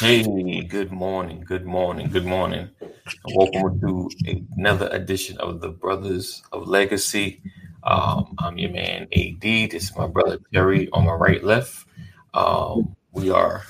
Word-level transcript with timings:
Hey, 0.00 0.22
good 0.62 0.90
morning, 0.90 1.44
good 1.46 1.66
morning, 1.66 2.08
good 2.08 2.24
morning. 2.24 2.70
And 2.80 3.36
welcome 3.36 3.78
to 3.80 4.10
another 4.56 4.88
edition 4.88 5.36
of 5.36 5.60
the 5.60 5.68
Brothers 5.68 6.42
of 6.52 6.66
Legacy. 6.66 7.42
Um, 7.82 8.34
I'm 8.38 8.56
your 8.56 8.70
man 8.70 9.08
AD. 9.12 9.42
This 9.42 9.90
is 9.90 9.96
my 9.96 10.06
brother 10.06 10.38
Terry 10.54 10.88
on 10.94 11.04
my 11.04 11.12
right, 11.12 11.44
left. 11.44 11.86
Um, 12.32 12.96
we 13.12 13.30
are 13.30 13.62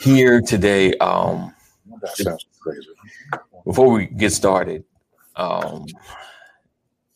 here 0.00 0.40
today. 0.40 0.94
Um, 0.94 1.54
That 2.00 2.16
sounds 2.16 2.44
crazy. 2.60 2.88
before 3.64 3.92
we 3.92 4.06
get 4.06 4.32
started, 4.32 4.82
um, 5.36 5.86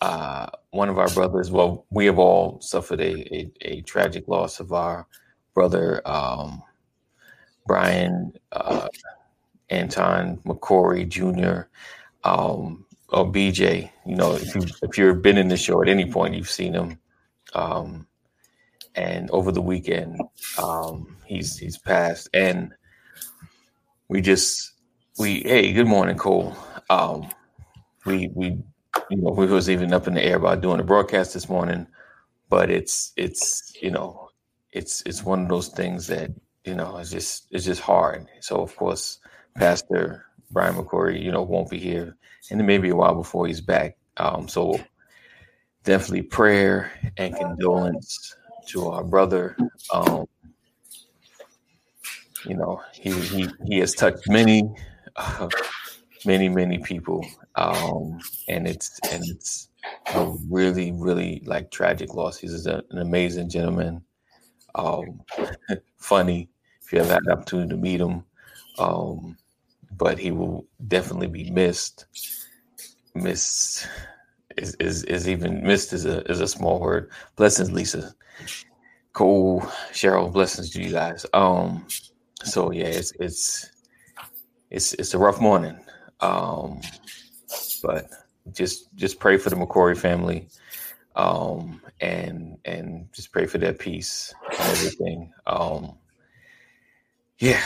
uh, 0.00 0.46
one 0.70 0.88
of 0.88 0.98
our 0.98 1.10
brothers, 1.10 1.50
well, 1.50 1.84
we 1.90 2.06
have 2.06 2.20
all 2.20 2.60
suffered 2.60 3.00
a, 3.00 3.34
a, 3.34 3.50
a 3.62 3.80
tragic 3.82 4.28
loss 4.28 4.60
of 4.60 4.72
our 4.72 5.08
brother, 5.52 6.00
um, 6.06 6.62
Brian 7.66 8.32
uh, 8.52 8.88
Anton 9.70 10.38
McCory 10.44 11.08
Jr. 11.08 11.68
Um, 12.28 12.86
or 13.10 13.30
BJ. 13.30 13.90
You 14.04 14.16
know, 14.16 14.34
if 14.34 14.54
you 14.54 14.62
if 14.82 14.98
you've 14.98 15.22
been 15.22 15.38
in 15.38 15.48
the 15.48 15.56
show 15.56 15.82
at 15.82 15.88
any 15.88 16.10
point, 16.10 16.34
you've 16.34 16.50
seen 16.50 16.74
him. 16.74 16.98
Um, 17.54 18.06
and 18.94 19.30
over 19.30 19.52
the 19.52 19.62
weekend, 19.62 20.20
um, 20.62 21.16
he's 21.24 21.58
he's 21.58 21.78
passed, 21.78 22.28
and 22.32 22.72
we 24.08 24.20
just 24.20 24.72
we 25.18 25.40
hey, 25.40 25.72
good 25.72 25.86
morning, 25.86 26.16
Cole. 26.16 26.56
Um, 26.90 27.28
we 28.04 28.30
we 28.34 28.58
you 29.10 29.16
know 29.22 29.30
we 29.30 29.46
was 29.46 29.68
even 29.68 29.92
up 29.92 30.06
in 30.06 30.14
the 30.14 30.24
air 30.24 30.36
about 30.36 30.62
doing 30.62 30.80
a 30.80 30.84
broadcast 30.84 31.34
this 31.34 31.48
morning, 31.48 31.86
but 32.48 32.70
it's 32.70 33.12
it's 33.16 33.72
you 33.80 33.90
know 33.90 34.30
it's 34.72 35.02
it's 35.06 35.22
one 35.22 35.42
of 35.42 35.48
those 35.48 35.68
things 35.68 36.06
that 36.06 36.30
you 36.66 36.74
know 36.74 36.98
it's 36.98 37.10
just 37.10 37.46
it's 37.50 37.64
just 37.64 37.80
hard. 37.80 38.26
So 38.40 38.56
of 38.56 38.74
course, 38.76 39.18
Pastor 39.54 40.26
Brian 40.50 40.74
McCory, 40.74 41.22
you 41.22 41.32
know, 41.32 41.42
won't 41.42 41.70
be 41.70 41.78
here, 41.78 42.16
and 42.50 42.60
it 42.60 42.64
may 42.64 42.78
be 42.78 42.90
a 42.90 42.96
while 42.96 43.14
before 43.14 43.46
he's 43.46 43.60
back. 43.60 43.96
Um, 44.16 44.48
so 44.48 44.78
definitely 45.84 46.22
prayer 46.22 46.92
and 47.16 47.34
condolence 47.34 48.36
to 48.68 48.88
our 48.88 49.04
brother. 49.04 49.56
Um, 49.92 50.26
you 52.44 52.56
know, 52.56 52.82
he 52.92 53.12
he 53.12 53.48
he 53.66 53.78
has 53.78 53.94
touched 53.94 54.28
many, 54.28 54.62
uh, 55.16 55.48
many 56.24 56.48
many 56.48 56.78
people, 56.78 57.24
um, 57.54 58.20
and 58.48 58.66
it's 58.66 58.98
and 59.10 59.24
it's 59.28 59.68
a 60.14 60.34
really 60.50 60.92
really 60.92 61.42
like 61.46 61.70
tragic 61.70 62.14
loss. 62.14 62.38
He's 62.38 62.66
a, 62.66 62.82
an 62.90 62.98
amazing 62.98 63.50
gentleman, 63.50 64.02
um, 64.74 65.20
funny. 65.96 66.48
If 66.86 66.92
you 66.92 67.00
have 67.00 67.08
had 67.08 67.28
opportunity 67.28 67.70
to 67.70 67.76
meet 67.76 68.00
him, 68.00 68.22
um, 68.78 69.36
but 69.98 70.20
he 70.20 70.30
will 70.30 70.64
definitely 70.86 71.26
be 71.26 71.50
missed. 71.50 72.06
Missed 73.12 73.88
is, 74.56 74.76
is 74.76 75.02
is 75.04 75.28
even 75.28 75.66
missed 75.66 75.92
is 75.92 76.06
a 76.06 76.22
is 76.30 76.40
a 76.40 76.46
small 76.46 76.78
word. 76.78 77.10
Blessings, 77.34 77.72
Lisa. 77.72 78.14
Cole, 79.14 79.62
Cheryl, 79.92 80.32
blessings 80.32 80.70
to 80.70 80.82
you 80.82 80.92
guys. 80.92 81.26
Um, 81.32 81.86
so 82.44 82.70
yeah, 82.70 82.86
it's 82.86 83.12
it's 83.18 83.68
it's 84.70 84.92
it's 84.94 85.14
a 85.14 85.18
rough 85.18 85.40
morning. 85.40 85.76
Um, 86.20 86.80
but 87.82 88.10
just 88.52 88.94
just 88.94 89.18
pray 89.18 89.38
for 89.38 89.50
the 89.50 89.56
McCory 89.56 89.96
family. 89.98 90.48
Um, 91.16 91.80
and 92.00 92.58
and 92.64 93.08
just 93.12 93.32
pray 93.32 93.46
for 93.46 93.58
their 93.58 93.72
peace 93.72 94.32
and 94.50 94.60
everything. 94.60 95.32
Um, 95.48 95.96
yeah. 97.38 97.62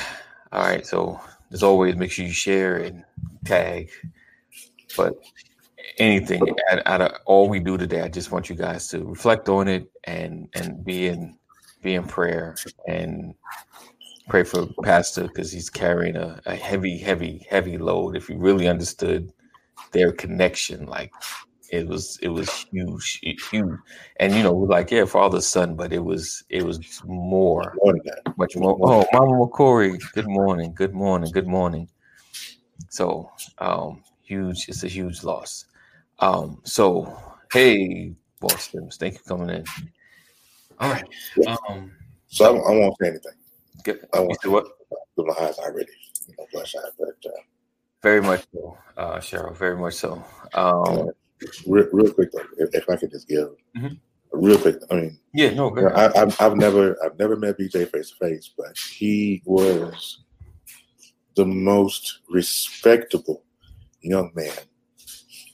All 0.52 0.62
right. 0.62 0.86
So 0.86 1.20
as 1.52 1.62
always, 1.62 1.96
make 1.96 2.10
sure 2.10 2.24
you 2.24 2.32
share 2.32 2.76
and 2.78 3.04
tag. 3.44 3.90
But 4.96 5.14
anything 5.98 6.42
out, 6.86 7.00
of 7.00 7.12
all 7.26 7.48
we 7.48 7.60
do 7.60 7.76
today, 7.76 8.02
I 8.02 8.08
just 8.08 8.32
want 8.32 8.48
you 8.48 8.56
guys 8.56 8.88
to 8.88 9.04
reflect 9.04 9.48
on 9.48 9.68
it 9.68 9.90
and 10.04 10.48
and 10.54 10.84
be 10.84 11.06
in 11.06 11.36
be 11.82 11.94
in 11.94 12.04
prayer 12.04 12.56
and 12.88 13.34
pray 14.28 14.44
for 14.44 14.66
Pastor 14.82 15.22
because 15.22 15.50
he's 15.50 15.70
carrying 15.70 16.16
a, 16.16 16.40
a 16.46 16.54
heavy, 16.54 16.98
heavy, 16.98 17.46
heavy 17.50 17.78
load. 17.78 18.16
If 18.16 18.28
you 18.28 18.38
really 18.38 18.68
understood 18.68 19.32
their 19.92 20.12
connection, 20.12 20.86
like 20.86 21.12
it 21.70 21.86
was 21.86 22.18
it 22.22 22.28
was 22.28 22.48
huge, 22.72 23.20
huge. 23.50 23.78
And 24.18 24.34
you 24.34 24.42
know, 24.42 24.52
we're 24.52 24.66
like, 24.68 24.90
yeah, 24.90 25.04
father 25.04 25.40
son, 25.40 25.76
but 25.76 25.92
it 25.92 26.04
was 26.04 26.42
it 26.48 26.62
was 26.64 26.80
more, 27.04 27.76
More 27.82 27.92
than 27.92 28.02
that. 28.04 28.36
much 28.36 28.56
more. 28.56 28.76
Oh, 28.82 29.04
Mama 29.12 29.46
McCory, 29.46 29.98
good 30.12 30.28
morning, 30.28 30.72
good 30.74 30.94
morning, 30.94 31.30
good 31.32 31.46
morning. 31.46 31.88
So 32.90 33.30
um 33.58 34.02
huge, 34.22 34.68
it's 34.68 34.84
a 34.84 34.88
huge 34.88 35.22
loss. 35.22 35.66
Um, 36.18 36.60
so 36.64 37.16
hey, 37.52 38.14
Boston, 38.40 38.90
thank 38.92 39.14
you 39.14 39.20
for 39.20 39.36
coming 39.36 39.50
in. 39.56 39.64
All 40.78 40.90
right. 40.90 41.04
Um 41.46 41.92
So 42.28 42.44
I, 42.46 42.50
won't- 42.50 42.66
I 42.66 42.70
won't 42.78 42.94
say 43.00 43.08
anything. 43.08 43.32
good. 43.84 44.06
I 44.14 44.20
want 44.20 44.40
said 44.42 44.50
what? 44.50 44.66
my 45.16 45.34
eyes 45.40 45.58
already. 45.58 45.92
You 46.28 46.34
know, 46.38 46.46
bloodshot, 46.52 46.82
but 46.98 47.08
uh, 47.26 47.30
Very 48.02 48.22
much 48.22 48.44
so, 48.52 48.78
uh, 48.96 49.16
Cheryl. 49.18 49.54
Very 49.56 49.76
much 49.76 49.94
so. 49.94 50.24
Um, 50.54 51.10
real, 51.66 51.88
real 51.92 52.12
quick 52.12 52.30
though, 52.32 52.44
if, 52.58 52.88
I 52.88 52.96
could 52.96 53.10
just 53.10 53.28
give 53.28 53.48
Mhm. 53.76 53.98
real 54.32 54.58
quick. 54.58 54.76
I 54.90 54.94
mean, 54.94 55.18
yeah, 55.32 55.50
no, 55.50 55.74
you 55.76 55.82
know. 55.82 55.88
I, 55.88 56.22
I've, 56.22 56.40
I've 56.40 56.56
never 56.56 56.96
I've 57.04 57.18
never 57.18 57.36
met 57.36 57.58
BJ 57.58 57.90
face 57.90 58.10
to 58.10 58.16
face, 58.16 58.52
but 58.56 58.76
he 58.76 59.42
was 59.44 60.20
the 61.36 61.46
most 61.46 62.20
respectable 62.28 63.44
young 64.02 64.30
man 64.34 64.52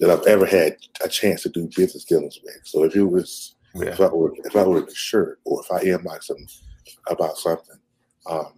that 0.00 0.10
I've 0.10 0.26
ever 0.26 0.46
had 0.46 0.76
a 1.02 1.08
chance 1.08 1.42
to 1.42 1.48
do 1.48 1.68
business 1.76 2.04
dealings 2.04 2.38
with. 2.42 2.60
So 2.64 2.84
if 2.84 2.96
it 2.96 3.04
was 3.04 3.56
Yeah, 3.74 3.88
if 3.88 4.00
I 4.00 4.08
were 4.08 4.32
if 4.44 4.56
I 4.56 4.64
were 4.64 4.86
shirt 4.94 5.40
or 5.44 5.62
if 5.62 5.70
I 5.70 5.84
inboxed 5.84 6.30
him 6.30 6.46
about 7.08 7.36
something, 7.36 7.78
um, 8.26 8.52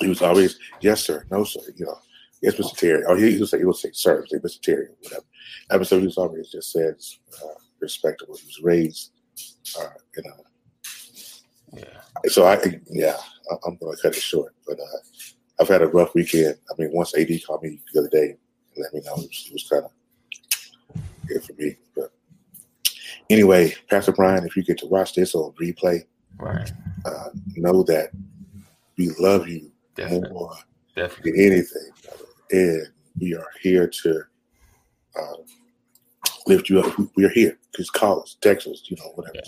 he 0.00 0.08
was 0.08 0.22
always 0.22 0.58
yes 0.80 1.04
sir, 1.04 1.24
no 1.30 1.44
sir, 1.44 1.60
you 1.76 1.86
know, 1.86 1.98
yes 2.44 2.54
Mr. 2.56 2.76
Terry. 2.76 3.04
Or 3.04 3.16
he, 3.16 3.38
would 3.38 3.48
say 3.48 3.58
he 3.58 3.64
would 3.64 3.76
say 3.76 3.90
sir, 3.92 4.24
say 4.28 4.38
Mr. 4.38 4.60
Terry, 4.60 4.86
or 4.86 4.96
whatever. 5.02 5.84
So 5.84 5.98
he 5.98 6.06
was 6.06 6.18
always 6.18 6.50
just 6.50 6.72
says 6.72 7.18
uh, 7.42 7.54
respectable. 7.80 8.36
He 8.36 8.46
was 8.46 8.60
raised, 8.62 9.12
uh, 9.80 9.86
you 10.16 10.22
know. 10.24 10.44
yeah, 11.72 12.00
So 12.28 12.44
I 12.46 12.60
yeah, 12.90 13.16
I- 13.50 13.56
I'm 13.66 13.76
gonna 13.76 13.96
cut 14.00 14.16
it 14.16 14.22
short. 14.22 14.54
But 14.66 14.78
uh, 14.80 15.00
I've 15.60 15.68
had 15.68 15.82
a 15.82 15.86
rough 15.88 16.14
weekend. 16.14 16.56
I 16.70 16.74
mean, 16.80 16.90
once 16.92 17.16
AD 17.16 17.28
called 17.46 17.62
me 17.62 17.80
the 17.92 18.00
other 18.00 18.08
day 18.10 18.36
and 18.74 18.82
let 18.84 18.92
me 18.94 19.00
know 19.04 19.14
it 19.14 19.28
was, 19.28 19.50
was 19.52 19.68
kind 19.70 19.84
of 19.84 21.02
good 21.28 21.42
for 21.44 21.52
me. 21.54 21.76
But 21.96 22.12
anyway, 23.30 23.74
Pastor 23.88 24.12
Brian, 24.12 24.44
if 24.46 24.56
you 24.56 24.62
get 24.64 24.78
to 24.78 24.86
watch 24.86 25.14
this 25.14 25.34
on 25.34 25.52
replay, 25.60 26.04
right. 26.38 26.70
uh, 27.04 27.28
know 27.56 27.82
that 27.84 28.10
we 28.98 29.10
love 29.18 29.48
you 29.48 29.70
Definitely, 29.96 30.30
more 30.30 30.52
definitely. 30.96 31.32
than 31.32 31.40
anything, 31.40 31.90
brother. 32.04 32.24
And 32.50 32.88
we 33.20 33.34
are 33.34 33.48
here 33.62 33.88
to 33.88 34.22
uh, 35.18 35.36
lift 36.46 36.68
you 36.70 36.80
up. 36.80 36.98
We- 37.16 37.24
are 37.24 37.30
here. 37.30 37.58
Just 37.76 37.92
call 37.92 38.22
us, 38.22 38.36
text 38.40 38.66
us, 38.68 38.82
you 38.88 38.96
know, 38.98 39.10
whatever. 39.16 39.38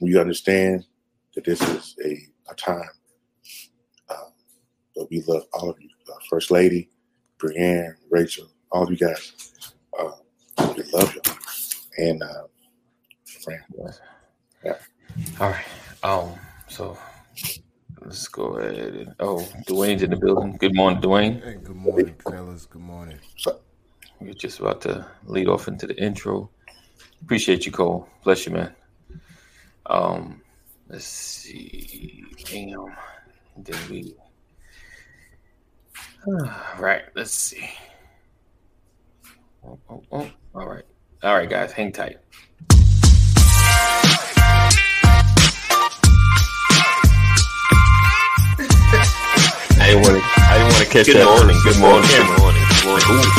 We 0.00 0.18
understand 0.18 0.84
that 1.34 1.44
this 1.44 1.60
is 1.62 1.96
a, 2.04 2.18
a 2.50 2.54
time, 2.54 2.90
uh, 4.08 4.30
but 4.96 5.10
we 5.10 5.22
love 5.26 5.44
all 5.52 5.70
of 5.70 5.80
you. 5.80 5.88
Uh, 6.08 6.16
First 6.30 6.50
Lady, 6.50 6.88
Brianne, 7.38 7.94
Rachel, 8.10 8.46
all 8.72 8.84
of 8.84 8.90
you 8.90 8.96
guys. 8.96 9.52
Uh, 9.98 10.10
we 10.76 10.84
love 10.92 11.14
you, 11.14 11.22
and 11.98 12.22
uh, 12.22 12.44
Fran. 13.44 13.64
Yeah. 14.64 14.78
All 15.40 15.50
right. 15.50 15.64
Um. 16.02 16.34
So 16.68 16.96
let's 18.00 18.28
go 18.28 18.56
ahead. 18.56 18.94
And, 18.94 19.14
oh, 19.20 19.38
Dwayne's 19.66 20.02
in 20.02 20.10
the 20.10 20.16
building. 20.16 20.56
Good 20.58 20.74
morning, 20.74 21.00
Dwayne. 21.00 21.42
Hey, 21.42 21.54
good 21.62 21.76
morning, 21.76 22.14
fellas. 22.22 22.66
Good 22.66 22.82
morning. 22.82 23.18
We're 24.20 24.34
just 24.34 24.60
about 24.60 24.80
to 24.82 25.06
lead 25.24 25.48
off 25.48 25.68
into 25.68 25.86
the 25.86 25.96
intro. 26.02 26.50
Appreciate 27.22 27.66
you, 27.66 27.72
Cole. 27.72 28.08
Bless 28.24 28.46
you, 28.46 28.52
man. 28.52 28.74
Um. 29.86 30.42
Let's 30.90 31.04
see. 31.04 32.24
Damn. 32.44 32.96
Then 33.56 33.78
we. 33.88 34.16
right. 36.78 37.02
Let's 37.14 37.30
see. 37.30 37.70
Oh, 39.64 39.78
oh, 39.88 40.02
oh. 40.10 40.30
All 40.54 40.66
right. 40.66 40.84
All 41.22 41.36
right, 41.36 41.48
guys. 41.48 41.70
Hang 41.70 41.92
tight. 41.92 42.18
didn't 49.90 50.06
want 50.06 50.22
to. 50.22 50.30
I 50.38 50.58
didn't 50.58 50.72
want 50.72 50.84
to 50.84 50.90
catch 50.90 51.06
good 51.06 51.16
that. 51.16 51.26
Morning, 51.26 51.58
good 51.64 51.78
morning. 51.80 52.06
Good 52.10 52.30
morning. 52.38 52.62
Good 52.62 52.86
morning. 52.86 53.02
Good 53.02 53.10
morning. 53.10 53.34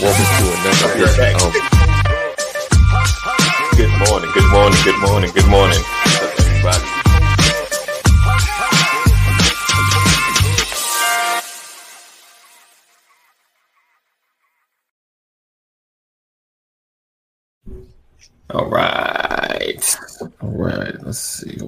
Welcome 0.00 0.24
to 0.24 0.44
another. 0.56 0.96
Um, 1.36 1.52
good 3.76 3.92
morning. 4.08 4.30
Good 4.32 4.48
morning. 4.50 4.80
Good 4.84 5.00
morning. 5.00 5.30
Good 5.32 5.48
morning. 5.48 5.82
Everybody. 6.40 6.86
All 18.50 18.68
right. 18.68 19.96
All 20.40 20.50
right. 20.50 20.94
Let's 21.04 21.18
see. 21.18 21.58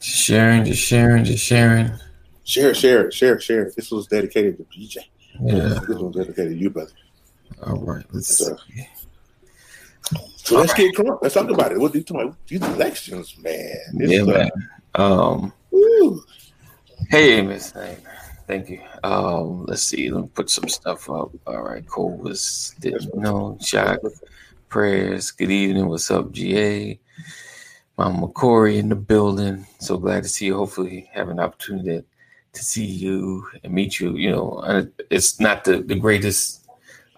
Just 0.00 0.18
sharing, 0.18 0.64
just 0.64 0.82
sharing, 0.82 1.24
just 1.24 1.44
sharing. 1.44 1.90
Share, 2.44 2.74
share, 2.74 3.06
it, 3.08 3.14
share, 3.14 3.40
share. 3.40 3.72
This 3.74 3.90
was 3.90 4.06
dedicated 4.06 4.58
to 4.58 4.64
BJ. 4.64 4.98
Yeah. 5.40 5.78
This 5.88 5.98
was 5.98 6.14
dedicated 6.14 6.52
to 6.52 6.56
you, 6.58 6.70
brother. 6.70 6.92
All 7.66 7.76
right. 7.80 8.04
Let's 8.12 8.36
So- 8.38 8.56
see. 8.74 8.88
So 10.36 10.58
let's 10.58 10.74
get 10.74 10.94
crunk. 10.94 11.20
Let's 11.22 11.34
talk 11.34 11.48
about 11.48 11.72
it. 11.72 11.80
What 11.80 11.92
do 11.92 11.98
you 11.98 12.04
talking 12.04 12.22
about? 12.26 12.36
These 12.46 12.62
elections, 12.62 13.34
man. 13.38 13.76
This 13.94 14.10
Yeah, 14.10 14.22
man. 14.24 14.50
Um, 14.94 15.52
woo. 15.70 16.22
hey, 17.08 17.40
Miss. 17.40 17.72
Thank 18.46 18.68
you. 18.68 18.80
Um, 19.02 19.64
let's 19.64 19.82
see. 19.82 20.10
Let 20.10 20.22
me 20.24 20.28
put 20.34 20.50
some 20.50 20.68
stuff 20.68 21.08
up. 21.08 21.30
All 21.46 21.62
right. 21.62 21.86
Cole 21.86 22.18
was 22.18 22.74
didn't 22.80 23.14
know. 23.14 23.56
Shock 23.62 24.00
prayers. 24.68 25.30
Good 25.30 25.50
evening. 25.50 25.88
What's 25.88 26.10
up, 26.10 26.30
GA? 26.30 27.00
Mama 27.96 28.28
Corey 28.28 28.76
in 28.78 28.90
the 28.90 28.96
building. 28.96 29.66
So 29.78 29.96
glad 29.96 30.24
to 30.24 30.28
see 30.28 30.44
you. 30.46 30.56
Hopefully, 30.56 31.08
have 31.14 31.30
an 31.30 31.40
opportunity 31.40 32.04
to 32.54 32.64
see 32.64 32.84
you 32.84 33.46
and 33.62 33.72
meet 33.72 34.00
you. 34.00 34.16
You 34.16 34.30
know, 34.30 34.50
uh, 34.58 34.84
it's 35.10 35.40
not 35.40 35.64
the, 35.64 35.82
the 35.82 35.94
greatest 35.94 36.66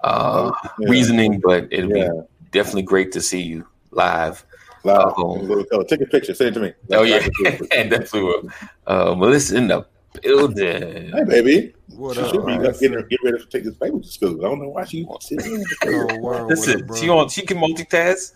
uh, 0.02 0.52
Yeah. 0.78 0.88
reasoning, 0.88 1.40
but 1.40 1.68
it'll 1.70 1.96
Yeah. 1.96 2.08
be 2.08 2.20
definitely 2.50 2.82
great 2.82 3.12
to 3.12 3.20
see 3.20 3.40
you 3.42 3.66
live. 3.90 4.44
Loud. 4.84 5.14
Oh. 5.16 5.64
Oh, 5.72 5.82
take 5.82 6.00
a 6.00 6.06
picture. 6.06 6.34
Send 6.34 6.50
it 6.50 6.54
to 6.54 6.60
me. 6.60 6.72
Oh 6.92 7.02
yeah, 7.02 7.26
definitely 7.70 8.22
will. 8.22 8.48
Uh, 8.86 9.14
Melissa 9.16 9.56
in 9.56 9.68
the 9.68 9.84
building. 10.22 11.10
Hey, 11.12 11.24
baby. 11.24 11.74
What 11.88 12.14
she 12.16 12.22
up? 12.22 12.30
should 12.30 12.46
be 12.46 12.52
Alex? 12.52 12.78
getting, 12.80 12.98
get 13.08 13.18
ready 13.24 13.38
to 13.38 13.46
take 13.50 13.64
this 13.64 13.74
baby 13.74 14.00
to 14.00 14.06
school. 14.08 14.38
I 14.44 14.48
don't 14.48 14.60
know 14.60 14.68
why 14.68 14.84
she 14.84 15.02
wants 15.04 15.30
in 15.32 15.38
the 15.38 15.66
Oh, 15.86 16.16
wow, 16.18 16.46
what 16.46 16.50
Listen, 16.50 16.88
up, 16.88 16.96
she 16.96 17.08
on. 17.08 17.28
She 17.28 17.42
can 17.42 17.58
multitask. 17.58 18.32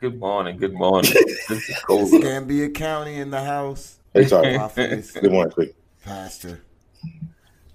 Good 0.00 0.18
morning. 0.18 0.56
Good 0.56 0.74
morning. 0.74 1.12
this 1.48 1.50
is 1.50 1.78
cold. 1.86 2.12
Escambia 2.12 2.68
County 2.70 3.14
in 3.14 3.30
the 3.30 3.42
house. 3.42 3.98
Hey, 4.12 4.26
sorry. 4.26 4.54
Prophetess, 4.54 5.12
Good 5.12 5.30
morning, 5.30 5.52
quick. 5.52 5.74
Pastor. 6.06 6.60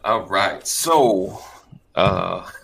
All 0.06 0.25
right. 0.25 0.66
So, 0.66 1.38
uh, 1.95 2.50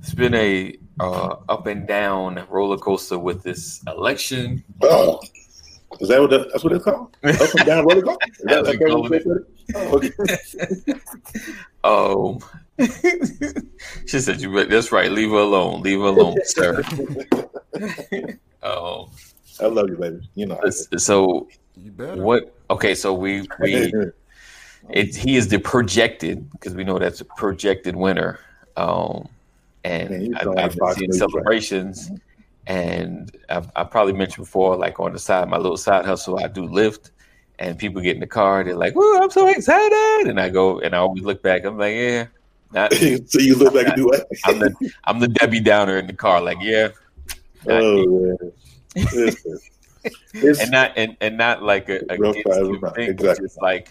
it's 0.00 0.14
been 0.14 0.34
a 0.34 0.74
uh, 0.98 1.36
up 1.50 1.66
and 1.66 1.86
down 1.86 2.46
roller 2.48 2.78
coaster 2.78 3.18
with 3.18 3.42
this 3.42 3.82
election. 3.86 4.64
Oh, 4.80 5.20
is 6.00 6.08
that 6.08 6.18
what 6.18 6.30
the, 6.30 6.48
that's 6.50 6.64
what 6.64 6.72
it's 6.72 6.84
called? 6.84 7.14
Up 7.24 7.54
and 7.54 7.66
down 7.66 7.84
roller 7.84 8.00
coaster? 8.02 8.26
Is 8.26 8.38
that, 8.38 8.64
That's 8.64 8.78
that's 8.78 8.80
what 8.80 9.00
what 9.02 9.10
we 9.10 9.16
it's 9.18 9.26
called? 9.26 9.44
Oh, 9.74 9.96
okay. 9.98 10.94
Um, 11.84 12.38
she 14.06 14.18
said, 14.20 14.40
"You. 14.40 14.54
Bet 14.54 14.70
that's 14.70 14.90
right. 14.90 15.12
Leave 15.12 15.28
her 15.28 15.36
alone. 15.36 15.82
Leave 15.82 15.98
her 15.98 16.06
alone, 16.06 16.38
sir." 16.44 16.82
um, 18.62 19.10
I 19.60 19.66
love 19.66 19.90
you, 19.90 19.96
baby. 20.00 20.26
You 20.34 20.46
know. 20.46 20.58
so 20.70 21.46
You 21.76 21.90
better. 21.90 22.22
what? 22.22 22.56
Okay, 22.70 22.94
so 22.94 23.12
we 23.12 23.46
we 23.60 23.92
it, 24.90 25.14
he 25.16 25.36
is 25.36 25.48
the 25.48 25.58
projected 25.58 26.50
because 26.52 26.74
we 26.74 26.84
know 26.84 26.98
that's 26.98 27.20
a 27.20 27.24
projected 27.24 27.96
winner. 27.96 28.38
Um, 28.76 29.28
and 29.84 30.26
you 30.28 30.34
I, 30.36 30.64
I've 30.64 30.72
seen 30.72 30.78
been 30.78 30.78
Fox 30.78 31.00
right? 31.00 31.14
celebrations, 31.14 32.10
and 32.66 33.30
I've, 33.48 33.70
I 33.76 33.84
probably 33.84 34.14
mentioned 34.14 34.44
before, 34.46 34.76
like 34.76 34.98
on 35.00 35.12
the 35.12 35.18
side, 35.18 35.48
my 35.48 35.58
little 35.58 35.76
side 35.76 36.04
hustle, 36.06 36.38
I 36.42 36.48
do 36.48 36.62
Lyft, 36.62 37.10
and 37.58 37.78
people 37.78 38.00
get 38.02 38.14
in 38.14 38.20
the 38.20 38.26
car, 38.26 38.64
they're 38.64 38.74
like, 38.76 38.94
"Woo, 38.94 39.18
I'm 39.18 39.30
so 39.30 39.48
excited!" 39.48 40.28
And 40.28 40.40
I 40.40 40.48
go, 40.48 40.80
and 40.80 40.94
I 40.94 40.98
always 40.98 41.22
look 41.22 41.42
back, 41.42 41.64
I'm 41.64 41.78
like, 41.78 41.94
"Yeah, 41.94 42.26
not, 42.72 42.92
so 43.26 43.38
you 43.38 43.56
look 43.56 43.74
back 43.74 43.86
and 43.88 43.96
do 43.96 44.06
what? 44.06 44.26
I'm 44.44 44.58
the 44.58 44.92
I'm 45.04 45.18
the 45.20 45.28
Debbie 45.28 45.60
Downer 45.60 45.98
in 45.98 46.06
the 46.06 46.14
car, 46.14 46.40
like, 46.40 46.58
yeah, 46.60 46.88
not 47.66 47.80
me." 47.82 48.06
Oh, 48.08 48.38
man. 48.96 49.36
It's, 50.34 50.60
and 50.60 50.70
not 50.70 50.92
and, 50.96 51.16
and 51.22 51.38
not 51.38 51.62
like 51.62 51.88
a, 51.88 52.00
a 52.10 52.18
Real 52.18 52.32
against 52.32 52.48
fire, 52.48 52.60
him 52.60 52.70
real 52.72 52.80
fire. 52.80 52.90
thing, 52.90 53.08
Exactly. 53.08 53.46
just 53.46 53.62
like 53.62 53.90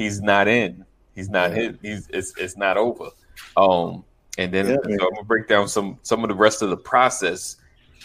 he's 0.00 0.22
not 0.22 0.48
in, 0.48 0.84
he's 1.14 1.28
not 1.28 1.50
Yeah. 1.50 1.62
in, 1.62 1.78
he's 1.82 2.08
it's 2.08 2.32
it's 2.38 2.56
not 2.56 2.78
over. 2.78 3.10
Um, 3.56 4.04
and 4.38 4.52
then 4.52 4.66
Yeah, 4.66 4.76
so. 4.76 5.06
I'm 5.06 5.14
gonna 5.14 5.24
break 5.24 5.46
down 5.46 5.68
some 5.68 5.98
some 6.02 6.24
of 6.24 6.28
the 6.28 6.34
rest 6.34 6.62
of 6.62 6.70
the 6.70 6.76
process 6.76 7.56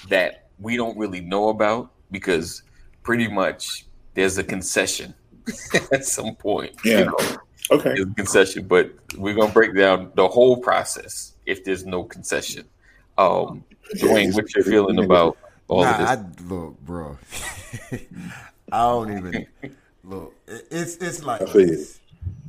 that 0.09 0.49
we 0.59 0.75
don't 0.75 0.97
really 0.97 1.21
know 1.21 1.49
about 1.49 1.91
because 2.11 2.63
pretty 3.03 3.29
much 3.29 3.85
there's 4.13 4.37
a 4.37 4.43
concession 4.43 5.13
at 5.93 6.03
some 6.05 6.35
point. 6.35 6.73
Yeah. 6.83 6.99
You 6.99 7.05
know, 7.05 7.17
okay. 7.71 7.93
there's 7.95 8.07
a 8.07 8.13
concession, 8.15 8.67
but 8.67 8.91
we're 9.17 9.33
gonna 9.33 9.53
break 9.53 9.73
down 9.73 10.11
the 10.15 10.27
whole 10.27 10.57
process 10.57 11.35
if 11.45 11.63
there's 11.63 11.85
no 11.85 12.03
concession. 12.03 12.65
Um, 13.17 13.63
Dwayne, 13.95 14.33
what 14.33 14.53
you're 14.53 14.65
feeling 14.65 15.01
about 15.01 15.37
all 15.69 15.83
nah, 15.83 15.91
of 15.91 15.97
this? 15.99 16.09
I, 16.09 16.43
look, 16.53 16.79
bro. 16.81 17.17
I 18.71 18.81
don't 18.81 19.17
even 19.17 19.47
look. 20.05 20.33
It's 20.47 20.95
it's 20.97 21.23
like 21.23 21.41
I 21.41 21.45
feel 21.45 21.67
you. 21.67 21.85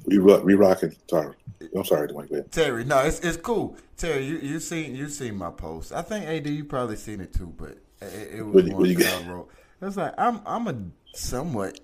We 0.07 0.19
rock, 0.19 0.45
we 0.45 0.55
rocking. 0.55 0.95
Sorry. 1.11 1.35
I'm 1.75 1.85
sorry, 1.85 2.09
Dwayne. 2.09 2.29
Go 2.29 2.35
ahead. 2.37 2.53
Terry. 2.53 2.85
No, 2.85 3.01
it's 3.01 3.21
it's 3.21 3.37
cool. 3.37 3.77
Terry, 3.97 4.25
you 4.25 4.39
you 4.39 4.61
seen 4.61 4.95
you 4.95 5.09
seen 5.09 5.37
my 5.37 5.51
post. 5.51 5.93
I 5.93 6.03
think 6.03 6.27
AD 6.27 6.47
you 6.47 6.65
probably 6.65 6.97
seen 6.97 7.21
it 7.21 7.33
too, 7.35 7.53
but 7.57 7.79
it, 8.01 8.37
it 8.39 8.43
was 8.47 8.55
What 8.55 8.65
you- 8.65 8.71
one 8.73 8.81
what 8.81 8.89
you 8.91 8.97
that? 8.97 9.23
I 9.25 9.29
wrote. 9.31 9.49
It's 9.83 9.97
like 9.97 10.15
I'm 10.19 10.41
I'm 10.47 10.69
a 10.69 10.77
somewhat 11.15 11.81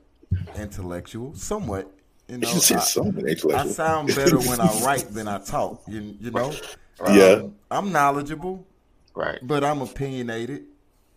intellectual, 0.56 1.34
somewhat. 1.34 1.90
You 2.28 2.38
know, 2.38 2.48
You 2.52 2.60
said 2.60 2.78
I, 2.78 2.80
something 2.80 3.26
I 3.54 3.66
sound 3.66 4.08
better 4.14 4.38
when 4.38 4.60
I 4.60 4.80
write 4.84 5.12
than 5.12 5.28
I 5.28 5.38
talk. 5.38 5.82
You 5.88 6.14
you 6.20 6.30
know. 6.30 6.52
Yeah. 7.10 7.24
Um, 7.32 7.54
I'm 7.68 7.90
knowledgeable, 7.90 8.64
right, 9.16 9.38
but 9.42 9.64
I'm 9.64 9.80
opinionated, 9.82 10.66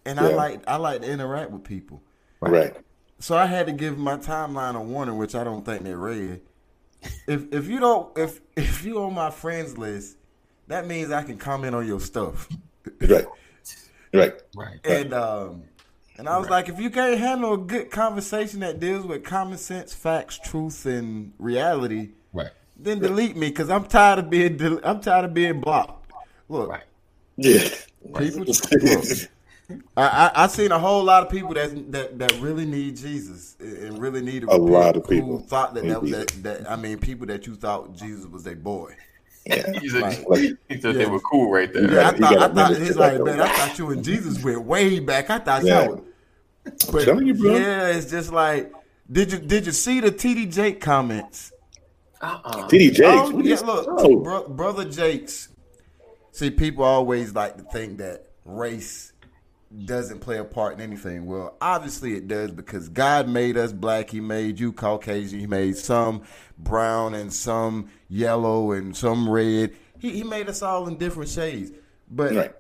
and 0.04 0.20
I 0.20 0.30
like 0.34 0.64
I 0.68 0.78
like 0.78 1.02
to 1.02 1.08
interact 1.12 1.52
with 1.52 1.64
people. 1.64 2.02
Right. 2.40 2.76
So 3.20 3.38
I 3.38 3.46
had 3.46 3.68
to 3.68 3.72
give 3.72 3.98
my 3.98 4.18
timeline 4.18 4.76
a 4.76 4.82
warning, 4.82 5.18
which 5.18 5.36
I 5.36 5.44
don't 5.44 5.66
think 5.66 5.84
they 5.84 5.96
read. 5.96 6.42
If 7.28 7.54
if 7.54 7.68
you 7.68 7.80
don't 7.80 8.18
if 8.18 8.42
if 8.56 8.84
you 8.84 9.02
on 9.02 9.14
my 9.14 9.32
friends 9.32 9.78
list, 9.78 10.18
that 10.68 10.88
means 10.88 11.12
I 11.12 11.24
can 11.24 11.38
comment 11.38 11.76
on 11.76 11.88
your 11.88 12.00
stuff. 12.00 12.50
Right. 13.02 13.26
Right. 14.14 14.34
right, 14.56 14.80
And 14.86 15.14
um 15.14 15.64
and 16.18 16.30
I 16.30 16.38
was 16.38 16.50
like, 16.50 16.70
if 16.70 16.80
you 16.80 16.90
can't 16.90 17.20
handle 17.20 17.54
a 17.54 17.58
good 17.58 17.92
conversation 17.92 18.62
that 18.62 18.80
deals 18.80 19.06
with 19.06 19.26
common 19.26 19.58
sense, 19.58 19.94
facts, 19.94 20.40
truth, 20.42 20.86
and 20.86 21.34
reality, 21.40 22.12
right, 22.32 22.52
then 22.78 23.00
delete 23.00 23.36
me 23.36 23.50
because 23.50 23.70
I'm 23.70 23.86
tired 23.86 24.20
of 24.20 24.30
being 24.30 24.56
del- 24.56 24.80
I'm 24.84 25.02
tired 25.02 25.26
of 25.26 25.34
being 25.34 25.60
blocked. 25.60 26.12
Look, 26.48 26.70
right. 26.70 26.84
Yeah. 27.36 27.68
people. 28.18 28.46
look, 28.72 29.06
I, 29.70 29.78
I 29.98 30.32
I 30.44 30.48
seen 30.48 30.72
a 30.72 30.80
whole 30.80 31.04
lot 31.04 31.24
of 31.24 31.30
people 31.30 31.54
that 31.56 31.92
that 31.92 32.20
that 32.20 32.34
really 32.40 32.66
need 32.66 32.98
Jesus 32.98 33.56
and 33.60 34.00
really 34.00 34.22
need 34.22 34.42
to 34.42 34.52
A 34.52 34.58
lot 34.58 34.96
of 34.96 35.06
who 35.06 35.10
people 35.10 35.40
thought 35.40 35.74
that 35.74 35.86
that, 35.86 36.02
was 36.02 36.12
that 36.12 36.28
that 36.44 36.70
I 36.70 36.76
mean 36.76 37.00
people 37.00 37.26
that 37.28 37.48
you 37.48 37.56
thought 37.56 37.96
Jesus 37.96 38.26
was 38.28 38.44
their 38.44 38.56
boy. 38.56 38.96
Yeah. 39.46 39.64
He 39.82 39.90
said, 39.90 40.26
Like- 40.28 40.58
he 40.70 40.82
said 40.82 40.96
they 40.96 41.06
were 41.06 41.20
cool 41.20 41.52
right 41.52 41.72
there. 41.72 41.92
Yeah, 41.92 42.10
I 42.10 42.12
thought 42.12 42.20
got 42.20 42.38
I 42.38 42.46
a 42.46 42.54
thought 42.54 42.78
he's 42.78 42.94
to 42.94 43.00
like 43.00 43.22
man. 43.24 43.42
I 43.42 43.48
thought 43.48 43.78
you 43.80 43.90
and 43.92 44.04
Jesus 44.04 44.44
went 44.44 44.62
way 44.64 45.00
back. 45.00 45.30
I 45.30 45.40
thought 45.40 45.64
Yeah. 45.64 45.86
y'all. 45.86 46.06
But 46.92 47.08
you, 47.24 47.34
bro. 47.36 47.56
yeah, 47.58 47.88
it's 47.90 48.10
just 48.10 48.32
like 48.32 48.72
did 49.12 49.32
you 49.32 49.40
did 49.40 49.66
you 49.66 49.72
see 49.72 50.00
the 50.00 50.12
TD 50.12 50.52
Jake 50.52 50.82
comments? 50.82 51.52
Uh-uh. 52.22 52.68
TD 52.68 52.90
oh, 52.90 52.94
Jakes. 52.94 53.02
Oh, 53.04 53.40
yeah, 53.42 53.60
look, 53.60 53.86
oh. 53.90 54.20
bro, 54.20 54.48
brother 54.50 54.86
Jakes. 54.86 55.50
See, 56.32 56.50
people 56.50 56.84
always 56.84 57.34
like 57.34 57.58
to 57.58 57.64
think 57.64 58.00
that 58.00 58.26
race 58.46 59.14
doesn't 59.86 60.20
play 60.20 60.38
a 60.38 60.44
part 60.44 60.76
in 60.76 60.82
anything. 60.82 61.26
Well, 61.26 61.56
obviously 61.60 62.14
it 62.16 62.28
does 62.28 62.52
because 62.52 62.88
God 62.90 63.28
made 63.28 63.58
us 63.58 63.74
black. 63.74 64.10
He 64.10 64.22
made 64.22 64.60
you 64.60 64.72
Caucasian. 64.72 65.40
He 65.40 65.48
made 65.48 65.76
some 65.78 66.24
brown 66.58 67.14
and 67.14 67.34
some 67.34 67.90
yellow 68.10 68.72
and 68.72 68.96
some 68.96 69.30
red. 69.30 69.74
He, 70.00 70.12
he 70.12 70.24
made 70.24 70.48
us 70.50 70.62
all 70.62 70.88
in 70.88 70.98
different 70.98 71.30
shades. 71.30 71.72
But 72.10 72.34
Right. 72.34 72.54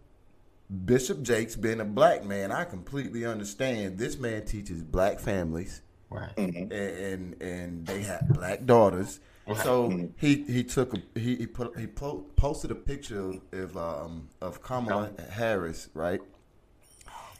Bishop 0.85 1.21
Jakes 1.21 1.55
being 1.55 1.79
a 1.79 1.85
black 1.85 2.25
man, 2.25 2.51
I 2.51 2.63
completely 2.63 3.23
understand. 3.25 3.97
This 3.99 4.17
man 4.17 4.45
teaches 4.45 4.81
black 4.81 5.19
families 5.19 5.81
Right. 6.09 6.31
and 6.37 6.71
and, 6.73 7.41
and 7.41 7.85
they 7.85 8.01
had 8.01 8.27
black 8.29 8.65
daughters. 8.65 9.19
So 9.61 10.09
he 10.17 10.43
he 10.43 10.63
took 10.63 10.95
a 10.95 11.01
he 11.19 11.35
he, 11.35 11.45
put, 11.47 11.77
he 11.77 11.85
po- 11.85 12.25
posted 12.35 12.71
a 12.71 12.75
picture 12.75 13.19
of 13.19 13.41
of, 13.53 13.77
um, 13.77 14.29
of 14.41 14.63
Kamala 14.63 15.11
Harris, 15.29 15.87
right? 15.93 16.19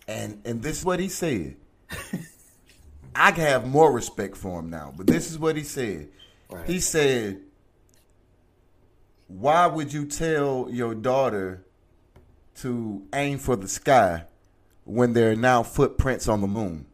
And 0.08 0.42
and 0.46 0.62
this 0.62 0.80
is 0.80 0.86
what 0.86 1.00
he 1.00 1.10
said. 1.10 1.56
I 3.16 3.32
can 3.32 3.42
have 3.42 3.66
more 3.68 3.92
respect 3.92 4.36
for 4.38 4.60
him 4.60 4.70
now, 4.70 4.94
but 4.96 5.08
this 5.08 5.32
is 5.32 5.40
what 5.40 5.56
he 5.56 5.64
said. 5.64 6.10
Right. 6.50 6.68
He 6.68 6.80
said, 6.80 7.42
"Why 9.28 9.68
would 9.68 9.94
you 9.94 10.06
tell 10.06 10.68
your 10.70 10.94
daughter 10.94 11.66
to 12.58 13.04
aim 13.14 13.38
for 13.40 13.56
the 13.56 13.68
sky 13.68 14.26
when 14.84 15.14
there 15.14 15.32
are 15.32 15.36
now 15.36 15.64
footprints 15.64 16.28
on 16.28 16.42
the 16.42 16.48
moon?" 16.48 16.86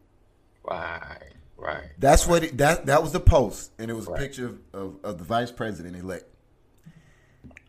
Right. 0.64 1.18
Right. 1.56 1.90
That's 1.98 2.26
what 2.26 2.42
it, 2.44 2.58
that 2.58 2.86
that 2.86 3.02
was 3.02 3.12
the 3.12 3.20
post, 3.20 3.72
and 3.78 3.90
it 3.90 3.94
was 3.94 4.06
Right. 4.06 4.18
a 4.18 4.22
picture 4.22 4.46
of, 4.46 4.58
of, 4.72 4.96
of 5.04 5.18
the 5.18 5.24
vice 5.24 5.52
president 5.52 5.96
elect, 5.96 6.24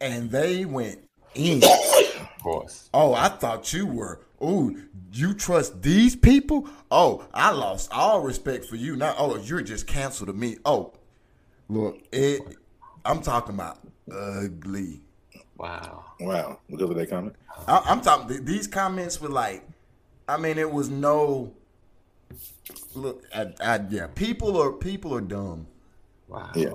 and 0.01 0.31
they 0.31 0.65
went 0.65 0.99
in. 1.35 1.61
Of 1.63 2.29
course. 2.41 2.89
Oh, 2.93 3.13
I 3.13 3.29
thought 3.29 3.71
you 3.73 3.85
were 3.85 4.21
Ooh, 4.43 4.83
you 5.11 5.33
trust 5.33 5.81
these 5.81 6.15
people? 6.15 6.67
Oh, 6.91 7.25
I 7.33 7.51
lost 7.51 7.91
all 7.91 8.21
respect 8.21 8.65
for 8.65 8.75
you. 8.75 8.95
Now, 8.95 9.15
oh, 9.17 9.37
you're 9.37 9.61
just 9.61 9.87
canceled 9.87 10.27
to 10.27 10.33
me. 10.33 10.57
Oh, 10.65 10.93
look, 11.69 11.99
it. 12.11 12.41
I'm 13.05 13.21
talking 13.21 13.55
about 13.55 13.79
ugly. 14.11 15.01
Wow. 15.57 16.05
Wow. 16.19 16.59
Because 16.69 16.89
of 16.89 16.95
that 16.97 17.09
comment? 17.09 17.35
I, 17.67 17.81
I'm 17.85 18.01
talking. 18.01 18.43
These 18.43 18.67
comments 18.67 19.21
were 19.21 19.29
like, 19.29 19.63
I 20.27 20.37
mean, 20.37 20.57
it 20.57 20.69
was 20.71 20.89
no. 20.89 21.53
Look, 22.95 23.23
I, 23.33 23.53
I, 23.61 23.79
yeah, 23.89 24.07
people 24.07 24.59
are 24.61 24.71
people 24.71 25.13
are 25.15 25.21
dumb. 25.21 25.67
Wow. 26.27 26.51
Yeah. 26.55 26.73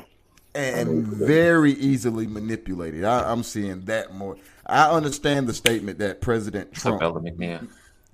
and 0.54 1.06
very 1.06 1.72
easily 1.72 2.26
manipulated. 2.26 3.04
I, 3.04 3.30
I'm 3.30 3.42
seeing 3.42 3.82
that 3.82 4.14
more. 4.14 4.36
I 4.68 4.90
understand 4.90 5.46
the 5.46 5.54
statement 5.54 5.98
that 5.98 6.20
President 6.20 6.72
Trump. 6.72 7.02
element, 7.02 7.40
yeah. 7.40 7.60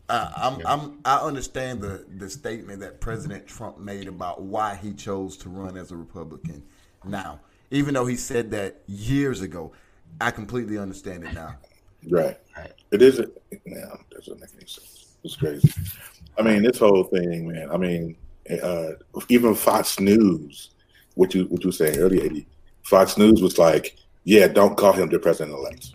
I, 0.09 0.33
I'm, 0.37 0.67
I'm, 0.67 0.99
I 1.05 1.17
understand 1.17 1.81
the 1.81 2.05
the 2.19 2.29
statement 2.29 2.81
that 2.81 3.01
President 3.01 3.47
Trump 3.47 3.79
made 3.79 4.07
about 4.07 4.43
why 4.43 4.77
he 4.77 4.93
chose 4.93 5.37
to 5.39 5.49
run 5.49 5.77
as 5.77 5.91
a 5.91 5.97
Republican. 5.97 6.63
Now, 7.05 7.41
even 7.71 7.95
though 7.95 8.07
he 8.07 8.17
said 8.17 8.51
that 8.53 8.83
years 8.87 9.41
ago, 9.41 9.73
I 10.21 10.31
completely 10.31 10.79
understand 10.79 11.25
it 11.25 11.33
now. 11.33 11.57
Right. 12.09 12.39
Right. 12.57 12.73
It 12.93 13.03
isn't. 13.03 13.33
No, 13.65 13.99
it 14.11 14.11
doesn't 14.15 14.41
make 14.41 14.51
any 14.57 14.67
sense. 14.67 15.17
It's 15.25 15.37
crazy. 15.37 15.73
I 16.39 16.43
mean, 16.43 16.63
this 16.63 16.79
whole 16.79 17.05
thing, 17.05 17.49
man. 17.49 17.71
I 17.71 17.77
mean, 17.77 18.17
uh, 18.63 18.93
even 19.29 19.55
Fox 19.55 19.99
News, 19.99 20.71
what 21.15 21.35
you 21.35 21.45
what 21.45 21.65
you 21.65 21.69
were 21.69 21.73
saying 21.73 21.99
earlier, 21.99 22.25
Eddie, 22.25 22.47
Fox 22.83 23.17
News 23.17 23.41
was 23.41 23.59
like, 23.59 23.97
"Yeah, 24.25 24.49
don't 24.49 24.77
call 24.77 24.93
him 24.93 25.09
the 25.09 25.19
president 25.19 25.57
elect." 25.57 25.94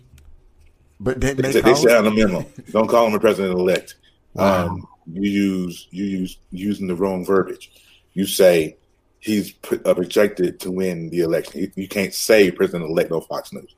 But 1.02 1.20
then 1.20 1.36
They, 1.36 1.42
they, 1.42 1.52
said- 1.52 1.64
they 1.64 1.72
call 1.72 1.82
said 1.82 1.92
it- 1.92 1.96
on 1.96 2.04
the 2.04 2.10
memo, 2.10 2.46
"Don't 2.70 2.88
call 2.88 3.06
him 3.06 3.14
a 3.14 3.20
president 3.20 3.58
elect." 3.58 3.96
Wow. 4.34 4.66
Um, 4.68 4.86
you 5.12 5.28
use 5.30 5.88
you 5.90 6.04
use 6.04 6.38
using 6.50 6.86
the 6.86 6.94
wrong 6.94 7.24
verbiage. 7.24 7.72
You 8.12 8.26
say 8.26 8.76
he's 9.18 9.52
pr- 9.52 9.76
uh, 9.84 9.94
projected 9.94 10.60
to 10.60 10.70
win 10.70 11.08
the 11.10 11.20
election. 11.20 11.60
You, 11.62 11.72
you 11.74 11.88
can't 11.88 12.12
say 12.14 12.50
president 12.50 12.90
elect 12.90 13.10
on 13.12 13.22
Fox 13.22 13.52
News. 13.52 13.74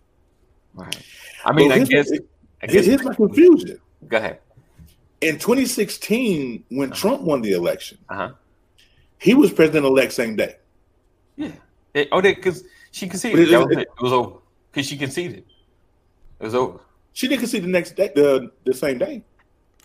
Right. 0.75 1.01
I 1.45 1.53
mean, 1.53 1.69
Well, 1.69 1.81
I 1.81 1.85
here's- 1.85 2.11
guess. 2.11 2.13
I 2.13 2.67
Here's, 2.67 2.73
guess. 2.73 2.87
here's 2.87 3.05
my 3.05 3.15
confusion. 3.15 3.79
Go 4.09 4.17
ahead. 4.19 4.39
In 5.21 5.39
2016, 5.39 6.65
when 6.71 6.91
Trump 6.91 7.23
won 7.23 7.41
the 7.43 7.53
election, 7.53 7.99
Uh 8.09 8.15
huh. 8.17 8.31
he 9.19 9.35
was 9.35 9.53
president 9.53 9.87
elect 9.87 10.13
same 10.13 10.35
day. 10.37 10.57
Yeah. 11.37 11.53
It- 11.95 12.09
oh, 12.13 12.21
because 12.21 12.65
she 12.91 13.09
conceded. 13.09 13.39
it- 13.41 13.53
it- 13.53 13.73
it. 13.73 13.79
It 13.79 13.89
was 14.03 14.13
over. 14.13 14.37
Because 14.73 14.87
she 14.89 14.97
conceded. 14.97 15.45
It 16.41 16.45
was 16.45 16.55
over. 16.55 16.81
She 17.13 17.29
didn't 17.29 17.41
concede 17.41 17.65
the 17.65 17.69
next 17.69 17.97
day, 17.97 18.11
the, 18.15 18.51
the 18.65 18.75
same 18.75 18.99
day. 18.99 19.23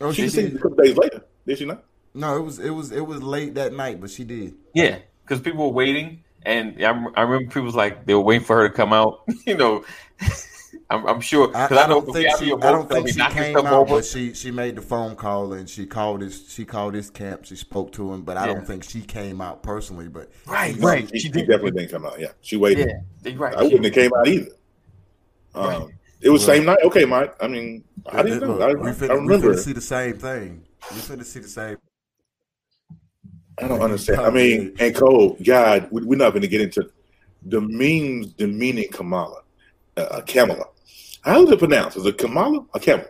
oh, 0.02 0.12
she 0.12 0.16
she 0.16 0.22
conceded 0.24 0.52
did. 0.54 0.60
a 0.60 0.64
couple 0.64 0.84
days 0.84 0.96
later. 0.98 1.24
Did 1.46 1.58
she 1.58 1.66
not? 1.66 1.84
No, 2.14 2.38
it 2.38 2.42
was 2.42 2.60
it 2.60 2.70
was 2.72 2.92
it 2.92 3.06
was 3.06 3.22
late 3.22 3.56
that 3.56 3.74
night, 3.74 4.02
but 4.02 4.10
she 4.10 4.24
did. 4.24 4.56
Yeah, 4.74 5.00
because 5.24 5.40
people 5.42 5.66
were 5.68 5.74
waiting, 5.74 6.24
and 6.44 6.76
I, 6.84 6.90
I 7.16 7.22
remember 7.24 7.46
people 7.48 7.64
was 7.64 7.76
like 7.76 8.06
they 8.06 8.14
were 8.14 8.22
waiting 8.22 8.46
for 8.46 8.58
her 8.58 8.68
to 8.70 8.74
come 8.74 8.92
out. 8.94 9.22
you 9.46 9.56
know, 9.56 9.84
I'm, 10.90 11.06
I'm 11.06 11.22
sure 11.22 11.48
because 11.50 11.72
I 11.74 11.84
I, 11.84 11.88
know 11.88 12.02
don't 12.02 12.14
think 12.14 12.30
she. 12.40 12.52
I 12.54 12.72
don't 12.72 12.90
think 12.90 13.08
she 13.10 13.26
came 13.28 13.58
out, 13.58 13.74
over. 13.74 13.96
but 13.98 14.06
she 14.06 14.34
she 14.34 14.52
made 14.52 14.76
the 14.78 14.82
phone 14.82 15.16
call 15.16 15.54
and 15.54 15.70
she 15.70 15.86
called 15.86 16.22
his 16.22 16.50
she 16.50 16.66
called 16.66 16.94
his 16.94 17.10
camp. 17.10 17.46
She 17.46 17.56
spoke 17.56 17.92
to 17.94 18.12
him, 18.14 18.22
but 18.24 18.38
I 18.38 18.48
Yeah. 18.48 18.54
don't 18.54 18.66
think 18.66 18.84
she 18.84 19.02
came 19.02 19.42
out 19.42 19.62
personally. 19.62 20.08
But 20.08 20.32
Right, 20.48 20.76
No, 20.78 20.88
right. 20.88 21.10
She, 21.12 21.20
She 21.20 21.20
she 21.28 21.30
did. 21.30 21.48
definitely 21.48 21.72
didn't 21.82 21.92
come 21.92 22.06
out. 22.06 22.20
Yeah, 22.20 22.32
she 22.42 22.56
waited. 22.58 22.88
Yeah, 23.24 23.34
right. 23.36 23.56
I 23.56 23.64
wouldn't 23.64 23.84
have 23.86 23.94
came 23.94 24.12
out 24.18 24.28
either. 24.28 24.52
Um, 25.54 25.66
Right. 25.66 25.88
It 26.22 26.30
was 26.30 26.46
Well- 26.48 26.56
same 26.56 26.66
night. 26.66 26.80
Okay, 26.86 27.06
Mike. 27.06 27.36
I 27.42 27.48
mean, 27.48 27.84
I 28.08 28.24
didn't 28.24 28.42
know. 28.42 28.58
Look, 28.58 28.62
I, 28.62 28.74
we 28.74 28.90
I 28.90 28.94
finna, 28.94 29.10
we 29.10 29.16
remember. 29.16 29.54
finna 29.54 29.60
see 29.60 29.74
the 29.74 29.82
same 29.82 30.18
thing. 30.18 30.64
We 30.92 30.98
finna 30.98 31.26
see 31.26 31.40
the 31.40 31.48
same. 31.48 31.78
I 33.60 33.68
don't 33.68 33.82
understand. 33.82 34.22
I 34.22 34.30
mean, 34.30 34.76
and 34.80 34.96
Cole, 34.96 35.38
God, 35.44 35.88
we- 35.92 36.04
we're 36.04 36.18
not 36.18 36.32
going 36.32 36.42
to 36.44 36.48
get 36.48 36.62
into 36.62 36.90
the 37.44 37.62
memes 37.62 38.34
demeaning 38.34 38.90
Kamala, 38.92 39.42
uh, 39.96 40.02
uh, 40.02 40.22
Kamala. 40.22 40.66
How 41.22 41.44
is 41.44 41.52
it 41.52 41.60
pronounced? 41.60 41.98
Is 41.98 42.06
it 42.06 42.18
Kamala 42.18 42.66
or 42.74 42.80
Kamala? 42.80 43.08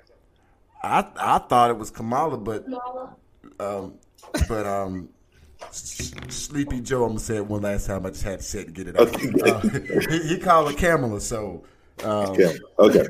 I 0.83 1.05
I 1.17 1.37
thought 1.39 1.71
it 1.71 1.77
was 1.77 1.91
Kamala, 1.91 2.37
but 2.37 2.65
um, 3.59 3.95
but 4.47 4.65
um, 4.65 5.09
Sleepy 5.71 6.81
Joe. 6.81 7.03
I'm 7.03 7.09
gonna 7.11 7.19
say 7.19 7.37
it 7.37 7.45
one 7.47 7.61
last 7.63 7.87
time. 7.87 8.05
I 8.05 8.09
just 8.09 8.23
had 8.23 8.39
to 8.39 8.45
say 8.45 8.59
it 8.61 8.65
to 8.65 8.71
get 8.71 8.87
it 8.87 8.99
out. 8.99 9.07
Okay. 9.07 9.31
Uh, 9.51 9.59
he, 10.11 10.27
he 10.35 10.37
called 10.39 10.71
her 10.71 10.77
Kamala, 10.77 11.19
so 11.19 11.63
um, 12.03 12.35
Kamala. 12.35 12.53
Okay. 12.79 13.07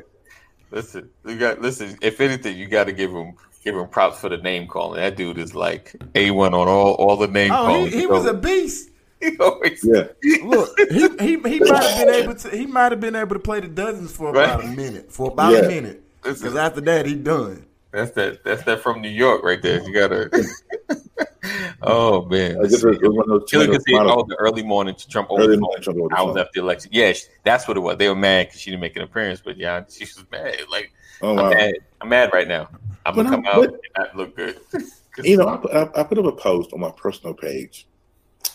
Listen, 0.70 1.08
you 1.26 1.38
got 1.38 1.60
listen. 1.62 1.96
If 2.02 2.20
anything, 2.20 2.56
you 2.56 2.66
got 2.66 2.84
to 2.84 2.92
give 2.92 3.10
him 3.10 3.34
give 3.64 3.74
him 3.74 3.88
props 3.88 4.20
for 4.20 4.28
the 4.28 4.36
name 4.38 4.66
calling. 4.66 5.00
That 5.00 5.16
dude 5.16 5.38
is 5.38 5.54
like 5.54 5.94
a 6.14 6.30
one 6.30 6.54
on 6.54 6.68
all 6.68 6.94
all 6.94 7.16
the 7.16 7.26
name 7.28 7.50
oh, 7.52 7.54
calling. 7.56 7.90
he, 7.90 8.00
he 8.00 8.06
was 8.06 8.26
a 8.26 8.34
beast. 8.34 8.90
He 9.20 9.36
always- 9.38 9.82
Yeah. 9.82 10.04
Look, 10.44 10.78
he 10.78 11.08
he, 11.18 11.38
he 11.40 11.58
might 11.58 11.82
have 11.82 12.06
been 12.06 12.14
able 12.14 12.34
to 12.36 12.50
he 12.56 12.66
might 12.66 12.92
have 12.92 13.00
been 13.00 13.16
able 13.16 13.34
to 13.34 13.40
play 13.40 13.58
the 13.58 13.66
dozens 13.66 14.12
for 14.12 14.28
about 14.30 14.60
Right. 14.60 14.68
a 14.72 14.76
minute, 14.76 15.10
for 15.10 15.32
about 15.32 15.52
Yeah. 15.54 15.58
a 15.64 15.68
minute, 15.68 16.02
because 16.22 16.54
after 16.54 16.80
that 16.82 17.04
he 17.04 17.16
done. 17.16 17.66
That's 17.90 18.10
that. 18.12 18.44
That's 18.44 18.62
that 18.64 18.80
from 18.80 19.00
New 19.00 19.08
York 19.08 19.42
right 19.42 19.60
there. 19.62 19.82
You 19.82 19.92
gotta. 19.94 20.30
oh 21.82 22.24
man. 22.26 22.58
I 22.58 22.68
guess 22.68 22.84
it 22.84 22.86
was 22.86 22.98
one 23.00 23.30
of 23.30 23.40
those 23.40 23.50
Chili 23.50 23.66
one 23.66 23.76
of 23.76 23.82
see 23.82 23.92
model- 23.94 24.20
oh, 24.20 24.26
the 24.28 24.36
early 24.36 24.62
morning 24.62 24.94
to 24.94 25.08
Trump 25.08 25.28
early 25.30 25.42
over 25.52 25.56
morning 25.58 25.82
Trump 25.82 25.98
over 25.98 26.08
the 26.08 26.14
hours 26.16 26.28
phone. 26.34 26.38
after 26.38 26.50
the 26.54 26.60
election. 26.60 26.90
Yeah, 26.92 27.12
sh- 27.12 27.24
that's 27.44 27.66
what 27.66 27.76
it 27.76 27.80
was. 27.80 27.96
They 27.96 28.08
were 28.08 28.14
mad 28.14 28.48
because 28.48 28.60
she 28.60 28.70
didn't 28.70 28.82
make 28.82 28.96
an 28.96 29.02
appearance, 29.02 29.40
but 29.44 29.56
yeah, 29.56 29.82
she 29.88 30.04
was 30.04 30.24
mad. 30.30 30.56
Like 30.70 30.92
Oh 31.22 31.30
I'm 31.30 31.36
wow. 31.36 31.50
mad. 31.50 31.74
I'm 32.00 32.08
mad 32.08 32.30
right 32.32 32.46
now. 32.48 32.68
I'm 33.06 33.14
But 33.14 33.22
gonna 33.24 33.36
I'm- 33.36 33.42
come 33.44 33.46
out 33.46 33.60
but- 33.60 33.70
and 33.72 33.80
not 33.96 34.16
look 34.16 34.36
good. 34.36 34.60
You 35.24 35.36
know, 35.36 35.48
I 35.48 35.56
put, 35.56 35.72
I, 35.74 35.82
I 35.96 36.02
put 36.04 36.16
up 36.18 36.26
a 36.26 36.32
post 36.32 36.72
on 36.72 36.78
my 36.78 36.92
personal 36.92 37.34
page 37.34 37.88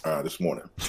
uh, 0.05 0.21
this 0.21 0.39
morning. 0.39 0.63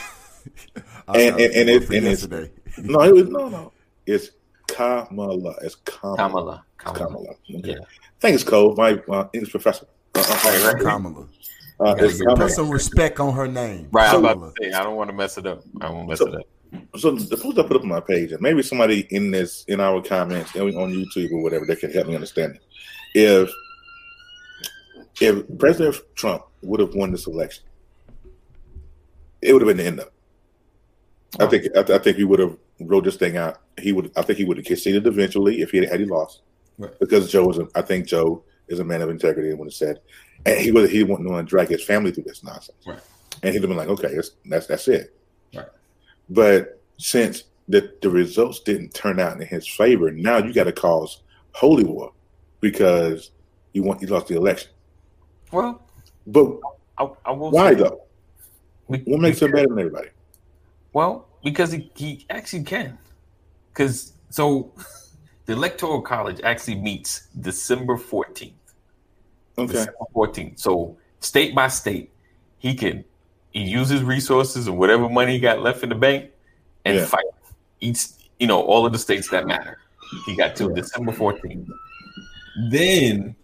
And- 1.08 1.16
and- 1.16 1.40
and 1.40 1.40
it 1.40 1.68
it- 1.68 1.78
was 1.80 1.86
for 1.88 1.94
and 1.94 2.06
it's- 2.06 2.20
yesterday. 2.22 2.50
No, 2.78 3.00
it 3.00 3.12
was 3.14 3.28
no, 3.28 3.48
no. 3.48 3.72
It's 4.06 4.30
Kamala. 4.68 5.54
It's 5.62 5.74
Kamala. 5.76 6.16
Kamala. 6.16 6.64
It's 6.78 6.98
Kamala. 6.98 7.08
Kamala. 7.08 7.30
Okay. 7.58 7.70
Yeah. 7.70 7.78
Thanks, 8.24 8.42
Cole, 8.42 8.74
my 8.74 8.98
uh, 9.10 9.28
English 9.34 9.50
professor. 9.50 9.84
Uh, 10.14 10.20
uh, 10.20 10.40
Right, 10.46 10.72
right. 10.72 10.82
Kamala. 10.82 11.26
uh, 11.78 11.94
it's 11.98 12.24
Put 12.24 12.38
Put 12.38 12.50
some 12.52 12.70
respect 12.70 13.20
on 13.20 13.34
her 13.34 13.46
name. 13.46 13.88
Right, 13.92 14.08
I'm 14.08 14.24
about 14.24 14.54
to 14.56 14.64
say 14.64 14.72
I 14.72 14.82
don't 14.82 14.96
want 14.96 15.10
to 15.10 15.14
mess 15.14 15.36
it 15.36 15.44
up. 15.46 15.62
I 15.82 15.90
won't 15.90 16.08
mess 16.08 16.20
So- 16.20 16.28
it 16.28 16.34
up. 16.36 16.46
So 16.96 17.10
the 17.10 17.36
post 17.36 17.58
I 17.58 17.62
put 17.64 17.76
up 17.76 17.82
on 17.82 17.88
my 17.88 18.00
page, 18.00 18.32
and 18.32 18.40
maybe 18.40 18.62
somebody 18.62 19.06
in 19.10 19.30
this 19.30 19.64
in 19.68 19.78
our 19.78 20.00
comments 20.00 20.54
and 20.54 20.74
on 20.74 20.90
YouTube 20.90 21.32
or 21.32 21.42
whatever 21.42 21.66
that 21.66 21.80
can 21.80 21.92
help 21.92 22.06
me 22.08 22.14
understand 22.14 22.56
it. 22.56 22.62
If 23.14 23.50
if 25.20 25.44
President 25.58 25.96
Trump 26.14 26.44
would 26.62 26.80
have 26.80 26.94
won 26.94 27.12
this 27.12 27.26
election, 27.26 27.62
it 29.42 29.52
would 29.52 29.60
have 29.60 29.68
been 29.68 29.76
the 29.76 29.84
end 29.84 30.00
of. 30.00 30.06
it. 30.06 30.12
I 31.42 31.46
think 31.46 31.66
I, 31.76 31.94
I 31.94 31.98
think 31.98 32.16
he 32.16 32.24
would 32.24 32.40
have 32.40 32.56
wrote 32.80 33.04
this 33.04 33.16
thing 33.16 33.36
out. 33.36 33.60
He 33.78 33.92
would 33.92 34.10
I 34.16 34.22
think 34.22 34.38
he 34.38 34.44
would 34.46 34.56
have 34.56 34.66
conceded 34.66 35.06
eventually 35.06 35.60
if 35.60 35.72
he 35.72 35.76
had, 35.78 35.90
had 35.90 36.00
he 36.00 36.06
lost, 36.06 36.40
Right. 36.78 36.98
because 37.00 37.30
Joe 37.30 37.46
was. 37.46 37.58
a, 37.58 37.68
I 37.74 37.82
think 37.82 38.06
Joe 38.06 38.42
is 38.68 38.78
a 38.80 38.84
man 38.84 39.02
of 39.02 39.10
integrity 39.10 39.50
and 39.50 39.58
would 39.58 39.66
have 39.66 39.74
said, 39.74 40.00
and 40.46 40.58
he 40.58 40.72
would 40.72 40.90
he 40.90 41.04
wouldn't 41.04 41.28
want 41.28 41.46
to 41.46 41.50
drag 41.50 41.68
his 41.68 41.84
family 41.84 42.10
through 42.10 42.24
this 42.24 42.42
nonsense, 42.42 42.78
Right. 42.86 42.98
and 43.42 43.52
he'd 43.52 43.60
have 43.62 43.68
been 43.68 43.76
like, 43.76 43.88
okay, 43.88 44.14
that's 44.14 44.30
that's 44.46 44.66
that's 44.66 44.88
it. 44.88 45.16
Right. 45.54 45.66
But 46.30 46.80
since 46.98 47.44
the, 47.68 47.92
the 48.02 48.10
results 48.10 48.60
didn't 48.60 48.92
turn 48.94 49.20
out 49.20 49.40
in 49.40 49.46
his 49.46 49.66
favor, 49.68 50.10
now 50.10 50.38
you 50.38 50.52
got 50.52 50.64
to 50.64 50.72
cause 50.72 51.22
holy 51.52 51.84
war 51.84 52.12
because 52.60 53.30
you 53.72 53.82
want 53.82 54.00
you 54.02 54.08
lost 54.08 54.26
the 54.28 54.36
election. 54.36 54.70
Well, 55.52 55.80
But 56.26 56.58
I, 56.98 57.08
I 57.26 57.30
will. 57.32 57.50
why 57.50 57.74
though? 57.74 58.02
we- 58.88 58.98
What 59.06 59.20
makes 59.20 59.40
him 59.40 59.50
better 59.52 59.68
than 59.68 59.78
everybody? 59.78 60.08
Well, 60.92 61.26
because 61.42 61.72
he, 61.72 61.90
he 61.94 62.24
actually 62.30 62.64
can. 62.64 62.98
Because 63.72 64.12
so 64.30 64.72
the 65.46 65.52
electoral 65.52 66.00
college 66.00 66.40
actually 66.42 66.76
meets 66.76 67.28
December 67.40 67.96
14th. 67.96 68.52
Okay, 69.58 69.72
December 69.72 69.92
14th. 70.14 70.58
So 70.58 70.96
state 71.20 71.54
by 71.54 71.68
state, 71.68 72.10
he 72.58 72.74
can 72.74 73.04
he 73.50 73.62
use 73.62 73.88
his 73.88 74.02
resources 74.02 74.66
and 74.66 74.76
whatever 74.78 75.08
money 75.08 75.32
he 75.32 75.38
got 75.38 75.60
left 75.60 75.82
in 75.82 75.88
the 75.88 75.94
bank 75.94 76.30
and 76.84 76.96
Yeah. 76.96 77.04
fight 77.06 77.24
each 77.80 78.06
you 78.40 78.46
know 78.46 78.60
all 78.62 78.84
of 78.84 78.92
the 78.92 78.98
states 78.98 79.28
that 79.30 79.46
matter. 79.46 79.78
He 80.26 80.36
got 80.36 80.56
to 80.56 80.72
December 80.72 81.12
14th. 81.12 81.68
Then 82.70 83.34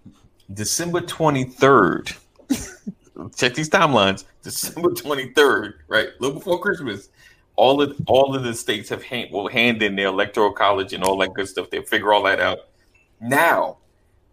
December 0.53 1.01
23rd. 1.01 2.17
check 3.37 3.55
these 3.55 3.69
timelines. 3.69 4.25
December 4.43 4.91
23rd, 4.91 5.75
right? 5.89 6.09
A 6.09 6.23
little 6.23 6.39
before 6.39 6.61
Christmas. 6.61 7.11
All 7.57 7.83
of 7.83 7.97
all 8.07 8.35
of 8.35 8.43
the 8.43 8.55
states 8.55 8.89
have 8.89 9.03
hand, 9.03 9.31
will 9.33 9.49
hand 9.49 9.83
in 9.83 9.97
their 9.97 10.07
electoral 10.09 10.53
college 10.53 10.93
and 10.93 11.05
all 11.05 11.19
that 11.19 11.35
good 11.35 11.49
stuff. 11.49 11.69
They'll 11.71 11.83
figure 11.83 12.13
all 12.13 12.23
that 12.25 12.41
out. 12.41 12.59
Now, 13.21 13.79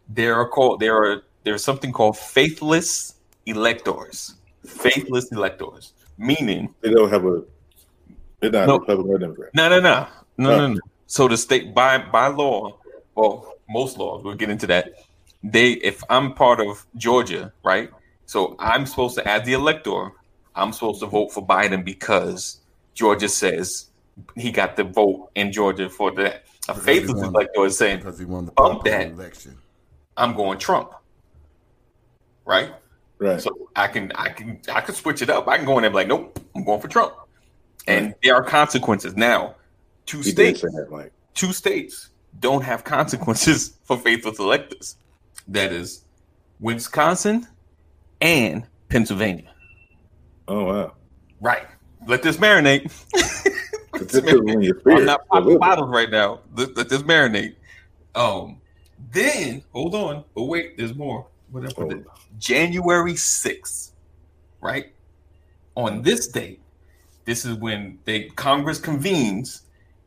there 0.08 0.36
are 0.36 0.48
called 0.48 0.80
there 0.80 0.96
are 0.96 1.24
there's 1.44 1.64
something 1.64 1.92
called 1.92 2.18
faithless 2.18 3.16
electors. 3.46 4.36
Faithless 4.66 5.32
electors, 5.32 5.94
meaning 6.18 6.74
they 6.82 6.90
don't 6.92 7.10
have 7.10 7.26
a. 7.26 7.44
They're 8.40 8.52
not 8.52 8.68
No. 8.68 8.80
Republican 8.80 9.12
or 9.16 9.18
Democrat. 9.18 9.50
no, 9.56 9.70
no, 9.70 9.80
no, 9.80 10.08
no, 10.38 10.52
Oh. 10.52 10.58
no, 10.58 10.68
no. 10.74 10.80
So 11.08 11.28
the 11.28 11.38
state 11.38 11.74
by 11.74 11.98
by 11.98 12.28
law, 12.28 12.78
well, 13.16 13.54
most 13.70 13.98
laws, 13.98 14.24
we'll 14.24 14.36
get 14.36 14.50
into 14.50 14.68
that. 14.68 14.92
they 15.44 15.72
if 15.74 16.04
I'm 16.10 16.34
part 16.34 16.60
of 16.60 16.86
Georgia, 16.96 17.54
right? 17.64 17.90
So 18.26 18.56
I'm 18.60 18.86
supposed 18.86 19.16
to, 19.16 19.28
as 19.28 19.46
the 19.46 19.54
elector, 19.54 20.12
I'm 20.56 20.74
supposed 20.74 21.00
to 21.00 21.06
vote 21.06 21.32
for 21.32 21.46
Biden 21.46 21.86
because 21.86 22.60
Georgia 22.98 23.30
says 23.30 23.92
he 24.36 24.50
got 24.51 24.75
the 24.75 24.84
vote 24.84 25.30
in 25.36 25.51
Georgia 25.51 25.88
for 25.88 26.10
that. 26.16 26.46
A 26.68 26.74
Because 26.74 26.84
faithless 26.84 27.20
he 27.22 27.25
won- 27.27 27.36
elector 27.36 27.66
is 27.66 27.77
saying, 27.77 27.98
because 28.00 28.18
he 28.18 28.25
won 28.25 28.46
the 28.48 28.51
Bump 28.54 28.84
that. 28.86 29.12
election. 29.12 29.56
I'm 30.18 30.36
going 30.36 30.58
Trump. 30.58 30.94
Right? 32.44 32.74
Right. 33.20 33.39
So 33.39 33.70
I 33.75 33.88
can 33.88 34.12
I 34.16 34.30
can 34.30 34.60
I 34.74 34.82
can 34.82 34.96
switch 34.96 35.22
it 35.22 35.30
up. 35.30 35.48
I 35.48 35.58
can 35.58 35.66
go 35.68 35.77
in 35.77 35.84
there 35.84 35.88
and 35.89 35.94
be 35.94 35.98
like, 35.98 36.08
nope, 36.08 36.39
I'm 36.56 36.63
going 36.63 36.82
for 36.82 36.88
Trump. 36.88 37.13
And 37.86 38.16
there 38.24 38.34
are 38.36 38.44
consequences. 38.44 39.16
Now, 39.16 39.56
two 40.08 40.18
he 40.18 40.32
states 40.32 40.62
that, 40.62 40.88
Mike. 40.89 41.12
two 41.36 41.54
states 41.54 42.10
don't 42.39 42.63
have 42.63 42.84
consequences 42.84 43.77
for 43.84 43.96
faithless 43.98 44.39
electors. 44.39 44.96
That 45.48 45.72
is 45.72 46.04
Wisconsin 46.60 47.46
and 48.22 48.66
Pennsylvania. 48.89 49.51
Oh 50.48 50.63
wow. 50.66 50.94
Right. 51.39 51.68
Let 52.08 52.24
this 52.24 52.38
marinate. 52.38 52.92
In 54.48 54.62
your 54.62 54.80
spirit. 54.80 55.00
I'm 55.00 55.06
not 55.06 55.28
popping 55.28 55.58
bottles 55.58 55.90
right 55.90 56.10
now. 56.10 56.42
Let, 56.56 56.78
let 56.78 56.90
this 56.90 57.02
marinate. 57.02 57.56
Um, 58.16 58.62
then 59.12 59.64
hold 59.74 59.96
on. 59.96 60.24
But 60.36 60.44
wait, 60.44 60.78
there's 60.78 60.96
more. 60.96 61.28
What 61.52 61.62
did 61.62 61.72
I 61.72 61.74
put 61.74 61.94
Oh. 61.94 62.12
January 62.38 63.14
6th, 63.14 63.92
right? 64.62 64.88
On 65.76 66.02
this 66.02 66.28
date, 66.28 66.62
this 67.26 67.46
is 67.46 67.56
when 67.56 68.00
they 68.06 68.24
Congress 68.30 68.80
convenes 68.80 69.64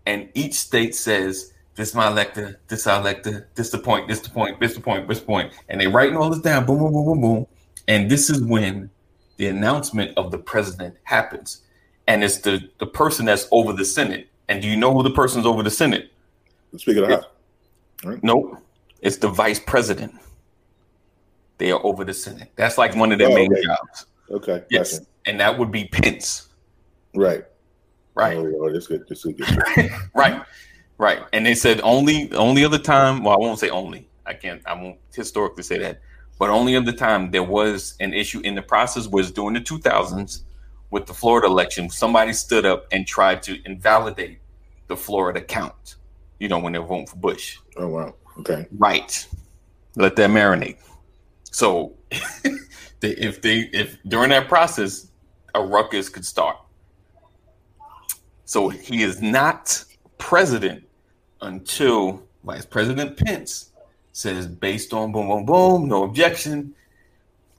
and 0.06 0.28
each 0.34 0.54
state 0.54 0.94
says, 0.94 1.52
This 1.74 1.90
is 1.90 1.94
my 1.94 2.08
elector, 2.08 2.60
this 2.68 2.86
our 2.86 3.00
elector, 3.00 3.48
this 3.54 3.70
the 3.70 3.78
point, 3.78 4.08
this 4.08 4.20
the 4.20 4.30
point, 4.30 4.58
this 4.60 4.74
the 4.74 4.80
point, 4.80 5.08
this 5.08 5.20
the 5.20 5.26
point. 5.26 5.52
And 5.68 5.80
they 5.80 5.86
writing 5.86 6.16
all 6.16 6.30
this 6.30 6.40
down, 6.40 6.66
boom, 6.66 6.78
boom, 6.78 6.92
boom, 6.92 7.04
boom, 7.04 7.20
boom. 7.20 7.46
And 7.88 8.10
this 8.10 8.30
is 8.30 8.42
when 8.42 8.90
the 9.36 9.48
announcement 9.48 10.16
of 10.16 10.30
the 10.30 10.38
president 10.38 10.96
happens. 11.04 11.62
And 12.10 12.24
it's 12.24 12.38
the, 12.38 12.68
the 12.78 12.86
person 12.86 13.24
that's 13.24 13.46
over 13.52 13.72
the 13.72 13.84
Senate. 13.84 14.28
And 14.48 14.60
do 14.60 14.66
you 14.66 14.76
know 14.76 14.92
who 14.92 15.04
the 15.04 15.12
person's 15.12 15.46
over 15.46 15.62
the 15.62 15.70
Senate? 15.70 16.12
Speaking 16.76 17.04
of 17.04 17.10
how, 17.10 18.18
Nope. 18.22 18.58
It's 19.00 19.16
the 19.18 19.28
vice 19.28 19.60
president. 19.60 20.12
They 21.58 21.70
are 21.70 21.80
over 21.86 22.04
the 22.04 22.12
Senate. 22.12 22.50
That's 22.56 22.76
like 22.78 22.96
one 22.96 23.12
of 23.12 23.18
their 23.20 23.30
Oh, 23.30 23.34
main 23.34 23.52
okay. 23.52 23.62
jobs. 23.62 24.06
okay, 24.28 24.64
Yes. 24.70 24.98
gotcha. 24.98 25.06
And 25.26 25.38
that 25.38 25.56
would 25.56 25.70
be 25.70 25.84
Pence. 25.86 26.48
right, 27.14 27.44
Right. 28.16 28.36
Oh 28.36 28.42
Lord, 28.42 28.74
this 28.74 28.88
good, 28.88 29.06
this 29.08 29.22
good. 29.22 29.38
Right. 30.14 30.42
Right. 30.98 31.20
And 31.32 31.46
they 31.46 31.54
said 31.54 31.80
only 31.82 32.32
only 32.32 32.64
other 32.64 32.78
time, 32.78 33.22
well, 33.22 33.34
I 33.36 33.38
won't 33.38 33.60
say 33.60 33.70
only. 33.70 34.08
I 34.26 34.34
can't 34.34 34.62
I 34.66 34.74
won't 34.74 34.98
historically 35.14 35.62
say 35.62 35.78
that. 35.78 36.00
But 36.40 36.50
only 36.50 36.74
other 36.74 36.92
time 36.92 37.30
there 37.30 37.44
was 37.44 37.94
an 38.00 38.12
issue 38.14 38.40
in 38.40 38.56
the 38.56 38.62
process 38.62 39.06
was 39.06 39.30
during 39.30 39.54
the 39.54 39.60
2000s 39.60 40.40
with 40.90 41.06
the 41.06 41.14
Florida 41.14 41.46
election. 41.46 41.88
Somebody 41.88 42.32
stood 42.32 42.66
up 42.66 42.86
and 42.92 43.06
tried 43.06 43.42
to 43.44 43.58
invalidate 43.64 44.38
the 44.88 44.96
Florida 44.96 45.40
count. 45.40 45.96
You 46.38 46.48
know, 46.48 46.58
when 46.58 46.72
they're 46.72 46.82
voting 46.82 47.06
for 47.06 47.16
Bush. 47.16 47.58
Oh 47.76 47.88
wow, 47.88 48.14
okay, 48.38 48.66
Right. 48.72 49.26
Let 49.96 50.16
that 50.16 50.30
marinate. 50.30 50.78
So 51.50 51.94
if 53.02 53.42
they 53.42 53.70
if 53.72 53.98
during 54.06 54.30
that 54.30 54.48
process 54.48 55.08
a 55.54 55.62
ruckus 55.62 56.08
could 56.08 56.24
start. 56.24 56.56
So 58.44 58.68
he 58.68 59.02
is 59.02 59.20
not 59.20 59.84
president 60.18 60.84
until 61.40 62.22
Vice 62.44 62.66
President 62.66 63.16
Pence 63.16 63.70
says 64.12 64.46
based 64.46 64.92
on 64.92 65.12
boom 65.12 65.28
boom 65.28 65.44
boom, 65.44 65.88
no 65.88 66.04
objection. 66.04 66.74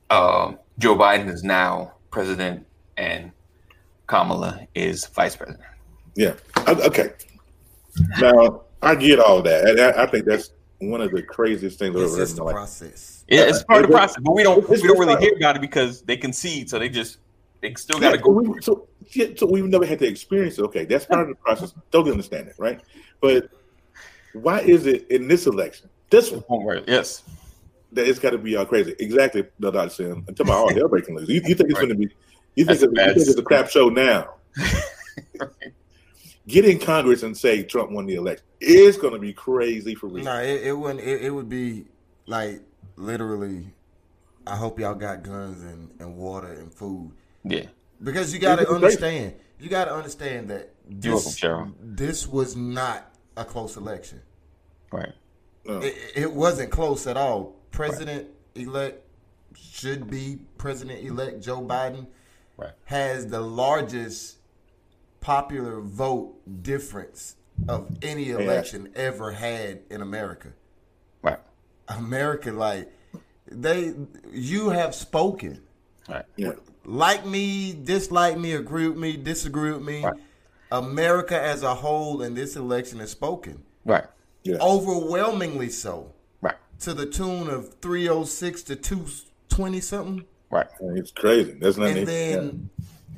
Uh, 0.10 0.54
Joe 0.78 0.96
Biden 0.96 1.30
is 1.30 1.44
now 1.44 1.94
president 2.10 2.66
and 2.98 3.32
Kamala 4.08 4.68
is 4.76 5.06
vice 5.08 5.36
president. 5.36 5.64
yeah, 6.16 6.34
okay. 6.68 7.12
Now 8.20 8.64
I 8.82 8.96
get 8.96 9.20
all 9.20 9.42
that. 9.44 9.80
I, 9.80 10.04
I 10.04 10.06
think 10.08 10.26
that's 10.26 10.52
one 10.80 11.02
of 11.02 11.12
the 11.12 11.22
craziest 11.22 11.78
things 11.80 11.96
I've 11.96 12.02
It's 12.04 12.14
ever 12.14 12.22
heard 12.22 12.30
in 12.30 12.36
the 12.36 12.44
life. 12.44 12.54
process. 12.56 13.26
Yeah, 13.28 13.42
it's 13.42 13.64
part 13.64 13.84
of 13.84 13.90
the 13.90 13.96
process, 13.96 14.18
but 14.22 14.34
we 14.34 14.44
don't 14.44 14.68
we 14.68 14.82
don't 14.82 15.00
really 15.00 15.20
hear 15.22 15.36
about 15.38 15.56
it 15.56 15.62
because 15.62 16.02
they 16.02 16.18
concede, 16.18 16.70
so 16.70 16.80
they 16.80 16.90
just 16.90 17.18
they 17.62 17.74
still 17.76 18.00
got 18.00 18.12
to 18.12 18.18
so, 18.18 18.24
go. 18.24 18.32
we, 18.32 18.62
so, 18.62 18.88
yeah, 19.12 19.28
so 19.38 19.46
we've 19.46 19.66
never 19.66 19.86
had 19.86 20.00
to 20.00 20.08
experience 20.08 20.58
it. 20.58 20.64
Okay, 20.64 20.86
that's 20.86 21.06
part 21.06 21.22
of 21.22 21.28
the 21.30 21.36
process. 21.36 21.74
Don't 21.92 22.10
understand 22.10 22.48
it, 22.48 22.56
right? 22.58 22.82
But 23.22 23.50
why 24.34 24.62
is 24.62 24.86
it 24.88 25.08
in 25.12 25.28
this 25.28 25.46
election, 25.46 25.90
this 26.10 26.32
one, 26.32 26.66
Right. 26.66 26.84
Yes. 26.88 27.24
that 27.92 28.08
it's 28.08 28.18
got 28.20 28.32
to 28.32 28.38
be 28.38 28.56
all 28.56 28.66
crazy? 28.66 28.96
Exactly, 29.00 29.44
the 29.60 29.70
Dr. 29.72 29.90
saying. 29.90 30.12
I'm 30.12 30.24
talking 30.36 30.48
about 30.48 30.58
all 30.58 30.74
hell 30.74 30.88
breaking 30.88 31.16
loose. 31.16 31.30
You, 31.30 31.36
you 31.46 31.56
think 31.56 31.70
it's 31.70 31.74
Right. 31.80 31.88
going 31.88 31.90
to 31.90 31.96
be? 32.08 32.14
You 32.56 32.66
think, 32.66 32.80
That's 32.80 32.84
a 32.84 32.90
it's, 32.92 33.00
you 33.00 33.14
think 33.26 33.30
it's 33.30 33.40
a 33.40 33.44
crap 33.44 33.70
show 33.70 33.90
now? 33.90 34.34
Get 36.48 36.66
in 36.66 36.80
Congress 36.80 37.24
and 37.24 37.38
say 37.38 37.64
Trump 37.64 37.92
won 37.92 38.06
the 38.06 38.16
election. 38.16 38.46
It's 38.60 38.98
going 38.98 39.14
to 39.14 39.20
be 39.20 39.32
crazy 39.32 39.96
for 39.96 40.08
real. 40.08 40.26
No, 40.26 40.42
it, 40.42 40.64
it 40.64 40.74
wouldn't. 40.74 41.00
It, 41.00 41.24
it 41.24 41.30
would 41.30 41.48
be 41.50 41.86
like 42.26 42.62
literally. 42.96 43.74
I 44.46 44.56
hope 44.56 44.80
y'all 44.80 44.96
got 44.96 45.24
guns 45.24 45.62
and, 45.62 45.92
and 46.00 46.18
water 46.18 46.52
and 46.52 46.74
food 46.74 47.12
Yeah. 47.44 47.66
because 48.02 48.34
you 48.34 48.40
got 48.40 48.58
to 48.58 48.68
understand. 48.70 49.36
You 49.60 49.70
got 49.70 49.86
to 49.86 49.94
understand 49.94 50.50
that 50.50 50.74
You're 50.90 51.16
welcome, 51.16 51.76
this 51.80 52.24
this 52.24 52.28
was 52.28 52.56
not 52.56 53.16
a 53.38 53.46
close 53.46 53.78
election. 53.78 54.20
Right. 54.92 55.14
No. 55.64 55.80
It, 55.80 55.96
it 56.16 56.34
wasn't 56.34 56.72
close 56.72 57.06
at 57.06 57.18
all. 57.18 57.56
President 57.70 58.28
elect 58.56 59.06
should 59.56 60.10
be 60.10 60.40
President 60.58 61.06
elect 61.06 61.42
Joe 61.42 61.62
Biden 61.62 62.08
Right. 62.62 62.74
has 62.86 63.28
the 63.28 63.42
largest 63.42 64.38
popular 65.20 65.82
vote 65.82 66.36
difference 66.64 67.36
of 67.68 67.98
any 68.02 68.30
election 68.30 68.92
ever 68.96 69.32
had 69.32 69.82
in 69.90 70.02
America. 70.02 70.54
Right. 71.22 71.40
America, 71.88 72.52
like 72.52 72.92
they, 73.50 73.94
you 74.32 74.70
have 74.70 74.96
spoken. 74.96 75.62
Right. 76.08 76.26
Yeah. 76.36 76.54
Like 76.86 77.26
me, 77.26 77.74
dislike 77.74 78.38
me, 78.38 78.54
agree 78.54 78.88
with 78.88 78.98
me, 78.98 79.18
disagree 79.18 79.72
with 79.72 79.84
me. 79.84 80.04
Right. 80.04 80.20
America 80.72 81.40
as 81.40 81.64
a 81.64 81.76
whole 81.76 82.22
in 82.22 82.34
this 82.34 82.56
election 82.56 83.00
has 83.00 83.12
spoken. 83.12 83.62
Right. 83.86 84.06
Yeah. 84.44 84.58
Overwhelmingly 84.62 85.70
so. 85.70 86.14
Right. 86.42 86.56
To 86.80 86.94
the 86.94 87.06
tune 87.06 87.50
of 87.50 87.76
306 87.76 88.64
to 88.64 88.76
220 88.76 89.82
something. 89.82 90.26
Right. 90.52 90.68
It's 90.96 91.12
crazy. 91.12 91.54
That's 91.54 91.78
not 91.78 91.90
And 91.90 91.98
even- 92.00 92.06
then 92.08 92.70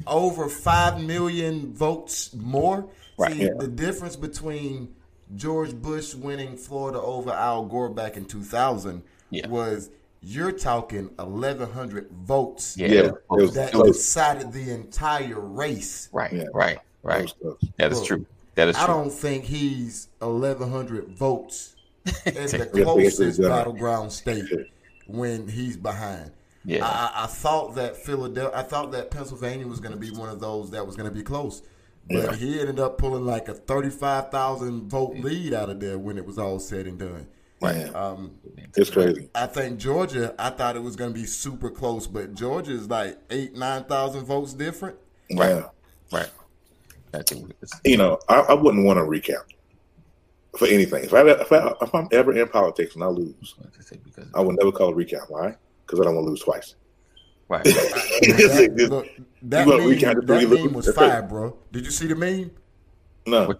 over 0.08 0.48
5 0.50 1.02
million 1.02 1.74
votes 1.74 2.34
more. 2.36 2.86
Right. 3.18 3.34
See, 3.34 3.44
Yeah. 3.46 3.54
the 3.58 3.68
difference 3.68 4.16
between 4.16 4.94
George 5.36 5.74
Bush 5.74 6.14
winning 6.14 6.56
Florida 6.58 7.02
over 7.02 7.32
Al 7.32 7.66
Gore 7.66 7.90
back 7.90 8.18
in 8.18 8.26
2000 8.26 9.02
Yeah. 9.32 9.48
was 9.48 9.90
you're 10.22 10.52
talking 10.52 11.10
1,100 11.18 12.10
votes 12.12 12.78
Yeah. 12.78 12.88
Yeah, 12.88 12.94
it 13.00 13.06
it 13.06 13.14
was- 13.30 13.42
was- 13.44 13.54
that 13.56 13.74
it 13.76 13.84
decided 13.86 14.52
the 14.54 14.72
entire 14.72 15.40
race. 15.40 16.10
right. 16.14 16.32
Yeah. 16.32 16.46
Right. 16.54 16.80
Right. 17.02 17.24
was 17.24 17.34
tough. 17.60 17.70
That 17.78 17.92
is 17.92 18.02
true. 18.04 18.26
That 18.56 18.68
is 18.70 18.76
I 18.78 18.86
true. 18.86 18.94
don't 18.94 19.12
think 19.12 19.44
he's 19.46 20.08
1,100 20.22 21.10
votes 21.10 21.76
in 22.26 22.34
the 22.34 22.70
closest 22.84 23.42
battleground 23.42 24.12
state 24.14 24.46
when 25.08 25.48
he's 25.48 25.76
behind. 25.78 26.32
Yeah. 26.66 26.86
I, 26.86 26.90
I- 27.22 27.24
I 27.24 27.28
thought 27.28 27.76
that 27.76 27.96
Philadelphia, 27.98 28.58
I 28.58 28.64
thought 28.64 28.92
that 28.94 29.12
Pennsylvania 29.12 29.68
was 29.68 29.80
going 29.80 29.94
to 29.94 30.00
be 30.00 30.12
one 30.12 30.30
of 30.30 30.40
those 30.40 30.72
that 30.72 30.86
was 30.86 30.96
going 30.96 31.10
to 31.10 31.16
be 31.16 31.24
close, 31.24 31.62
but 32.08 32.16
Yeah. 32.32 32.36
he 32.36 32.60
ended 32.60 32.80
up 32.80 32.98
pulling 32.98 33.26
like 33.26 33.48
a 33.50 33.54
thirty-five 33.54 34.32
thousand 34.32 34.90
vote 34.90 35.16
lead 35.18 35.54
out 35.54 35.70
of 35.70 35.80
there 35.80 35.98
when 36.00 36.18
it 36.18 36.26
was 36.26 36.38
all 36.38 36.60
said 36.60 36.86
and 36.88 36.98
done. 37.00 37.28
Man, 37.62 37.96
Um, 37.96 38.36
it's 38.76 38.90
crazy. 38.90 39.30
I 39.34 39.46
think 39.46 39.80
Georgia, 39.80 40.36
I 40.38 40.50
thought 40.50 40.76
it 40.76 40.84
was 40.84 40.98
going 40.98 41.14
to 41.14 41.18
be 41.20 41.26
super 41.26 41.70
close, 41.70 42.08
but 42.08 42.34
Georgia 42.34 42.74
is 42.74 42.90
like 42.90 43.18
eight, 43.30 43.56
nine 43.56 43.86
thousand 43.86 44.26
votes 44.26 44.54
different. 44.54 44.98
Yeah. 45.30 45.68
Right. 46.12 46.30
I 47.14 47.22
think 47.22 47.54
it's, 47.62 47.72
You 47.86 47.96
know, 47.98 48.20
I, 48.28 48.40
I 48.40 48.54
wouldn't 48.54 48.86
want 48.86 48.98
to 48.98 49.04
recount 49.06 49.46
for 50.58 50.68
anything. 50.68 51.06
If 51.06 51.14
I 51.14 51.22
if, 51.30 51.52
I, 51.54 51.74
if 51.82 51.96
I'm 51.96 52.08
ever 52.12 52.34
in 52.38 52.48
politics 52.50 52.96
and 52.96 53.04
I 53.04 53.08
lose, 53.08 53.56
because 53.74 54.28
I 54.36 54.42
would 54.42 54.58
never 54.58 54.72
call 54.72 54.90
a 54.90 54.94
recount. 54.96 55.30
Why? 55.32 55.56
Because 55.86 56.00
I 56.00 56.04
don't 56.06 56.16
want 56.16 56.26
to 56.26 56.30
lose 56.30 56.42
twice. 56.42 56.76
right. 57.50 57.64
That, 58.24 58.74
Just- 58.78 58.92
look, 58.92 59.08
that 59.44 59.68
you 59.68 59.78
meme, 59.78 60.00
that 60.00 60.28
meme 60.28 60.50
lose. 60.50 60.72
was 60.74 60.86
That's 60.86 60.98
fire, 60.98 61.20
it. 61.20 61.30
bro. 61.30 61.58
Did 61.72 61.86
you 61.86 61.92
see 61.92 62.08
the 62.08 62.16
meme? 62.16 62.52
no. 63.28 63.54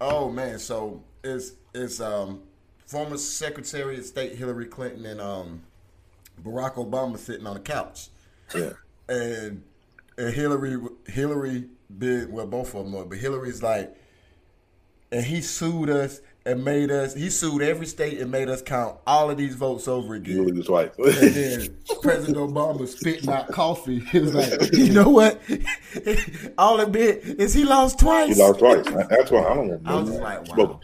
Oh 0.00 0.30
man, 0.30 0.58
so 0.58 1.02
it's 1.22 1.52
it's 1.74 2.00
um 2.00 2.42
former 2.86 3.16
Secretary 3.16 3.96
of 3.98 4.04
State 4.04 4.34
Hillary 4.34 4.66
Clinton 4.66 5.06
and 5.06 5.20
um 5.20 5.62
Barack 6.42 6.74
Obama 6.74 7.16
sitting 7.16 7.46
on 7.46 7.54
the 7.54 7.60
couch, 7.60 8.08
Yeah. 8.54 8.72
and 9.08 9.62
and 10.18 10.34
Hillary 10.34 10.76
Hillary 11.06 11.68
did 11.98 12.30
well 12.30 12.46
both 12.46 12.74
of 12.74 12.84
them 12.84 12.92
know, 12.92 13.04
but 13.04 13.18
Hillary's 13.18 13.62
like, 13.62 13.96
and 15.12 15.24
he 15.24 15.40
sued 15.40 15.88
us 15.90 16.20
and 16.46 16.62
made 16.64 16.90
us. 16.90 17.14
He 17.14 17.30
sued 17.30 17.62
every 17.62 17.86
state 17.86 18.20
and 18.20 18.30
made 18.30 18.48
us 18.48 18.60
count 18.62 18.98
all 19.06 19.30
of 19.30 19.36
these 19.38 19.54
votes 19.54 19.88
over 19.88 20.14
again. 20.14 20.36
Julie 20.36 20.52
was 20.52 20.68
white. 20.68 20.92
And 20.98 21.14
then 21.34 21.76
President 22.02 22.36
Obama 22.36 22.86
spitting 22.86 23.30
out 23.30 23.48
coffee. 23.48 23.98
He 24.10 24.18
was 24.20 24.34
like, 24.34 24.72
you 24.72 24.92
know 24.92 25.08
what? 25.08 25.40
all 26.58 26.80
it 26.80 26.92
did 26.92 27.40
is 27.40 27.54
he 27.54 27.64
lost 27.64 27.98
twice. 27.98 28.36
he 28.36 28.42
lost 28.42 28.58
twice. 28.58 28.84
That's 29.08 29.30
why 29.30 29.42
I 29.44 29.54
don't 29.54 29.68
know. 29.68 29.80
I 29.84 29.94
was 30.00 30.10
just 30.10 30.20
like, 30.22 30.48
wow. 30.48 30.54
Vote- 30.56 30.80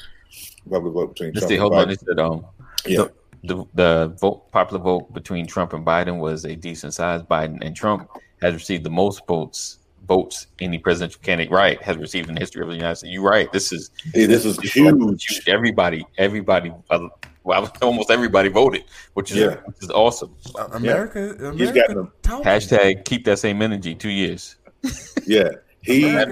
Probably 0.69 0.91
vote 0.93 1.15
between 1.15 1.33
Let's 1.35 1.41
Trump 1.47 1.49
see. 1.49 1.55
and 1.55 1.61
Hold 1.63 1.75
on. 1.75 1.87
Biden. 1.89 1.93
It 1.93 2.01
said 2.01 2.19
um, 2.21 2.47
Yeah. 2.87 3.05
the, 3.43 3.57
the 3.57 3.67
the 3.75 4.17
vote 4.21 4.51
popular 4.53 4.83
vote 4.83 5.13
between 5.13 5.47
Trump 5.47 5.73
and 5.73 5.85
Biden 5.85 6.19
was 6.21 6.45
a 6.45 6.55
decent 6.55 6.95
size. 6.95 7.23
Biden 7.23 7.59
and 7.65 7.75
Trump 7.75 8.09
has 8.43 8.55
received 8.55 8.85
the 8.85 8.91
most 8.91 9.27
votes 9.27 9.79
votes 10.11 10.49
any 10.59 10.77
presidential 10.77 11.21
candidate 11.23 11.53
right 11.53 11.81
has 11.83 11.97
received 11.97 12.29
in 12.29 12.35
the 12.35 12.41
history 12.41 12.61
of 12.63 12.69
the 12.69 12.75
United 12.75 12.97
States. 12.97 13.13
You're 13.15 13.23
right. 13.23 13.51
This 13.53 13.71
is 13.73 13.91
Hey, 14.13 14.27
this 14.27 14.45
is 14.45 14.59
it's 14.59 14.77
like 14.77 14.95
huge. 14.97 15.43
Everybody, 15.47 16.05
everybody, 16.19 16.73
uh, 16.91 17.07
well, 17.45 17.73
almost 17.83 18.11
everybody 18.11 18.49
voted, 18.49 18.83
which 19.15 19.31
is 19.31 19.37
Yeah. 19.37 19.55
which 19.67 19.77
is 19.83 19.91
awesome. 19.91 20.35
Uh, 20.59 20.67
America, 20.73 21.21
He's 21.57 21.69
America 21.71 21.81
got 21.87 21.95
them. 21.95 22.13
Hashtag 22.45 23.05
keep 23.05 23.25
that 23.27 23.39
same 23.39 23.63
energy. 23.63 23.95
Two 23.95 24.11
years. 24.11 24.57
Yeah, 25.27 25.51
he. 25.83 26.09
I 26.09 26.25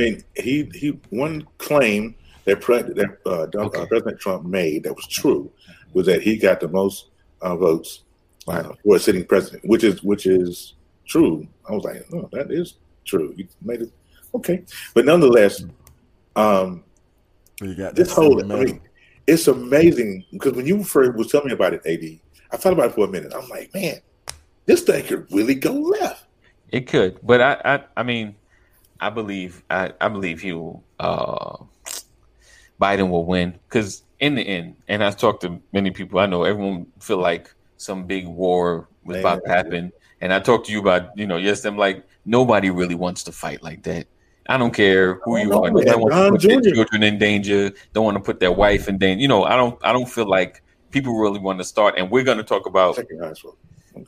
mean, 0.00 0.22
he 0.36 0.70
he. 0.74 0.88
One 1.10 1.44
claim 1.58 2.14
that, 2.44 2.60
pre- 2.60 2.82
that 2.82 3.18
uh, 3.26 3.46
Don- 3.46 3.66
Okay. 3.66 3.80
uh, 3.82 3.86
President 3.86 4.20
Trump 4.20 4.44
made 4.44 4.84
that 4.84 4.94
was 4.94 5.06
true 5.08 5.50
was 5.94 6.06
that 6.06 6.22
he 6.22 6.36
got 6.36 6.60
the 6.60 6.68
most 6.68 7.08
uh, 7.40 7.56
votes 7.56 8.02
uh, 8.46 8.74
for 8.84 8.94
a 8.96 8.98
sitting 9.00 9.24
president, 9.24 9.64
which 9.64 9.82
is 9.82 10.02
which 10.04 10.26
is 10.26 10.74
true. 11.06 11.48
I 11.68 11.72
was 11.72 11.82
like, 11.84 12.06
oh, 12.12 12.28
that 12.32 12.52
is 12.52 12.74
true. 13.04 13.34
You 13.36 13.46
made 13.62 13.82
it 13.82 13.92
okay, 14.34 14.64
but 14.94 15.04
nonetheless, 15.04 15.64
um, 16.36 16.84
You 17.60 17.74
got 17.74 17.94
this 17.94 18.08
that 18.08 18.14
whole 18.14 18.52
I 18.52 18.64
mean, 18.64 18.80
it's 19.26 19.48
amazing 19.48 20.24
because 20.32 20.52
when 20.52 20.66
you 20.66 20.84
first 20.84 21.14
was 21.14 21.30
telling 21.30 21.48
me 21.48 21.52
about 21.52 21.74
it, 21.74 21.82
AD, 21.86 22.20
I 22.52 22.56
thought 22.56 22.72
about 22.72 22.90
it 22.90 22.94
for 22.94 23.06
a 23.06 23.10
minute. 23.10 23.32
I'm 23.34 23.48
like, 23.48 23.72
man, 23.74 24.00
this 24.66 24.82
thing 24.82 25.04
could 25.04 25.30
really 25.32 25.54
go 25.54 25.72
left. 25.72 26.24
It 26.70 26.86
could, 26.88 27.18
but 27.22 27.40
I, 27.40 27.60
I, 27.64 27.84
I 27.98 28.02
mean, 28.02 28.34
I 29.00 29.10
believe, 29.10 29.62
I, 29.70 29.92
I 30.00 30.08
believe 30.08 30.40
he 30.40 30.52
will. 30.52 30.82
Uh, 30.98 31.56
Biden 32.80 33.08
will 33.08 33.24
win 33.24 33.58
because 33.68 34.02
in 34.18 34.34
the 34.34 34.42
end, 34.42 34.76
and 34.88 35.02
I've 35.04 35.16
talked 35.16 35.42
to 35.42 35.60
many 35.72 35.90
people. 35.90 36.18
I 36.18 36.26
know 36.26 36.44
everyone 36.44 36.86
feel 36.98 37.18
like 37.18 37.54
some 37.76 38.04
big 38.04 38.26
war 38.26 38.88
was 39.04 39.18
about 39.18 39.44
to 39.44 39.50
happen, 39.50 39.92
and 40.20 40.32
I 40.32 40.40
talked 40.40 40.66
to 40.66 40.72
you 40.72 40.80
about, 40.80 41.16
you 41.16 41.26
know, 41.26 41.36
yes, 41.36 41.64
I'm 41.64 41.76
like 41.76 42.04
nobody 42.24 42.70
really 42.70 42.94
wants 42.94 43.22
to 43.24 43.32
fight 43.32 43.62
like 43.62 43.82
that. 43.84 44.06
I 44.48 44.58
don't 44.58 44.74
care 44.74 45.14
who 45.24 45.38
you 45.38 45.52
are. 45.54 45.70
no, 45.70 45.80
Nobody 45.80 45.96
wants 45.96 46.14
Don 46.16 46.38
to 46.38 46.48
put 46.56 46.62
their 46.64 46.74
children 46.74 47.02
in 47.02 47.18
danger. 47.18 47.72
Don't 47.94 48.04
want 48.04 48.16
to 48.18 48.22
put 48.22 48.40
their 48.40 48.52
wife 48.52 48.88
in 48.88 48.98
danger. 48.98 49.22
You 49.22 49.28
know, 49.28 49.44
I 49.44 49.56
don't. 49.56 49.78
I 49.82 49.92
don't 49.92 50.08
feel 50.08 50.28
like 50.28 50.62
people 50.90 51.16
really 51.18 51.38
want 51.40 51.58
to 51.60 51.64
start. 51.64 51.94
And 51.96 52.10
we're 52.10 52.24
going 52.24 52.36
to 52.38 52.44
talk 52.44 52.66
about 52.66 52.96
Second 52.96 53.20
highest 53.20 53.42
vote. 53.42 53.58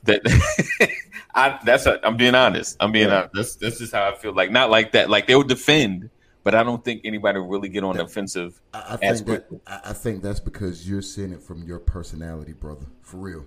that 0.04 0.20
I 1.34 1.58
that's 1.64 1.86
a, 1.86 2.04
I'm 2.06 2.16
being 2.16 2.34
honest. 2.34 2.76
I'm 2.80 2.92
being 2.92 3.08
Yeah. 3.08 3.16
honest. 3.18 3.32
That's 3.34 3.56
that's 3.56 3.78
just 3.78 3.92
how 3.94 4.10
I 4.10 4.14
feel. 4.14 4.34
Like 4.34 4.50
not 4.50 4.68
like 4.70 4.92
that. 4.92 5.08
Like 5.08 5.26
they'll 5.26 5.42
defend, 5.42 6.10
but 6.44 6.54
I 6.54 6.62
don't 6.62 6.84
think 6.84 7.00
anybody 7.04 7.38
will 7.38 7.48
really 7.48 7.68
get 7.70 7.82
on 7.84 7.96
the 7.96 8.04
offensive. 8.04 8.60
I, 8.74 8.78
I 9.00 9.06
as 9.06 9.22
think 9.22 9.48
that. 9.48 9.60
I 9.66 9.90
I 9.90 9.92
think 9.94 10.22
that's 10.22 10.40
because 10.40 10.88
you're 10.88 11.02
seeing 11.02 11.32
it 11.32 11.42
from 11.42 11.62
your 11.62 11.78
personality, 11.78 12.52
brother. 12.52 12.86
For 13.02 13.16
real. 13.16 13.46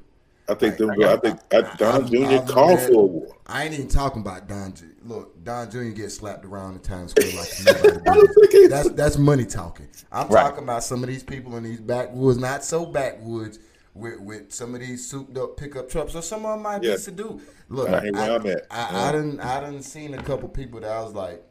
I 0.49 0.55
think 0.55 0.77
them, 0.77 0.89
I- 0.91 1.13
I, 1.13 1.17
think 1.17 1.39
uh, 1.53 1.61
Don 1.77 2.07
Jr. 2.07 2.51
Called 2.51 2.79
for 2.81 2.91
a 2.91 3.05
war. 3.05 3.27
I 3.45 3.63
ain't 3.65 3.73
even 3.73 3.87
talking 3.87 4.21
about 4.21 4.47
Don. 4.47 4.73
Jr. 4.73 4.85
Look, 5.03 5.43
Don 5.43 5.69
Jr. 5.69 5.83
gets 5.89 6.15
slapped 6.15 6.45
around 6.45 6.73
in 6.75 6.79
Times 6.81 7.11
Square 7.11 7.31
like 7.35 7.49
nobody 7.83 8.09
I 8.09 8.13
don't 8.15 8.27
think 8.27 8.51
business. 8.51 8.61
he- 8.61 8.67
That's 8.67 8.89
that's 8.91 9.17
money 9.17 9.45
talking. 9.45 9.87
I'm 10.11 10.27
Right. 10.27 10.41
talking 10.41 10.63
about 10.63 10.83
some 10.83 11.03
of 11.03 11.09
these 11.09 11.23
people 11.23 11.55
in 11.57 11.63
these 11.63 11.79
backwoods, 11.81 12.37
not 12.39 12.63
so 12.63 12.85
backwoods, 12.85 13.59
with 13.93 14.19
with 14.21 14.51
some 14.53 14.75
of 14.75 14.81
these 14.81 15.07
souped 15.09 15.37
up 15.37 15.57
pickup 15.57 15.89
trucks, 15.89 16.15
or 16.15 16.21
some 16.21 16.45
of 16.45 16.53
them 16.53 16.63
might 16.63 16.83
Yeah. 16.83 16.93
be 16.93 16.97
subdued. 16.97 17.41
Look, 17.69 17.89
I 17.89 18.09
I, 18.15 18.35
I'm 18.35 18.45
at. 18.47 18.65
I, 18.71 18.91
Yeah. 18.91 19.03
I 19.07 19.11
done 19.11 19.39
I 19.39 19.59
done 19.61 19.81
seen 19.81 20.13
a 20.13 20.23
couple 20.23 20.47
people 20.49 20.79
that 20.81 20.91
I 20.91 21.01
was 21.01 21.13
like, 21.13 21.43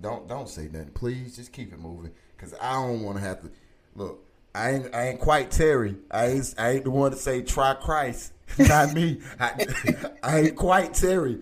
don't 0.00 0.26
don't 0.28 0.48
say 0.48 0.68
nothing, 0.72 0.90
please, 0.94 1.36
just 1.36 1.52
keep 1.52 1.72
it 1.72 1.78
moving, 1.78 2.12
because 2.36 2.54
I 2.60 2.72
don't 2.72 3.02
want 3.02 3.18
to 3.18 3.24
have 3.24 3.40
to 3.42 3.50
look. 3.94 4.24
I 4.54 4.70
ain't 4.70 4.94
I 4.94 5.08
ain't 5.08 5.20
quite 5.20 5.50
Terry. 5.50 5.96
I 6.10 6.26
ain't 6.26 6.54
I 6.58 6.70
ain't 6.70 6.84
the 6.84 6.90
one 6.90 7.10
to 7.10 7.16
say 7.16 7.42
try 7.42 7.74
Christ. 7.74 8.32
Not 8.58 8.92
me. 8.92 9.20
I, 9.40 9.66
I 10.22 10.38
ain't 10.40 10.56
quite 10.56 10.92
Terry. 10.94 11.38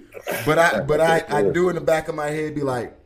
But 0.46 0.58
I 0.58 0.80
but 0.82 1.00
I, 1.00 1.24
I 1.28 1.42
do 1.50 1.68
in 1.68 1.74
the 1.74 1.80
back 1.80 2.08
of 2.08 2.14
my 2.14 2.28
head 2.28 2.54
be 2.54 2.62
like, 2.62 2.96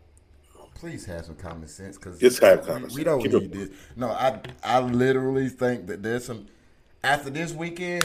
please 0.74 1.06
have 1.06 1.24
some 1.24 1.36
common 1.36 1.68
sense 1.68 1.96
because 1.96 2.18
Just 2.18 2.40
have 2.42 2.60
we, 2.60 2.66
common 2.66 2.94
we 2.94 3.04
don't 3.04 3.22
Keep 3.22 3.32
need 3.32 3.52
this. 3.52 3.70
No, 3.96 4.10
I 4.10 4.40
I 4.62 4.80
literally 4.80 5.48
think 5.48 5.86
that 5.86 6.02
there's 6.02 6.26
some 6.26 6.46
after 7.02 7.30
this 7.30 7.52
weekend, 7.52 8.04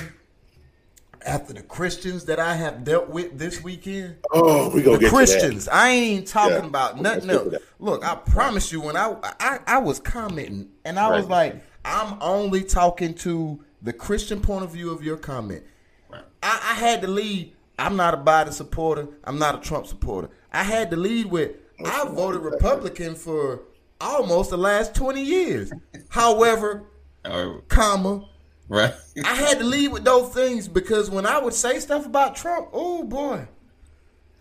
after 1.25 1.53
the 1.53 1.61
Christians 1.63 2.25
that 2.25 2.39
I 2.39 2.55
have 2.55 2.85
dealt 2.85 3.09
with 3.09 3.37
this 3.37 3.61
weekend, 3.61 4.17
Oh, 4.31 4.69
we 4.69 4.81
the 4.81 4.97
get 4.99 5.09
Christians. 5.09 5.67
I 5.67 5.89
ain't 5.89 6.27
talking 6.27 6.55
Yeah. 6.55 6.65
about 6.65 7.01
nothing 7.01 7.29
else. 7.29 7.55
Look, 7.79 8.05
I 8.05 8.15
promise 8.15 8.71
you, 8.71 8.79
when 8.81 8.95
I, 8.95 9.15
I 9.39 9.59
I 9.67 9.77
was 9.79 9.99
commenting, 9.99 10.69
and 10.85 10.97
I 10.97 11.09
was 11.09 11.27
like, 11.27 11.61
I'm 11.85 12.17
only 12.21 12.63
talking 12.63 13.13
to 13.15 13.63
the 13.81 13.93
Christian 13.93 14.41
point 14.41 14.63
of 14.63 14.71
view 14.71 14.91
of 14.91 15.03
your 15.03 15.17
comment. 15.17 15.63
I, 16.11 16.19
I 16.43 16.73
had 16.75 17.01
to 17.01 17.07
lead. 17.07 17.53
I'm 17.77 17.95
not 17.95 18.13
a 18.13 18.17
Biden 18.17 18.51
supporter. 18.51 19.07
I'm 19.23 19.39
not 19.39 19.55
a 19.55 19.59
Trump 19.59 19.87
supporter. 19.87 20.29
I 20.51 20.63
had 20.63 20.89
to 20.91 20.97
lead 20.97 21.27
with. 21.27 21.51
I 21.85 22.05
voted 22.09 22.41
Republican 22.41 23.15
for 23.15 23.61
almost 24.01 24.49
the 24.49 24.57
last 24.57 24.93
20 24.95 25.21
years. 25.23 25.71
However, 26.09 26.83
Oh, 27.25 27.61
comma, 27.67 28.25
right. 28.69 28.93
I 29.25 29.35
had 29.35 29.59
to 29.59 29.65
lead 29.65 29.91
with 29.91 30.05
those 30.05 30.33
things 30.33 30.69
because 30.69 31.09
when 31.09 31.25
I 31.25 31.37
would 31.37 31.53
say 31.53 31.79
stuff 31.79 32.05
about 32.05 32.35
Trump, 32.35 32.69
oh 32.71 33.03
boy, 33.03 33.45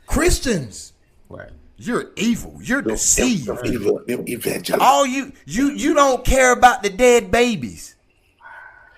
Christians, 0.07 0.93
Right. 1.29 1.51
You're 1.79 2.11
evil. 2.17 2.59
You're 2.63 2.83
that. 2.83 2.91
deceived. 2.91 3.47
Them 3.47 3.59
evil- 3.65 4.03
them 4.07 4.29
evangelical. 4.29 4.85
All 4.87 5.07
you 5.07 5.33
you 5.47 5.71
you 5.71 5.95
don't 5.95 6.25
care 6.25 6.53
about 6.53 6.83
the 6.83 6.91
dead 6.91 7.31
babies. 7.31 7.95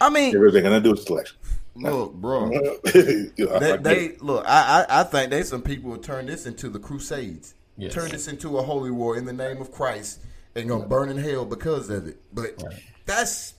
I 0.00 0.08
mean, 0.10 0.34
Everything 0.34 0.62
gonna 0.64 0.80
do 0.80 0.94
is 0.94 1.04
selection. 1.04 1.36
look, 1.76 2.14
bro. 2.14 2.50
You 2.94 3.32
know, 3.46 3.58
They, 3.58 3.76
they 3.76 4.16
look. 4.20 4.44
I, 4.46 4.84
I 4.88 5.00
I 5.00 5.04
think 5.04 5.30
they 5.30 5.42
some 5.42 5.62
people 5.62 5.90
will 5.90 5.98
turn 5.98 6.26
this 6.26 6.46
into 6.46 6.68
the 6.68 6.78
Crusades. 6.78 7.54
Yes. 7.76 7.94
Turn 7.94 8.10
this 8.10 8.28
into 8.28 8.58
a 8.58 8.62
holy 8.62 8.90
war 8.90 9.16
in 9.16 9.24
the 9.26 9.32
name 9.32 9.60
of 9.60 9.70
Christ 9.72 10.20
and 10.54 10.68
gonna 10.68 10.86
burn 10.86 11.08
in 11.10 11.18
hell 11.18 11.44
because 11.44 11.88
of 11.90 12.06
it. 12.08 12.18
But 12.32 12.62
that's 13.06 13.54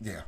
yeah. 0.00 0.22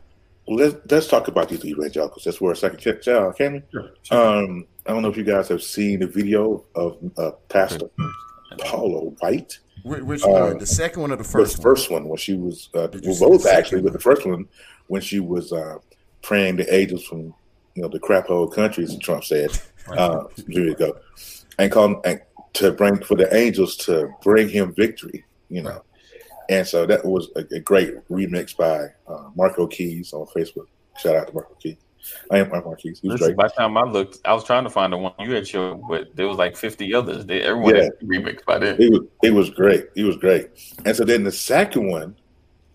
Well, 0.47 0.57
let's 0.57 0.77
let's 0.91 1.07
talk 1.07 1.29
about 1.29 1.49
these 1.49 1.65
evangelicals. 1.65 2.25
That's 2.25 2.41
where 2.41 2.51
our 2.51 2.55
second 2.57 2.79
ch- 2.79 3.05
child 3.05 3.37
came 3.39 3.57
in. 3.57 3.63
Um, 4.11 4.67
I 4.87 4.93
don't 4.93 5.03
know 5.03 5.09
if 5.09 5.17
you 5.17 5.23
guys 5.25 5.49
have 5.49 5.63
seen 5.63 6.01
the 6.01 6.07
video 6.07 6.65
of 6.75 6.99
uh, 7.17 7.31
Pastor 7.49 7.89
Paula 8.59 9.11
White. 9.21 9.59
Which, 9.85 10.03
which 10.03 10.23
Uh, 10.25 10.29
one? 10.31 10.59
The 10.59 10.67
second 10.67 11.03
one 11.03 11.13
or 11.13 11.17
the 11.17 11.23
The 11.23 11.29
first 11.29 11.59
one? 11.59 11.63
first 11.63 11.91
one 11.91 12.09
when 12.09 12.19
she 12.19 12.35
was 12.35 12.69
uh, 12.75 12.89
well, 13.05 13.19
both 13.19 13.43
second 13.43 13.59
actually, 13.59 13.83
but 13.83 13.93
the 13.93 14.01
first 14.01 14.27
one 14.27 14.47
when 14.89 15.01
she 15.01 15.21
was 15.21 15.53
uh, 15.53 15.79
praying 16.23 16.57
the 16.57 16.73
angels 16.75 17.05
from 17.05 17.35
you 17.75 17.83
know 17.83 17.89
the 17.89 17.99
crap 18.01 18.27
hole 18.27 18.49
countries, 18.49 18.91
as 18.93 18.99
Trump 18.99 19.25
said 19.25 19.51
uh, 19.97 20.25
years 20.49 20.73
ago, 20.75 20.97
and 21.59 21.71
calling 21.73 22.01
and 22.05 22.21
to 22.55 22.73
bring 22.73 23.03
for 23.03 23.15
the 23.17 23.35
angels 23.35 23.77
to 23.77 24.11
bring 24.23 24.49
him 24.49 24.75
victory. 24.75 25.25
You 25.49 25.63
know, 25.63 25.83
and 26.49 26.67
so 26.67 26.87
that 26.87 27.05
was 27.05 27.29
a, 27.37 27.45
a 27.55 27.61
great 27.61 27.95
remix 28.09 28.57
by 28.57 28.87
uh, 29.07 29.31
Marco 29.37 29.67
Keys 29.67 30.13
on 30.13 30.27
Facebook. 30.27 30.67
Shout 30.99 31.17
out 31.17 31.29
to 31.29 31.33
Marco 31.35 31.55
Keys. 31.55 31.77
I 32.33 32.39
am 32.39 32.49
Marco 32.49 32.75
Keys. 32.75 32.99
He 33.01 33.09
was 33.09 33.21
Listen, 33.21 33.35
great. 33.35 33.37
by 33.37 33.49
the 33.49 33.55
time 33.55 33.77
I 33.77 33.83
looked, 33.85 34.19
I 34.25 34.33
was 34.35 34.43
trying 34.45 34.65
to 34.65 34.71
find 34.71 34.93
the 34.93 34.97
one 34.97 35.13
you 35.21 35.33
had 35.35 35.47
showed, 35.47 35.83
but 35.89 36.15
there 36.17 36.27
was 36.27 36.37
like 36.37 36.57
50 36.57 36.93
others. 36.95 37.25
They, 37.27 37.43
everyone 37.43 37.77
Yeah. 37.77 37.83
had 37.85 37.93
remixed 38.03 38.45
by 38.45 38.59
then. 38.59 38.77
He 38.77 38.89
was 38.89 39.01
he 39.23 39.31
was 39.31 39.51
great. 39.51 39.87
He 39.95 40.03
was 40.03 40.17
great. 40.17 40.49
And 40.85 40.97
so 40.97 41.05
then 41.05 41.23
the 41.23 41.31
second 41.33 41.87
one, 41.89 42.17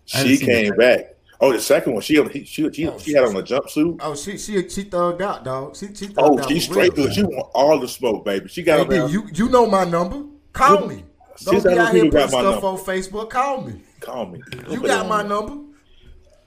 she 0.06 0.38
came 0.38 0.70
the 0.70 0.76
back. 0.76 1.14
Oh, 1.40 1.52
the 1.52 1.60
second 1.60 1.92
one, 1.92 2.02
she 2.02 2.14
she 2.16 2.44
she, 2.44 2.72
she, 2.72 2.90
she 2.98 3.12
had 3.12 3.24
on 3.24 3.36
a 3.36 3.42
jumpsuit. 3.42 3.98
Oh, 4.00 4.14
she 4.16 4.38
she 4.38 4.66
she 4.68 4.84
thugged 4.84 5.20
out, 5.20 5.44
dog. 5.44 5.76
She 5.76 5.86
she 5.94 6.06
thugged 6.08 6.14
Oh, 6.16 6.38
out 6.38 6.48
she's 6.48 6.66
for 6.66 6.72
straight 6.72 6.94
through. 6.94 7.12
She 7.12 7.22
want 7.22 7.50
all 7.54 7.78
the 7.78 7.86
smoke, 7.86 8.24
baby. 8.24 8.48
She 8.48 8.62
got 8.62 8.78
Hey, 8.78 8.82
on 8.82 8.88
D, 8.88 8.96
there. 8.96 9.08
you 9.08 9.28
you 9.34 9.48
know 9.50 9.66
my 9.66 9.84
number. 9.84 10.24
Call 10.54 10.86
me. 10.88 11.04
Don't 11.44 11.64
be 11.64 11.78
out 11.78 11.94
here 11.94 12.10
putting 12.10 12.28
stuff 12.28 12.64
on 12.64 12.78
Facebook. 12.78 13.30
Call 13.30 13.62
me. 13.62 13.80
Call 14.00 14.26
me. 14.26 14.42
You 14.70 14.80
got 14.80 15.08
my 15.08 15.22
number. 15.22 15.64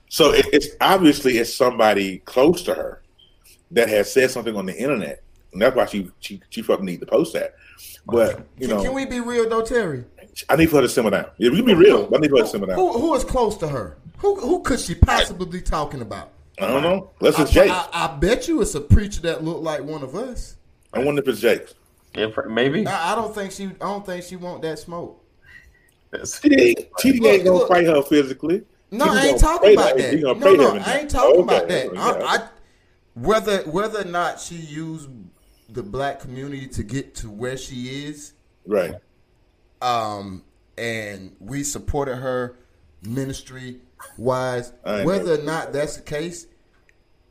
So 0.08 0.32
it, 0.32 0.46
it's 0.52 0.68
obviously 0.80 1.38
it's 1.38 1.54
somebody 1.54 2.18
close 2.18 2.62
to 2.64 2.74
her 2.74 3.02
that 3.70 3.88
has 3.88 4.12
said 4.12 4.30
something 4.30 4.54
on 4.54 4.66
the 4.66 4.76
internet, 4.76 5.22
and 5.52 5.62
that's 5.62 5.74
why 5.74 5.86
she 5.86 6.10
she 6.20 6.40
she 6.50 6.60
fucking 6.60 6.84
need 6.84 7.00
to 7.00 7.06
post 7.06 7.32
that. 7.32 7.54
But 8.06 8.46
you 8.58 8.68
Can, 8.68 8.76
know, 8.76 8.82
can 8.82 8.94
we 8.94 9.06
be 9.06 9.20
real 9.20 9.48
though, 9.48 9.62
Terry? 9.62 10.04
I 10.48 10.56
need 10.56 10.68
for 10.70 10.76
her 10.76 10.82
to 10.82 10.88
simmer 10.88 11.10
down. 11.10 11.26
Yeah, 11.38 11.50
we 11.50 11.56
can 11.56 11.66
be 11.66 11.74
real. 11.74 12.10
I 12.14 12.18
need 12.18 12.30
for 12.30 12.38
her 12.38 12.42
to 12.42 12.48
simmer 12.48 12.66
down. 12.66 12.76
Who 12.76 12.92
who 12.92 13.14
is 13.14 13.24
close 13.24 13.56
to 13.58 13.68
her? 13.68 13.96
Who 14.18 14.34
who 14.36 14.60
could 14.62 14.80
she 14.80 14.94
possibly 14.94 15.46
be 15.46 15.62
talking 15.62 16.02
about? 16.02 16.32
I 16.60 16.68
don't 16.68 16.82
know. 16.82 17.10
I, 17.22 17.28
it's 17.28 17.50
Jake. 17.50 17.70
I, 17.70 17.88
I 17.92 18.16
bet 18.18 18.48
you 18.48 18.60
it's 18.60 18.74
a 18.74 18.80
preacher 18.80 19.22
that 19.22 19.42
looked 19.42 19.62
like 19.62 19.82
one 19.82 20.02
of 20.02 20.14
us. 20.14 20.56
I 20.92 21.02
wonder 21.02 21.22
if 21.22 21.28
it's 21.28 21.40
Jake. 21.40 21.72
Yeah, 22.14 22.26
maybe. 22.48 22.86
I, 22.86 23.12
I 23.12 23.14
don't 23.14 23.34
think 23.34 23.52
she. 23.52 23.66
I 23.66 23.86
don't 23.86 24.04
think 24.04 24.24
she 24.24 24.36
want 24.36 24.62
that 24.62 24.78
smoke. 24.78 25.24
That's- 26.10 26.40
TD, 26.40 26.88
TD 27.00 27.24
ain't 27.26 27.44
gonna 27.44 27.58
look. 27.58 27.68
fight 27.68 27.86
her 27.86 28.02
physically. 28.02 28.62
No, 28.90 29.06
I 29.08 29.22
ain't 29.28 29.40
talking 29.40 29.72
about 29.72 29.96
that. 29.96 30.20
that. 30.20 30.38
No, 30.38 30.54
no, 30.54 30.76
I 30.76 30.98
ain't 30.98 31.10
talking 31.10 31.40
about 31.42 31.68
that. 31.68 31.90
I, 31.96 32.48
whether 33.14 33.58
whether 33.62 34.00
or 34.02 34.04
not 34.10 34.38
she 34.38 34.56
used 34.56 35.08
the 35.70 35.82
black 35.82 36.20
community 36.20 36.66
to 36.66 36.82
get 36.82 37.14
to 37.16 37.30
where 37.30 37.56
she 37.56 38.04
is, 38.06 38.34
Right. 38.66 38.94
um, 39.80 40.44
and 40.76 41.34
we 41.40 41.64
supported 41.64 42.16
her 42.16 42.56
ministry 43.02 43.80
wise. 44.18 44.74
Whether 44.84 45.40
or 45.40 45.42
not 45.42 45.72
that's 45.72 45.96
the 45.96 46.02
case, 46.02 46.46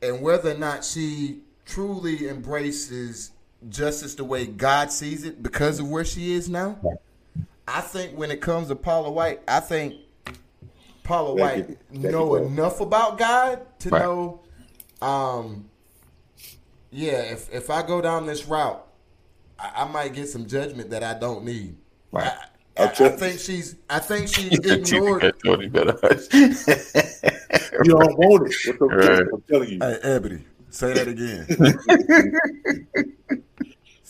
and 0.02 0.22
whether 0.24 0.52
or 0.52 0.58
not 0.58 0.84
she 0.84 1.42
truly 1.66 2.28
embraces 2.28 3.32
justice 3.70 4.16
the 4.16 4.24
way 4.24 4.46
God 4.46 4.92
sees 4.92 5.24
it 5.24 5.42
because 5.44 5.80
of 5.80 5.90
where 5.90 6.06
she 6.06 6.34
is 6.34 6.50
now, 6.50 6.80
I 7.68 7.82
think 7.82 8.18
when 8.18 8.32
it 8.32 8.42
comes 8.42 8.70
to 8.70 8.76
Paula 8.76 9.12
White, 9.12 9.42
I 9.48 9.60
think 9.60 9.96
Paula 11.04 11.38
Thank 11.38 11.40
White 11.40 11.70
you. 11.92 12.10
Know 12.10 12.36
you, 12.38 12.46
enough 12.46 12.82
about 12.82 13.18
God 13.18 13.62
to 13.80 13.90
Right. 13.90 14.02
know, 14.02 14.42
um, 15.02 15.70
yeah, 16.92 17.22
if 17.22 17.52
if 17.54 17.70
I 17.70 17.86
go 17.86 18.02
down 18.02 18.26
this 18.26 18.46
route, 18.46 18.86
I, 19.60 19.84
I 19.84 19.86
might 19.86 20.14
get 20.14 20.28
some 20.30 20.46
judgment 20.48 20.90
that 20.92 21.04
I 21.04 21.14
don't 21.18 21.44
need. 21.46 21.76
Right. 22.12 22.32
I, 22.78 22.84
I, 22.84 22.88
I 22.88 23.10
think 23.10 23.40
she's. 23.40 23.76
I 23.90 24.00
think 24.00 24.28
she 24.28 24.48
ignored. 24.64 25.34
Tony. 25.44 25.70
You 27.84 27.92
don't 27.92 28.18
want 28.18 28.48
it. 28.48 28.56
What 28.80 28.92
Right. 28.94 29.26
I'm 29.34 29.42
telling 29.50 29.70
you. 29.70 29.80
Hey, 29.80 29.98
Ebony, 30.04 30.40
say 30.70 30.94
that 30.94 31.08
again. 31.08 31.48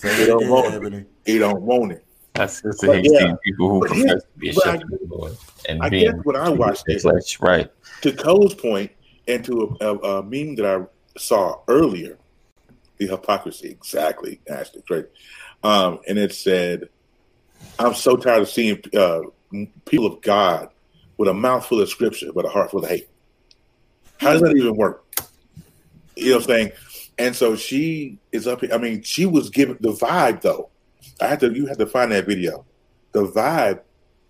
say 0.01 0.19
You 0.19 0.25
that 0.25 0.27
don't 0.27 0.37
again, 0.39 0.49
want 0.49 0.73
it. 0.73 0.77
Ebony. 0.77 1.05
He 1.25 1.37
don't 1.37 1.61
want 1.61 1.91
it. 1.91 2.05
That's 2.33 2.61
just 2.61 2.81
But 2.81 2.95
hate 2.95 3.11
yeah. 3.11 3.35
people 3.43 3.69
who 3.69 3.79
But 3.81 3.97
yeah, 3.97 4.03
profess 4.03 4.23
to 4.23 4.39
be 4.39 4.49
a 4.49 4.53
but 4.53 4.63
shepherd 4.63 4.99
of 5.11 5.39
and 5.69 5.83
I 5.83 5.89
being 5.89 6.11
guess 6.11 6.15
when 6.23 6.35
I 6.35 6.49
watched 6.49 6.85
the 6.85 6.93
it, 6.95 7.01
flesh, 7.01 7.39
right? 7.39 7.71
to 8.01 8.13
Cole's 8.13 8.55
point, 8.55 8.91
and 9.27 9.43
to 9.45 9.77
a, 9.79 9.85
a, 9.85 9.97
a 10.19 10.23
meme 10.23 10.55
that 10.55 10.65
I 10.65 11.19
saw 11.19 11.59
earlier, 11.67 12.17
the 12.97 13.07
hypocrisy, 13.07 13.69
exactly, 13.69 14.39
Ashley, 14.49 14.83
great. 14.87 15.05
Um, 15.63 15.99
and 16.07 16.17
it 16.17 16.33
said, 16.33 16.89
I'm 17.77 17.93
so 17.93 18.15
tired 18.15 18.41
of 18.41 18.49
seeing 18.49 18.81
uh, 18.95 19.21
people 19.85 20.07
of 20.07 20.21
God 20.21 20.69
with 21.17 21.29
a 21.29 21.33
mouth 21.33 21.65
full 21.65 21.81
of 21.81 21.89
scripture, 21.89 22.31
but 22.33 22.45
a 22.45 22.49
heart 22.49 22.71
full 22.71 22.83
of 22.83 22.89
hate. 22.89 23.07
How 24.17 24.33
does 24.33 24.41
that 24.41 24.55
even 24.55 24.75
work? 24.75 25.03
You 26.15 26.31
know 26.31 26.35
what 26.37 26.43
I'm 26.43 26.47
saying? 26.47 26.71
And 27.21 27.35
so 27.35 27.55
she 27.55 28.17
is 28.31 28.47
up 28.47 28.61
here. 28.61 28.73
I 28.73 28.77
mean, 28.77 29.03
she 29.03 29.25
was 29.25 29.49
given 29.49 29.77
the 29.79 29.93
vibe, 29.93 30.41
though. 30.41 30.69
I 31.21 31.27
had 31.27 31.39
to, 31.41 31.53
you 31.53 31.67
had 31.67 31.77
to 31.79 31.85
find 31.85 32.11
that 32.11 32.25
video. 32.25 32.65
The 33.11 33.27
vibe 33.27 33.81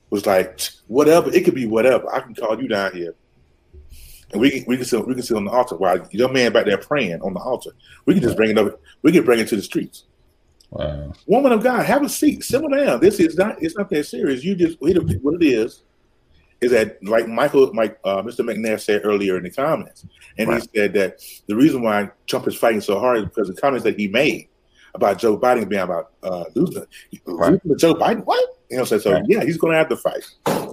was 0.09 0.25
like, 0.25 0.59
whatever, 0.87 1.33
it 1.33 1.45
could 1.45 1.55
be 1.55 1.65
whatever. 1.65 2.13
I 2.13 2.19
can 2.19 2.35
call 2.35 2.61
you 2.61 2.67
down 2.67 2.93
here 2.93 3.15
and 4.31 4.41
we 4.41 4.49
can 4.49 4.63
we 4.67 4.77
can 4.77 4.85
sit 4.85 5.05
we 5.05 5.13
can 5.13 5.23
sit 5.23 5.35
on 5.35 5.45
the 5.45 5.51
altar 5.51 5.75
while 5.75 6.07
your 6.11 6.31
man 6.31 6.53
back 6.53 6.65
there 6.65 6.77
praying 6.77 7.21
on 7.21 7.33
the 7.33 7.39
altar. 7.39 7.71
We 8.05 8.13
can 8.13 8.23
just 8.23 8.37
bring 8.37 8.51
it 8.51 8.57
up. 8.57 8.79
We 9.01 9.11
can 9.11 9.23
bring 9.23 9.39
it 9.39 9.47
to 9.49 9.55
the 9.55 9.61
streets. 9.61 10.05
Wow. 10.69 11.13
Woman 11.25 11.51
of 11.51 11.63
God, 11.63 11.85
have 11.85 12.03
a 12.03 12.09
seat. 12.09 12.43
Sit 12.43 12.61
down. 12.61 13.01
This 13.01 13.19
is 13.19 13.37
not. 13.37 13.61
It's 13.61 13.77
not 13.77 13.89
that 13.89 14.05
serious. 14.05 14.43
You 14.43 14.55
just 14.55 14.79
what 14.79 14.95
it 14.95 15.45
is 15.45 15.83
is 16.61 16.71
that 16.71 17.03
like 17.03 17.27
Michael, 17.27 17.73
Mike, 17.73 17.97
uh, 18.03 18.21
Mr. 18.21 18.45
McNair 18.45 18.79
said 18.79 19.01
earlier 19.03 19.35
in 19.37 19.43
the 19.43 19.49
comments, 19.49 20.05
and 20.37 20.47
Right. 20.47 20.61
he 20.61 20.69
said 20.79 20.93
that 20.93 21.19
the 21.47 21.55
reason 21.55 21.81
why 21.81 22.09
Trump 22.27 22.47
is 22.47 22.55
fighting 22.55 22.81
so 22.81 22.99
hard 22.99 23.17
is 23.17 23.25
because 23.25 23.47
the 23.47 23.59
comments 23.59 23.83
that 23.83 23.99
he 23.99 24.07
made 24.07 24.47
about 24.93 25.17
Joe 25.17 25.37
Biden 25.37 25.67
being 25.67 25.81
about 25.81 26.11
uh, 26.21 26.45
losing, 26.55 26.85
Right. 27.25 27.59
losing 27.65 27.77
Joe 27.79 27.95
Biden. 27.95 28.23
What 28.25 28.47
you 28.69 28.77
know? 28.77 28.85
So, 28.85 28.99
so 28.99 29.13
Right. 29.13 29.23
yeah, 29.27 29.43
he's 29.43 29.57
going 29.57 29.71
to 29.73 29.77
have 29.77 29.89
to 29.89 29.97
fight 29.97 30.23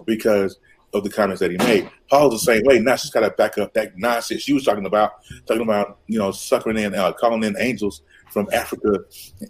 because 0.07 0.59
of 0.93 1.05
the 1.05 1.11
comments 1.11 1.41
that 1.41 1.51
he 1.51 1.57
made. 1.59 1.91
Paul's 2.11 2.33
the 2.35 2.53
same 2.53 2.63
way. 2.65 2.79
Now 2.81 2.97
she's 2.97 3.11
got 3.11 3.21
to 3.21 3.31
back 3.31 3.57
up 3.59 3.73
that 3.75 3.97
nonsense 3.97 4.43
she 4.43 4.53
was 4.53 4.65
talking 4.65 4.87
about, 4.87 5.13
talking 5.47 5.63
about 5.63 5.99
you 6.07 6.19
know 6.19 6.33
suckering 6.33 6.79
in, 6.79 6.95
uh, 6.95 7.13
calling 7.13 7.45
in 7.45 7.57
angels 7.59 8.03
from 8.31 8.47
Africa, 8.53 8.99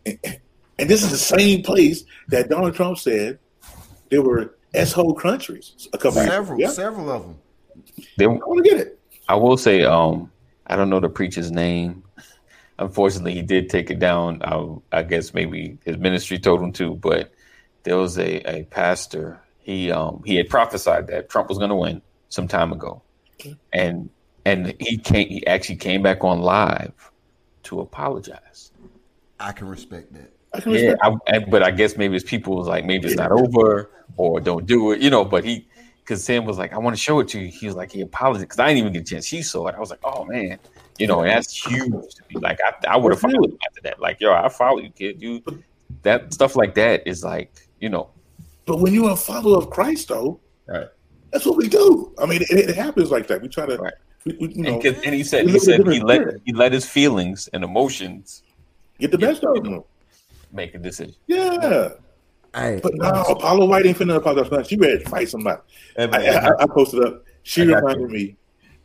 and 0.07 0.89
this 0.89 1.03
is 1.03 1.11
the 1.11 1.17
same 1.17 1.63
place 1.63 2.05
that 2.29 2.49
Donald 2.49 2.75
Trump 2.75 2.99
said 2.99 3.39
there 4.11 4.23
were 4.23 4.57
s-hole 4.75 5.15
countries 5.15 5.89
a 5.93 5.99
couple 5.99 6.23
Several, 6.23 6.59
years 6.59 6.73
ago. 6.79 6.83
several 6.85 7.11
of 7.11 7.23
them. 7.23 7.39
There, 8.17 8.29
Yeah, 8.31 8.37
I 8.37 8.47
want 8.47 8.65
to 8.65 8.71
get 8.71 8.81
it. 8.81 8.99
I 9.29 9.35
will 9.37 9.57
say, 9.57 9.83
um, 9.83 10.31
I 10.67 10.77
don't 10.77 10.91
know 10.91 11.01
the 11.01 11.09
preacher's 11.09 11.51
name. 11.51 12.03
Unfortunately, 12.79 13.35
he 13.35 13.43
did 13.43 13.69
take 13.71 13.91
it 13.91 13.99
down. 13.99 14.41
I, 14.43 14.99
I 14.99 15.03
guess 15.03 15.35
maybe 15.35 15.79
his 15.85 15.99
ministry 15.99 16.39
told 16.39 16.61
him 16.61 16.73
to, 16.75 16.95
but 16.95 17.33
there 17.83 17.97
was 17.97 18.19
a, 18.19 18.41
a 18.49 18.65
pastor. 18.65 19.41
He 19.59 19.91
um 19.91 20.23
he 20.25 20.37
had 20.37 20.49
prophesied 20.49 21.09
that 21.09 21.29
Trump 21.29 21.49
was 21.49 21.59
going 21.59 21.71
to 21.71 21.77
win 21.77 22.01
some 22.29 22.47
time 22.49 22.73
ago, 22.73 23.03
and 23.73 24.11
and 24.45 24.75
he 24.79 24.97
came. 24.97 25.29
He 25.29 25.47
actually 25.47 25.77
came 25.77 26.03
back 26.03 26.23
on 26.23 26.41
live 26.41 26.93
to 27.65 27.81
apologize. 27.81 28.71
I 29.41 29.53
can 29.53 29.69
respect 29.69 30.13
that. 30.15 30.33
I 30.55 30.59
Yeah, 30.67 30.73
respect. 30.73 31.01
I, 31.29 31.39
but 31.41 31.63
I 31.63 31.71
guess 31.71 31.97
maybe 31.97 32.15
his 32.15 32.25
people 32.25 32.57
was 32.57 32.67
like, 32.69 32.85
maybe 32.85 33.07
it's 33.07 33.17
not 33.17 33.33
over 33.33 33.91
or 34.17 34.41
don't 34.41 34.67
do 34.67 34.93
it, 34.93 35.01
you 35.01 35.11
know. 35.11 35.25
But 35.25 35.45
he, 35.45 35.69
because 36.01 36.25
Sam 36.25 36.45
was 36.45 36.59
like, 36.59 36.73
I 36.73 36.79
want 36.79 36.97
to 36.97 37.01
show 37.01 37.21
it 37.21 37.29
to 37.29 37.41
you. 37.41 37.49
He 37.49 37.67
was 37.67 37.77
like, 37.77 37.93
he 37.93 38.01
apologized 38.01 38.45
because 38.49 38.59
I 38.59 38.69
didn't 38.69 38.79
even 38.79 38.93
get 38.93 39.03
a 39.03 39.05
chance. 39.05 39.27
She 39.27 39.43
saw 39.43 39.67
it. 39.69 39.75
I 39.75 39.81
was 39.81 39.91
like, 39.91 40.01
oh 40.05 40.25
man, 40.25 40.59
you 40.99 41.07
know, 41.07 41.21
and 41.21 41.31
that's 41.31 41.55
huge 41.67 41.91
to 41.91 42.23
me. 42.31 42.41
Like 42.41 42.59
I, 42.65 42.95
I 42.95 42.97
would 42.97 43.13
have 43.13 43.21
followed 43.21 43.45
him 43.45 43.59
after 43.67 43.83
that. 43.85 44.01
Like 44.01 44.21
yo, 44.21 44.33
I 44.33 44.49
follow 44.49 44.79
you, 44.79 44.91
kid. 44.91 45.21
You 45.23 45.43
that 46.03 46.33
stuff 46.33 46.57
like 46.57 46.75
that 46.75 47.07
is 47.07 47.25
like, 47.25 47.53
you 47.81 47.89
know, 47.89 48.11
But 48.67 48.81
when 48.81 48.95
you're 48.95 49.11
a 49.11 49.17
follower 49.17 49.59
of 49.59 49.71
Christ, 49.71 50.09
though, 50.09 50.41
right. 50.67 50.87
that's 51.33 51.45
what 51.47 51.57
we 51.57 51.69
do. 51.69 52.15
I 52.19 52.27
mean, 52.27 52.43
it, 52.43 52.71
it 52.71 52.77
happens 52.77 53.11
like 53.11 53.27
that. 53.29 53.43
We 53.43 53.49
try 53.49 53.67
to, 53.67 53.77
Right. 53.77 53.95
we, 54.25 54.37
we, 54.41 54.55
you 54.55 54.63
know, 54.63 54.81
And, 54.81 54.97
and 55.05 55.15
he 55.15 55.25
said 55.25 55.47
he 55.47 55.53
live 55.53 55.63
in 55.63 55.69
a 55.69 55.77
said 55.77 55.93
he 55.93 56.01
let 56.01 56.21
spirit. 56.23 56.43
he 56.45 56.53
let 56.53 56.73
his 56.73 56.87
feelings 56.87 57.49
and 57.53 57.65
emotions 57.65 58.43
get 58.99 59.11
the 59.11 59.19
best 59.19 59.45
of 59.45 59.63
them. 59.63 59.83
Make 60.53 60.75
a 60.75 60.79
decision. 60.79 61.15
Yeah. 61.27 61.91
Hey, 62.55 62.81
But 62.83 62.95
no, 62.95 63.09
Apollo 63.11 63.67
White 63.67 63.87
ain't 63.87 63.99
finna 63.99 64.17
apologize. 64.17 64.67
She 64.69 64.77
ready 64.77 65.03
to 65.05 65.09
fight 65.11 65.29
somebody. 65.29 65.61
I, 65.99 66.05
I, 66.05 66.63
I 66.63 66.67
posted 66.67 67.05
up. 67.05 67.25
She 67.43 67.63
I 67.63 67.67
got 67.67 67.77
reminded 67.85 68.11
me 68.11 68.37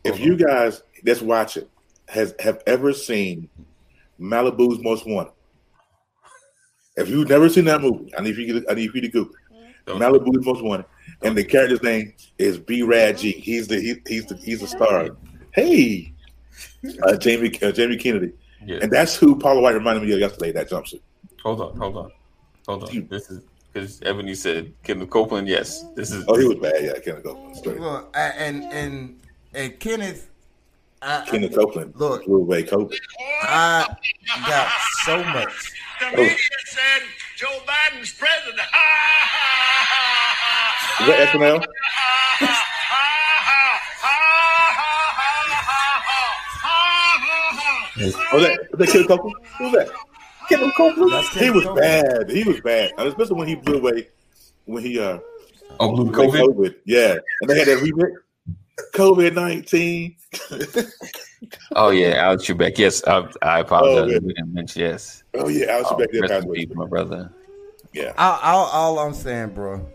if 0.04 0.20
you 0.20 0.36
guys 0.36 0.82
that's 1.02 1.22
watching 1.22 1.64
has 2.08 2.34
have 2.40 2.62
ever 2.66 2.92
seen 2.92 3.48
Malibu's 4.20 4.82
Most 4.82 5.06
Wanted. 5.06 5.32
If 6.96 7.08
you've 7.08 7.28
never 7.28 7.48
seen 7.48 7.64
that 7.64 7.80
movie, 7.80 8.12
I 8.16 8.22
need 8.22 8.36
you. 8.36 8.60
to- 8.60 8.70
I 8.70 8.74
need 8.74 8.90
you 8.94 9.00
to 9.00 9.08
Google 9.08 9.34
it. 9.34 9.90
Malibu's 9.90 10.44
Most 10.46 10.62
Wanted, 10.62 10.86
and 11.22 11.36
the 11.36 11.44
character's 11.44 11.82
name 11.82 12.14
is 12.38 12.58
B. 12.58 12.82
Rad 12.82 13.18
G. 13.18 13.32
He's 13.32 13.66
the 13.68 13.80
he, 13.80 13.94
he's 14.06 14.26
the 14.26 14.36
he's 14.36 14.60
the 14.60 14.66
star. 14.66 15.08
Hey, 15.52 16.12
uh, 17.02 17.16
Jamie 17.16 17.52
uh, 17.62 17.72
Jamie 17.72 17.96
Kennedy, 17.96 18.32
Yeah. 18.64 18.78
and 18.82 18.90
that's 18.92 19.16
who 19.16 19.36
Paula 19.38 19.60
White 19.60 19.74
reminded 19.74 20.04
me 20.04 20.12
of 20.12 20.20
yesterday. 20.20 20.52
That 20.52 20.70
jumpsuit. 20.70 21.00
Hold 21.44 21.60
on, 21.60 21.76
hold 21.76 21.96
on, 21.98 22.10
hold 22.66 22.84
on. 22.84 23.06
This 23.10 23.30
is 23.30 23.42
because 23.70 24.00
Ebony 24.02 24.34
said 24.34 24.72
Kenneth 24.82 25.10
Copeland. 25.10 25.46
Yes, 25.46 25.84
this 25.94 26.10
is. 26.10 26.24
Oh, 26.26 26.38
he 26.38 26.48
was 26.48 26.56
bad. 26.56 26.82
Yeah, 26.82 26.98
Kenneth 27.00 27.24
Copeland. 27.24 27.80
Well, 27.80 28.08
and 28.14 28.64
and 28.64 29.20
and 29.52 29.78
Kenneth. 29.78 30.30
I, 31.02 31.22
Kenneth 31.26 31.52
I, 31.52 31.56
Copeland. 31.56 31.92
Look, 31.96 32.24
Drew 32.24 32.42
way 32.42 32.62
Copeland. 32.62 32.98
I 33.42 33.94
got 34.46 34.72
so 35.04 35.22
much. 35.22 35.72
The 36.00 36.16
media 36.16 36.36
said 36.64 37.02
Joe 37.36 37.58
Biden's 37.66 38.14
president. 38.14 38.60
Is 41.00 41.06
that 41.06 41.28
SNL? 41.34 41.66
oh, 48.32 48.40
that, 48.40 48.68
that 48.72 48.88
Kenneth 48.88 49.08
Copeland? 49.08 49.36
Who's 49.58 49.72
that? 49.72 49.90
Kenneth 50.48 50.74
Copeland? 50.76 51.12
That's 51.12 51.28
he 51.36 51.50
was 51.50 51.64
Copeland. 51.64 52.04
bad. 52.08 52.30
He 52.30 52.42
was 52.44 52.60
bad. 52.60 52.92
And 52.98 53.08
especially 53.08 53.36
when 53.36 53.48
he 53.48 53.54
blew 53.56 53.78
away, 53.78 54.08
when 54.66 54.82
he 54.82 54.98
uh, 54.98 55.18
Oh, 55.80 55.92
blew 55.94 56.10
COVID. 56.12 56.40
COVID. 56.54 56.74
Yeah. 56.84 57.16
And 57.40 57.50
they 57.50 57.58
had 57.58 57.68
that 57.68 57.78
remix. 57.78 58.12
COVID 58.94 59.34
19. 59.34 60.16
Oh 61.76 61.90
yeah, 61.90 62.14
Alex 62.16 62.44
Trebek. 62.46 62.78
Yes, 62.78 63.02
I, 63.06 63.28
I 63.42 63.58
Oh, 63.58 63.60
apologize. 63.60 64.12
yeah. 64.12 64.18
we 64.18 64.32
didn't 64.34 64.52
mention 64.54 64.82
yes. 64.82 65.22
Oh, 65.34 65.48
yeah. 65.48 65.66
I 65.72 65.76
was 65.78 65.86
Oh, 65.90 65.96
back 65.96 66.08
rest 66.12 66.44
in 66.44 66.52
peace, 66.52 66.68
my 66.74 66.86
brother. 66.86 67.30
Yeah. 67.92 68.12
All, 68.18 68.38
all, 68.42 68.64
all 68.66 68.98
I'm 68.98 69.14
saying, 69.14 69.50
bro, 69.50 69.86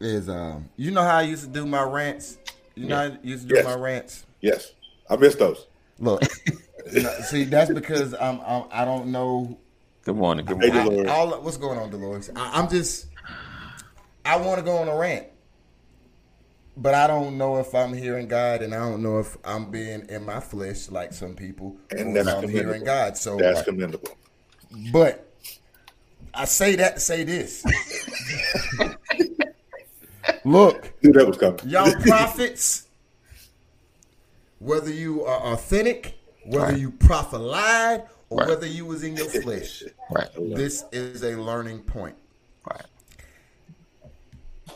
is 0.00 0.28
um, 0.28 0.68
you 0.76 0.90
know 0.90 1.02
how 1.02 1.18
I 1.18 1.22
used 1.22 1.44
to 1.44 1.50
do 1.50 1.66
my 1.66 1.82
rants. 1.82 2.38
You 2.74 2.86
know, 2.86 2.96
how 2.96 3.02
I 3.02 3.18
used 3.22 3.42
to 3.42 3.48
do 3.48 3.54
Yes. 3.56 3.64
my 3.64 3.74
rants. 3.74 4.26
Yes. 4.40 4.72
I 5.08 5.16
missed 5.16 5.38
those. 5.38 5.66
Look, 5.98 6.22
you 6.92 7.02
know, 7.02 7.12
see, 7.20 7.44
that's 7.44 7.70
because 7.72 8.14
I'm, 8.14 8.40
I'm 8.40 8.64
I 8.72 8.84
don't 8.84 9.08
know 9.12 9.58
Good 10.10 10.16
morning. 10.16 10.44
Good 10.44 10.60
Hey, 10.60 10.70
morning. 10.70 10.90
Dolores. 10.90 11.08
all 11.08 11.40
what's 11.40 11.56
going 11.56 11.78
on, 11.78 11.88
Dolores. 11.88 12.30
I, 12.34 12.58
I'm 12.58 12.68
just 12.68 13.06
I 14.24 14.38
want 14.38 14.58
to 14.58 14.64
go 14.64 14.78
on 14.78 14.88
a 14.88 14.96
rant, 14.96 15.28
but 16.76 16.94
I 16.94 17.06
don't 17.06 17.38
know 17.38 17.58
if 17.58 17.72
I'm 17.76 17.94
hearing 17.94 18.26
God, 18.26 18.60
and 18.60 18.74
I 18.74 18.78
don't 18.78 19.04
know 19.04 19.20
if 19.20 19.36
I'm 19.44 19.70
being 19.70 20.06
in 20.08 20.26
my 20.26 20.40
flesh 20.40 20.90
like 20.90 21.12
some 21.12 21.36
people, 21.36 21.76
And 21.92 22.16
that's 22.16 22.28
I'm 22.28 22.48
hearing 22.48 22.82
commendable. 22.82 22.84
God. 22.86 23.16
So, 23.18 23.38
That's 23.38 23.58
like, 23.58 23.66
commendable. 23.66 24.18
but 24.92 25.32
I 26.34 26.44
say 26.46 26.74
that 26.74 26.96
to 26.96 27.00
say 27.00 27.22
this. 27.22 27.64
Look, 30.44 30.92
Knew 31.04 31.12
that 31.12 31.24
was 31.24 31.38
coming. 31.38 31.60
y'all 31.62 31.92
prophets, 32.00 32.88
whether 34.58 34.90
you 34.90 35.24
are 35.24 35.52
authentic, 35.52 36.18
whether 36.42 36.72
Right. 36.72 36.80
you 36.80 36.90
prophet 36.90 37.38
lied, 37.38 38.02
or 38.30 38.38
Right. 38.38 38.48
whether 38.48 38.66
you 38.66 38.86
was 38.86 39.02
in 39.02 39.16
your 39.16 39.28
flesh. 39.28 39.82
Right. 40.10 40.28
This 40.36 40.84
is 40.92 41.22
a 41.22 41.36
learning 41.36 41.80
point. 41.82 42.16
Right. 42.68 42.84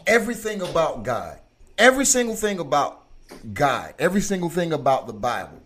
Everything 0.06 0.60
about 0.62 1.02
God, 1.02 1.38
every 1.78 2.04
single 2.04 2.36
thing 2.36 2.58
about 2.58 3.02
God, 3.52 3.94
every 3.98 4.20
single 4.20 4.50
thing 4.50 4.72
about 4.72 5.06
the 5.06 5.12
Bible 5.12 5.60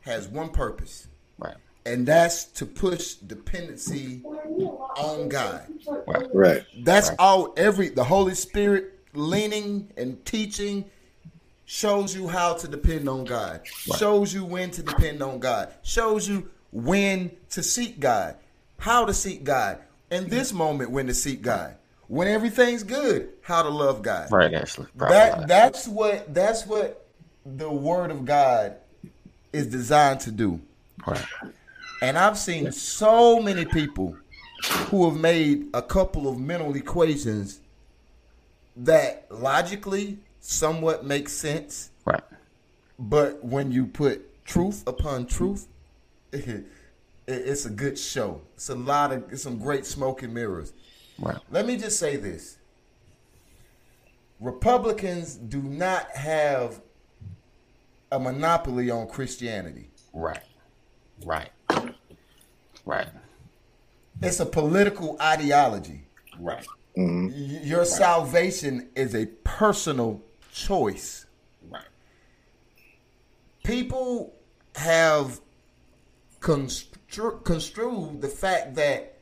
has 0.00 0.28
one 0.28 0.50
purpose, 0.50 1.08
Right. 1.38 1.56
and 1.84 2.06
that's 2.06 2.44
to 2.44 2.64
push 2.66 3.14
dependency 3.14 4.22
on 4.24 5.28
God. 5.28 5.66
Right. 6.06 6.26
Right. 6.34 6.64
That's 6.84 7.08
Right. 7.10 7.16
all 7.18 7.52
every 7.56 7.88
the 7.88 8.04
Holy 8.04 8.34
Spirit 8.34 8.94
leaning 9.12 9.90
and 9.96 10.24
teaching 10.24 10.84
shows 11.66 12.14
you 12.14 12.28
how 12.28 12.54
to 12.54 12.68
depend 12.68 13.08
on 13.08 13.24
God. 13.24 13.60
Shows 13.66 14.32
you 14.32 14.44
when 14.44 14.70
to 14.70 14.82
depend 14.82 15.22
on 15.22 15.38
God. 15.40 15.74
Shows 15.82 16.26
you 16.28 16.48
when 16.72 17.30
to 17.50 17.62
seek 17.62 18.00
God. 18.00 18.36
How 18.78 19.04
to 19.04 19.14
seek 19.14 19.44
God. 19.44 19.78
In 20.10 20.28
this 20.28 20.52
moment 20.52 20.90
when 20.90 21.06
to 21.08 21.14
seek 21.14 21.42
God. 21.42 21.74
When 22.06 22.28
everything's 22.28 22.82
good, 22.82 23.30
how 23.42 23.62
to 23.62 23.68
love 23.68 24.02
God. 24.02 24.32
Right. 24.32 24.54
Ashley. 24.54 24.86
That 24.96 25.46
that's 25.46 25.86
what 25.86 26.32
that's 26.32 26.66
what 26.66 27.06
the 27.44 27.70
word 27.70 28.10
of 28.10 28.24
God 28.24 28.76
is 29.52 29.66
designed 29.66 30.20
to 30.20 30.30
do. 30.30 30.60
Right. 31.06 31.24
And 32.00 32.16
I've 32.16 32.38
seen 32.38 32.72
so 32.72 33.40
many 33.40 33.64
people 33.64 34.16
who 34.86 35.08
have 35.10 35.18
made 35.18 35.66
a 35.74 35.82
couple 35.82 36.28
of 36.28 36.38
mental 36.38 36.74
equations 36.76 37.60
that 38.76 39.26
logically 39.30 40.18
somewhat 40.40 41.04
make 41.04 41.28
sense, 41.28 41.90
Right. 42.04 42.22
but 42.98 43.44
when 43.44 43.72
you 43.72 43.86
put 43.86 44.44
truth 44.44 44.82
upon 44.86 45.26
truth, 45.26 45.66
it's 47.26 47.64
a 47.66 47.70
good 47.70 47.98
show. 47.98 48.40
It's 48.54 48.68
a 48.68 48.74
lot 48.74 49.12
of 49.12 49.32
it's 49.32 49.42
some 49.42 49.58
great 49.58 49.86
smoke 49.86 50.22
and 50.22 50.32
mirrors. 50.34 50.72
Right. 51.18 51.38
Let 51.50 51.66
me 51.66 51.76
just 51.76 51.98
say 51.98 52.16
this. 52.16 52.58
Republicans 54.40 55.34
do 55.34 55.60
not 55.62 56.10
have 56.12 56.80
a 58.12 58.18
monopoly 58.18 58.90
on 58.90 59.08
Christianity. 59.08 59.90
Right. 60.12 60.40
Right. 61.24 61.50
Right. 62.84 63.08
It's 64.22 64.40
a 64.40 64.46
political 64.46 65.16
ideology. 65.20 66.06
Right. 66.38 66.64
Mm-hmm. 66.96 67.26
Y- 67.28 67.60
Your 67.64 67.84
salvation 67.84 68.88
is 68.94 69.14
a 69.14 69.26
personal 69.44 70.22
choice. 70.52 71.26
Right. 71.68 71.82
People 73.64 74.34
have 74.76 75.40
constru- 76.40 77.44
construed 77.44 78.20
the 78.20 78.28
fact 78.28 78.74
that 78.76 79.14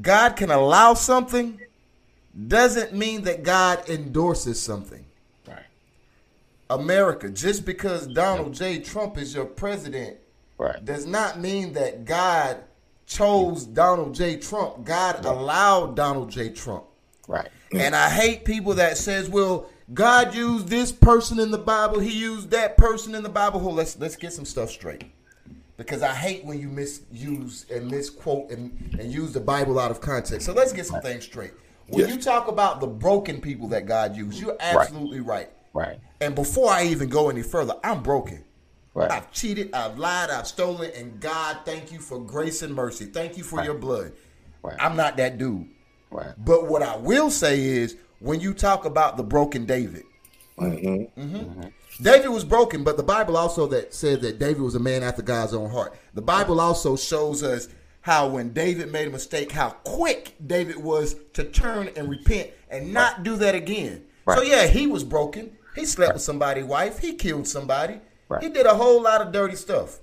God 0.00 0.36
can 0.36 0.50
allow 0.50 0.94
something 0.94 1.60
doesn't 2.46 2.92
mean 2.92 3.22
that 3.22 3.42
God 3.42 3.88
endorses 3.88 4.60
something. 4.60 5.04
Right. 5.46 5.64
America, 6.70 7.30
just 7.30 7.64
because 7.64 8.06
Donald 8.06 8.54
J. 8.54 8.78
Trump 8.80 9.18
is 9.18 9.34
your 9.34 9.46
president 9.46 10.18
Right. 10.58 10.84
does 10.84 11.06
not 11.06 11.40
mean 11.40 11.72
that 11.74 12.04
God 12.04 12.58
chose 13.06 13.64
Donald 13.64 14.14
J. 14.14 14.36
Trump. 14.36 14.84
God 14.84 15.24
allowed 15.24 15.96
Donald 15.96 16.30
J. 16.30 16.50
Trump. 16.50 16.84
Right. 17.26 17.48
And 17.72 17.94
I 17.94 18.08
hate 18.10 18.44
people 18.44 18.74
that 18.74 18.96
says, 18.98 19.28
"Well, 19.28 19.66
God 19.92 20.34
used 20.34 20.68
this 20.68 20.92
person 20.92 21.38
in 21.38 21.50
the 21.50 21.58
Bible. 21.58 21.98
He 22.00 22.12
used 22.12 22.50
that 22.50 22.76
person 22.76 23.14
in 23.14 23.22
the 23.22 23.28
Bible." 23.28 23.60
Well, 23.60 23.74
let's 23.74 23.98
let's 23.98 24.16
get 24.16 24.32
some 24.32 24.44
stuff 24.44 24.70
straight. 24.70 25.04
Because 25.78 26.02
I 26.02 26.12
hate 26.12 26.44
when 26.44 26.60
you 26.60 26.68
misuse 26.68 27.64
and 27.72 27.88
misquote 27.90 28.50
and, 28.50 28.96
and 28.98 29.10
use 29.10 29.32
the 29.32 29.40
Bible 29.40 29.78
out 29.78 29.90
of 29.90 30.00
context. 30.00 30.44
So 30.44 30.52
let's 30.52 30.72
get 30.72 30.84
some 30.86 31.00
things 31.00 31.24
straight. 31.24 31.52
When 31.86 32.00
Yes. 32.00 32.10
you 32.14 32.20
talk 32.20 32.48
about 32.48 32.80
the 32.80 32.86
broken 32.86 33.40
people 33.40 33.68
that 33.68 33.86
God 33.86 34.14
used, 34.16 34.38
you're 34.40 34.56
absolutely 34.60 35.20
right. 35.20 35.48
Right. 35.72 36.00
And 36.20 36.34
before 36.34 36.68
I 36.70 36.84
even 36.86 37.08
go 37.08 37.30
any 37.30 37.42
further, 37.42 37.74
I'm 37.84 38.02
broken. 38.02 38.44
Right. 38.92 39.10
I've 39.10 39.30
cheated, 39.30 39.72
I've 39.72 39.96
lied, 39.98 40.30
I've 40.30 40.48
stolen, 40.48 40.90
and 40.96 41.20
God, 41.20 41.58
thank 41.64 41.92
you 41.92 42.00
for 42.00 42.18
grace 42.18 42.62
and 42.62 42.74
mercy. 42.74 43.06
Thank 43.06 43.38
you 43.38 43.44
for 43.44 43.62
your 43.62 43.74
blood. 43.74 44.12
Right. 44.62 44.76
I'm 44.80 44.96
not 44.96 45.16
that 45.18 45.38
dude. 45.38 45.68
Right. 46.10 46.32
But 46.38 46.66
what 46.66 46.82
I 46.82 46.96
will 46.96 47.30
say 47.30 47.60
is 47.62 47.96
when 48.18 48.40
you 48.40 48.52
talk 48.52 48.84
about 48.84 49.16
the 49.16 49.22
broken 49.22 49.64
David, 49.64 50.02
Mhm. 50.58 51.72
David 52.00 52.28
was 52.28 52.44
broken, 52.44 52.84
but 52.84 52.96
the 52.96 53.02
Bible 53.02 53.36
also 53.36 53.66
that 53.68 53.92
said 53.92 54.20
that 54.22 54.38
David 54.38 54.62
was 54.62 54.74
a 54.76 54.80
man 54.80 55.02
after 55.02 55.22
God's 55.22 55.52
own 55.54 55.70
heart. 55.70 55.96
The 56.14 56.22
Bible 56.22 56.60
also 56.60 56.96
shows 56.96 57.42
us 57.42 57.68
how 58.02 58.28
when 58.28 58.52
David 58.52 58.92
made 58.92 59.08
a 59.08 59.10
mistake, 59.10 59.50
how 59.50 59.70
quick 59.84 60.34
David 60.46 60.76
was 60.76 61.16
to 61.34 61.44
turn 61.44 61.90
and 61.96 62.08
repent 62.08 62.50
and 62.70 62.92
not 62.92 63.24
do 63.24 63.36
that 63.36 63.54
again. 63.54 64.04
So 64.32 64.42
yeah, 64.42 64.66
he 64.66 64.86
was 64.86 65.02
broken. 65.04 65.56
He 65.74 65.84
slept 65.84 66.14
with 66.14 66.22
somebody's 66.22 66.64
wife. 66.64 66.98
He 66.98 67.14
killed 67.14 67.46
somebody. 67.48 68.00
Right. 68.28 68.42
He 68.42 68.48
did 68.48 68.66
a 68.66 68.74
whole 68.74 69.02
lot 69.02 69.20
of 69.20 69.32
dirty 69.32 69.56
stuff. 69.56 69.98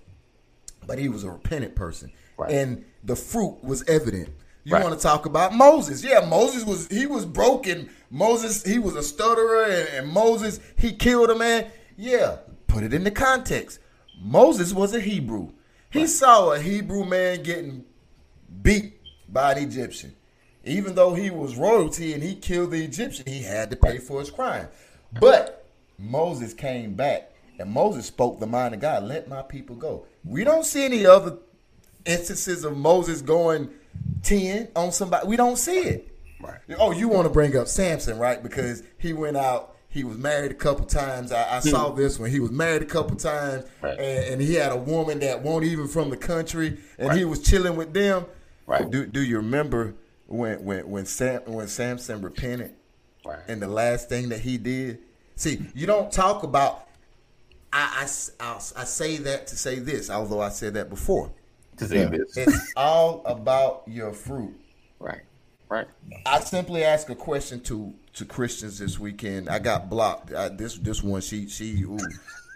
But 0.87 0.97
he 0.99 1.09
was 1.09 1.23
a 1.23 1.31
repentant 1.31 1.75
person. 1.75 2.11
Right. 2.37 2.51
And 2.51 2.85
the 3.03 3.15
fruit 3.15 3.59
was 3.63 3.83
evident. 3.87 4.29
You 4.63 4.73
Right. 4.73 4.83
want 4.83 4.95
to 4.97 5.01
talk 5.01 5.27
about 5.27 5.53
Moses? 5.53 6.03
Yeah, 6.03 6.25
Moses 6.27 6.63
was 6.65 6.87
he 6.87 7.05
was 7.05 7.23
broken. 7.23 7.89
Moses 8.09 8.63
he 8.63 8.79
was 8.79 8.95
a 8.95 9.03
stutterer, 9.03 9.63
and, 9.65 9.89
and 9.89 10.07
Moses 10.07 10.59
he 10.75 10.91
killed 10.91 11.29
a 11.29 11.35
man. 11.35 11.67
Yeah, 11.97 12.37
put 12.67 12.83
it 12.83 12.93
into 12.93 13.11
context. 13.11 13.79
Moses 14.19 14.73
was 14.73 14.93
a 14.93 14.99
Hebrew. 14.99 15.51
He 15.89 16.07
saw 16.07 16.51
a 16.51 16.59
Hebrew 16.59 17.05
man 17.05 17.43
getting 17.43 17.85
beat 18.61 18.99
by 19.29 19.53
an 19.53 19.63
Egyptian. 19.63 20.15
Even 20.63 20.95
though 20.95 21.13
he 21.13 21.29
was 21.29 21.55
royalty 21.55 22.13
and 22.13 22.23
he 22.23 22.35
killed 22.35 22.71
the 22.71 22.83
Egyptian, 22.83 23.25
he 23.27 23.43
had 23.43 23.69
to 23.69 23.75
pay 23.75 23.99
for 23.99 24.19
his 24.19 24.31
crime. 24.31 24.67
But 25.19 25.65
Moses 25.97 26.53
came 26.53 26.95
back 26.95 27.31
and 27.59 27.71
Moses 27.71 28.07
spoke 28.07 28.39
the 28.39 28.47
mind 28.47 28.73
of 28.73 28.81
God. 28.81 29.03
Let 29.03 29.27
my 29.27 29.41
people 29.41 29.75
go. 29.75 30.05
We 30.23 30.43
don't 30.43 30.65
see 30.65 30.83
any 30.83 31.05
other 31.05 31.37
instances 32.05 32.63
of 32.63 32.75
Moses 32.75 33.21
going 33.21 33.69
10 34.23 34.69
on 34.75 34.91
somebody. 34.91 35.27
We 35.27 35.37
don't 35.37 35.57
see 35.57 35.79
it. 35.79 36.11
Right. 36.41 36.59
Oh, 36.77 36.91
you 36.91 37.07
want 37.07 37.25
to 37.25 37.29
bring 37.29 37.55
up 37.55 37.67
Samson, 37.67 38.17
right? 38.17 38.41
Because 38.41 38.83
he 38.97 39.13
went 39.13 39.37
out, 39.37 39.74
he 39.95 40.03
was 40.03 40.17
married 40.17 40.51
a 40.51 40.55
couple 40.55 40.85
times. 40.85 41.31
I, 41.31 41.55
I 41.55 41.59
saw 41.61 41.89
hmm. 41.89 41.97
this 41.97 42.19
one. 42.19 42.29
He 42.29 42.41
was 42.41 42.51
married 42.51 42.81
a 42.81 42.85
couple 42.85 43.15
times, 43.15 43.63
Right. 43.81 43.97
and, 43.97 44.33
and 44.33 44.41
he 44.41 44.55
had 44.55 44.73
a 44.73 44.75
woman 44.75 45.19
that 45.19 45.41
won't 45.41 45.63
even 45.63 45.87
from 45.87 46.09
the 46.09 46.17
country, 46.17 46.77
and 46.97 47.13
he 47.17 47.23
was 47.23 47.41
chilling 47.41 47.77
with 47.77 47.93
them. 47.93 48.25
Right. 48.67 48.87
Do 48.91 49.05
Do 49.05 49.21
you 49.23 49.37
remember 49.37 49.95
when 50.27 50.65
when 50.65 50.89
when 50.89 51.05
Sam 51.05 51.41
when 51.45 51.69
Samson 51.69 52.21
repented, 52.21 52.73
Right. 53.23 53.39
and 53.47 53.61
the 53.61 53.69
last 53.69 54.09
thing 54.09 54.27
that 54.29 54.41
he 54.41 54.57
did? 54.57 54.99
See, 55.37 55.65
you 55.73 55.87
don't 55.87 56.11
talk 56.11 56.43
about. 56.43 56.87
I 57.71 58.05
I, 58.05 58.43
I'll- 58.43 58.71
I 58.75 58.83
say 58.83 59.15
that 59.17 59.47
to 59.47 59.55
say 59.55 59.79
this, 59.79 60.09
although 60.09 60.41
I 60.41 60.49
said 60.49 60.73
that 60.73 60.89
before. 60.89 61.31
To 61.77 61.87
say 61.87 62.03
this. 62.05 62.35
It's 62.35 62.73
all 62.75 63.21
about 63.25 63.83
your 63.87 64.11
fruit. 64.11 64.59
Right. 64.99 65.21
Right. 65.69 65.87
I 66.25 66.39
simply 66.41 66.83
asked 66.83 67.09
a 67.09 67.15
question 67.15 67.59
to 67.61 67.93
to 68.13 68.25
Christians 68.25 68.77
this 68.79 68.99
weekend. 68.99 69.49
I 69.49 69.59
got 69.59 69.89
blocked. 69.89 70.33
I, 70.33 70.49
this 70.49 70.77
this 70.77 71.01
one, 71.03 71.21
she 71.21 71.47
she. 71.47 71.81
Ooh, 71.83 71.97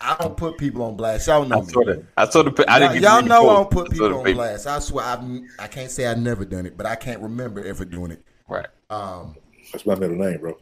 I 0.02 0.16
don't 0.20 0.38
put 0.38 0.58
people 0.58 0.84
on 0.84 0.96
blast. 0.96 1.28
Y'all 1.28 1.44
know 1.46 1.58
I 1.58 1.62
me. 1.62 1.68
saw 1.68 1.84
the. 1.84 2.06
I 2.16 2.30
saw 2.30 2.44
the. 2.44 2.66
I 2.68 2.80
didn't 2.80 2.94
get 2.94 3.00
to 3.00 3.06
y'all 3.06 3.22
know 3.24 3.50
I 3.50 3.54
don't 3.56 3.72
put 3.72 3.88
I 3.88 3.94
people 3.94 4.16
on 4.16 4.24
paper. 4.24 4.36
blast. 4.36 4.68
I 4.68 4.80
swear, 4.80 5.06
I've, 5.06 5.24
I 5.58 5.68
can't 5.68 5.90
say 5.90 6.06
I've 6.06 6.20
never 6.20 6.46
done 6.46 6.66
it, 6.66 6.78
but 6.78 6.86
I 6.86 6.96
can't 6.96 7.22
remember 7.22 7.64
ever 7.66 7.84
doing 7.84 8.12
it. 8.12 8.24
Right. 8.48 8.68
Um, 8.90 9.36
That's 9.72 9.86
my 9.86 9.96
middle 9.96 10.18
name, 10.18 10.40
bro. 10.40 10.58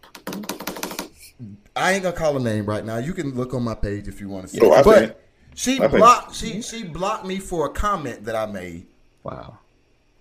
I 1.76 1.93
ain't 1.93 2.04
gonna 2.04 2.16
call 2.16 2.34
her 2.34 2.39
name 2.39 2.66
right 2.66 2.84
now. 2.84 2.98
You 2.98 3.14
can 3.14 3.36
look 3.36 3.54
on 3.54 3.64
my 3.64 3.76
page 3.76 4.08
if 4.08 4.20
you 4.20 4.30
want 4.30 4.48
to 4.48 4.54
see. 4.54 4.60
Oh, 4.62 4.74
it. 4.74 4.84
But 4.86 5.04
it. 5.04 5.24
she 5.54 5.74
I 5.74 5.78
see 5.78 5.84
it. 5.84 5.91
blocked. 5.91 6.36
She 6.36 6.62
she 6.62 6.84
blocked 6.84 7.26
me 7.26 7.39
for 7.39 7.68
a 7.68 7.70
comment 7.70 8.24
that 8.26 8.36
I 8.36 8.45
made. 8.45 8.88
Wow. 9.24 9.60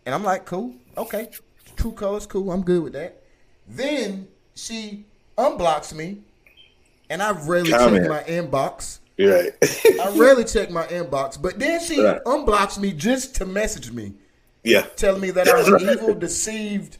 And 0.04 0.14
I'm 0.14 0.22
like, 0.22 0.44
cool, 0.44 0.74
okay, 0.96 1.30
true 1.76 1.92
colors, 1.92 2.26
cool. 2.26 2.50
I'm 2.50 2.62
good 2.62 2.82
with 2.82 2.92
that. 2.94 3.22
Then 3.68 4.28
she 4.54 5.04
unblocks 5.36 5.92
me, 5.94 6.18
and 7.10 7.22
I 7.22 7.32
rarely 7.32 7.70
Comment. 7.70 8.04
check 8.04 8.08
my 8.10 8.22
inbox. 8.30 9.00
You're 9.16 9.34
right. 9.34 9.52
I 10.02 10.14
rarely 10.16 10.44
check 10.44 10.70
my 10.70 10.86
inbox, 10.86 11.40
but 11.40 11.58
then 11.58 11.80
she 11.80 12.02
Right. 12.02 12.22
unblocks 12.24 12.78
me 12.78 12.92
just 12.92 13.34
to 13.36 13.46
message 13.46 13.90
me, 13.92 14.12
yeah. 14.62 14.82
telling 14.96 15.20
me 15.22 15.30
that 15.32 15.48
I'm 15.54 15.74
an 15.74 15.80
evil, 15.90 16.14
deceived 16.14 16.98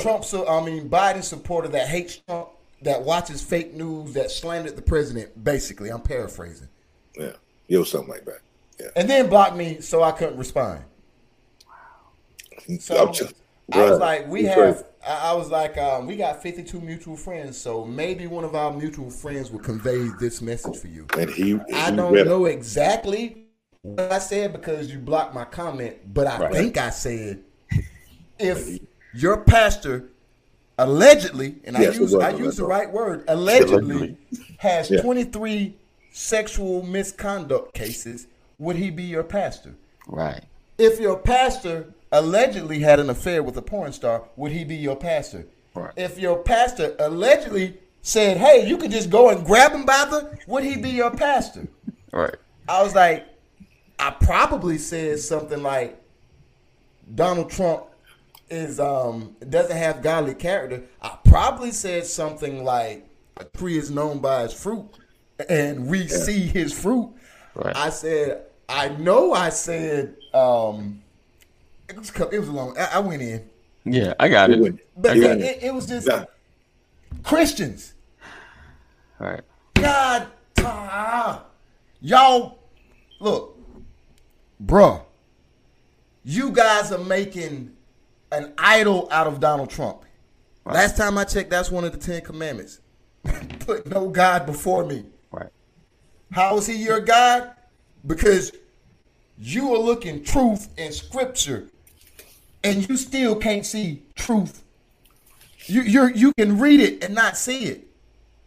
Trump. 0.00 0.24
So 0.24 0.46
I 0.48 0.64
mean, 0.64 0.88
Biden 0.88 1.22
supporter 1.22 1.68
that 1.68 1.88
hates 1.88 2.16
Trump, 2.26 2.48
that 2.82 3.02
watches 3.02 3.42
fake 3.42 3.74
news, 3.74 4.12
that 4.14 4.30
slandered 4.30 4.76
the 4.76 4.82
president. 4.82 5.42
Basically, 5.42 5.90
I'm 5.90 6.00
paraphrasing, 6.00 6.68
Yeah. 7.18 7.32
Yo, 7.66 7.82
something 7.84 8.08
like 8.10 8.24
that. 8.24 8.40
Yeah. 8.80 8.86
and 8.94 9.10
then 9.10 9.28
blocked 9.28 9.56
me 9.56 9.80
so 9.80 10.02
I 10.04 10.12
couldn't 10.12 10.36
respond. 10.38 10.84
Wow. 11.66 12.78
So 12.78 12.96
I'm 13.08 13.12
just- 13.12 13.34
I 13.72 13.90
was 13.90 13.98
like, 13.98 14.26
we 14.28 14.42
you 14.42 14.48
have 14.48 14.56
crazy. 14.76 14.84
I, 15.06 15.30
I 15.30 15.32
was 15.34 15.50
like, 15.50 15.76
um, 15.78 16.06
we 16.06 16.16
got 16.16 16.42
52 16.42 16.80
mutual 16.80 17.16
friends, 17.16 17.56
so 17.58 17.84
maybe 17.84 18.26
one 18.26 18.44
of 18.44 18.54
our 18.54 18.72
mutual 18.72 19.10
friends 19.10 19.50
will 19.50 19.58
convey 19.60 20.08
this 20.20 20.40
message 20.40 20.76
for 20.76 20.88
you. 20.88 21.06
And 21.18 21.30
he, 21.30 21.58
he 21.68 21.74
I 21.74 21.90
don't 21.90 22.12
read 22.12 22.26
it. 22.26 22.28
know 22.28 22.46
exactly 22.46 23.44
what 23.82 24.12
I 24.12 24.18
said 24.18 24.52
because 24.52 24.90
you 24.92 24.98
blocked 24.98 25.34
my 25.34 25.44
comment, 25.44 25.96
but 26.14 26.26
I 26.26 26.38
Right. 26.38 26.52
think 26.52 26.78
I 26.78 26.90
said 26.90 27.42
if 28.38 28.78
your 29.14 29.38
pastor 29.38 30.10
allegedly, 30.78 31.56
and 31.64 31.76
Yes, 31.76 31.94
I 31.94 31.96
it 31.96 32.00
use 32.00 32.14
I 32.14 32.30
use 32.30 32.56
the 32.56 32.64
right 32.64 32.90
word, 32.90 33.24
allegedly, 33.28 33.76
Allegedly. 33.94 34.16
has 34.58 34.90
Yeah. 34.90 35.02
23 35.02 35.74
sexual 36.10 36.82
misconduct 36.84 37.74
cases, 37.74 38.26
would 38.58 38.76
he 38.76 38.90
be 38.90 39.04
your 39.04 39.24
pastor? 39.24 39.74
Right. 40.06 40.44
If 40.78 41.00
your 41.00 41.18
pastor 41.18 41.92
allegedly 42.12 42.80
had 42.80 43.00
an 43.00 43.10
affair 43.10 43.42
with 43.42 43.56
a 43.56 43.62
porn 43.62 43.92
star, 43.92 44.24
would 44.36 44.52
he 44.52 44.64
be 44.64 44.76
your 44.76 44.96
pastor? 44.96 45.46
Right. 45.74 45.92
If 45.96 46.18
your 46.18 46.38
pastor 46.42 46.96
allegedly 46.98 47.78
said, 48.02 48.36
"Hey, 48.36 48.66
you 48.66 48.78
could 48.78 48.90
just 48.90 49.10
go 49.10 49.30
and 49.30 49.44
grab 49.44 49.72
him 49.72 49.84
by 49.84 50.06
the," 50.10 50.38
would 50.46 50.64
he 50.64 50.76
be 50.76 50.90
your 50.90 51.10
pastor? 51.10 51.68
Right. 52.12 52.34
I 52.68 52.82
was 52.82 52.94
like, 52.94 53.26
I 53.98 54.10
probably 54.10 54.78
said 54.78 55.18
something 55.18 55.62
like, 55.62 56.00
Donald 57.14 57.50
Trump 57.50 57.84
is 58.50 58.80
um 58.80 59.36
doesn't 59.48 59.76
have 59.76 60.02
godly 60.02 60.34
character. 60.34 60.82
I 61.02 61.18
probably 61.24 61.70
said 61.70 62.06
something 62.06 62.64
like, 62.64 63.06
a 63.36 63.44
tree 63.44 63.76
is 63.78 63.90
known 63.90 64.18
by 64.18 64.44
its 64.44 64.54
fruit, 64.54 64.88
and 65.48 65.86
we 65.86 66.08
see 66.08 66.40
his 66.40 66.72
fruit. 66.78 67.10
Right. 67.54 67.76
I 67.76 67.90
said, 67.90 68.42
I 68.68 68.88
know 68.88 69.32
I 69.32 69.50
said, 69.50 70.16
um, 70.34 71.02
it 71.88 71.96
was, 71.96 72.10
co- 72.10 72.28
it 72.28 72.38
was 72.38 72.48
a 72.48 72.52
long. 72.52 72.76
I, 72.78 72.88
I 72.94 72.98
went 72.98 73.22
in, 73.22 73.48
Yeah, 73.84 74.14
I 74.20 74.28
got 74.28 74.50
He 74.50 74.56
it. 74.56 74.86
but 74.96 75.16
He 75.16 75.24
it, 75.24 75.40
it, 75.40 75.62
it 75.64 75.74
was 75.74 75.86
just 75.86 76.06
Yeah. 76.06 76.24
Christians. 77.22 77.94
All 79.20 79.28
right. 79.28 79.40
God, 79.74 80.28
ah, 80.60 81.44
y'all, 82.00 82.58
look, 83.20 83.58
bruh, 84.64 85.02
you 86.24 86.50
guys 86.50 86.92
are 86.92 86.98
making 87.02 87.74
an 88.32 88.52
idol 88.58 89.08
out 89.10 89.26
of 89.26 89.40
Donald 89.40 89.70
Trump. 89.70 90.02
Last 90.64 90.96
time 90.98 91.16
I 91.16 91.24
checked, 91.24 91.48
that's 91.48 91.70
one 91.70 91.84
of 91.84 91.92
the 91.92 91.98
Ten 91.98 92.20
Commandments. 92.20 92.80
Put 93.60 93.86
no 93.86 94.10
God 94.10 94.44
before 94.44 94.84
me. 94.84 95.06
Right. 95.30 95.48
How 96.30 96.58
is 96.58 96.66
he 96.66 96.74
your 96.74 97.00
God? 97.00 97.52
Because 98.06 98.52
you 99.38 99.74
are 99.74 99.78
looking 99.78 100.22
truth 100.22 100.68
in 100.76 100.92
Scripture, 100.92 101.68
and 102.64 102.88
you 102.88 102.96
still 102.96 103.36
can't 103.36 103.64
see 103.66 104.02
truth. 104.14 104.62
You 105.66 105.82
you 105.82 106.06
you 106.08 106.32
can 106.34 106.58
read 106.58 106.80
it 106.80 107.04
and 107.04 107.14
not 107.14 107.36
see 107.36 107.64
it. 107.66 107.86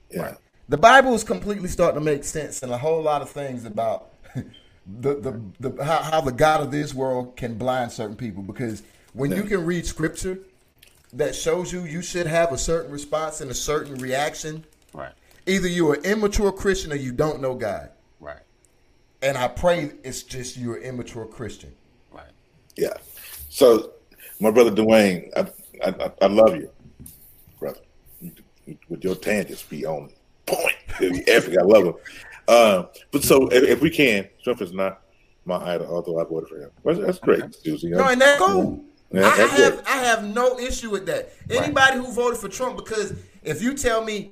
Yeah. 0.10 0.36
The 0.70 0.78
Bible 0.78 1.14
is 1.14 1.24
completely 1.24 1.68
starting 1.70 2.00
to 2.00 2.04
make 2.06 2.24
sense 2.24 2.64
and 2.64 2.72
a 2.72 2.78
whole 2.78 3.02
lot 3.02 3.22
of 3.22 3.30
things 3.30 3.66
about 3.66 4.10
the 4.34 5.16
the, 5.16 5.42
the 5.60 5.84
how, 5.84 5.98
how 6.00 6.22
the 6.22 6.32
God 6.32 6.62
of 6.62 6.72
this 6.72 6.94
world 6.94 7.36
can 7.36 7.56
blind 7.56 7.92
certain 7.92 8.16
people 8.16 8.42
because 8.44 8.84
when 9.14 9.32
you 9.32 9.44
can 9.44 9.66
read 9.66 9.86
scripture 9.86 10.40
that 11.14 11.36
shows 11.36 11.74
you 11.74 11.84
you 11.84 12.02
should 12.02 12.26
have 12.26 12.52
a 12.54 12.58
certain 12.58 12.92
response 12.92 13.42
and 13.42 13.52
a 13.52 13.54
certain 13.54 13.96
reaction, 13.96 14.64
Right. 14.94 15.12
either 15.46 15.68
you're 15.68 15.96
an 15.96 16.06
immature 16.06 16.52
Christian 16.54 16.92
or 16.94 16.96
you 16.96 17.12
don't 17.12 17.42
know 17.42 17.54
God. 17.54 17.90
Right. 18.22 18.40
And 19.22 19.38
I 19.38 19.50
pray 19.50 19.92
it's 20.04 20.24
just 20.24 20.56
you're 20.58 20.78
an 20.78 20.84
immature 20.84 21.26
Christian. 21.26 21.74
Right. 22.12 22.32
Yeah. 22.78 22.94
So, 23.50 23.92
my 24.42 24.52
brother 24.52 24.72
Dwayne, 24.72 25.30
I, 25.38 25.48
I, 25.88 26.12
I- 26.22 26.28
love 26.28 26.56
you, 26.56 26.70
brother. 27.60 27.80
With 28.90 29.04
your 29.04 29.16
tangents 29.16 29.64
be 29.64 29.86
on 29.86 30.12
point. 30.46 30.76
Epic. 31.00 31.58
I 31.58 31.64
love 31.64 31.86
him. 31.86 31.94
Um, 32.48 32.88
but 33.12 33.24
so, 33.24 33.48
if, 33.48 33.64
if 33.64 33.82
we 33.82 33.90
can, 33.90 34.28
Trump 34.44 34.62
is 34.62 34.74
not 34.74 35.02
my 35.46 35.56
idol, 35.74 35.88
although 35.88 36.20
I 36.20 36.24
voted 36.24 36.50
for 36.50 36.58
him. 36.58 36.72
Well, 36.84 36.96
that's 36.96 37.20
great, 37.20 37.54
Susie. 37.56 37.90
No, 37.90 38.08
and 38.08 38.20
that's 38.20 38.42
cool. 38.42 38.84
Yeah, 39.12 39.28
I, 39.28 39.36
have. 39.36 39.84
I 39.88 39.98
have 39.98 40.24
no 40.24 40.58
issue 40.60 40.90
with 40.90 41.06
that. 41.08 41.34
Anybody 41.50 41.98
who 41.98 42.12
voted 42.12 42.40
for 42.40 42.48
Trump 42.48 42.78
because 42.78 43.14
if 43.44 43.62
you 43.62 43.74
tell 43.74 44.04
me 44.04 44.32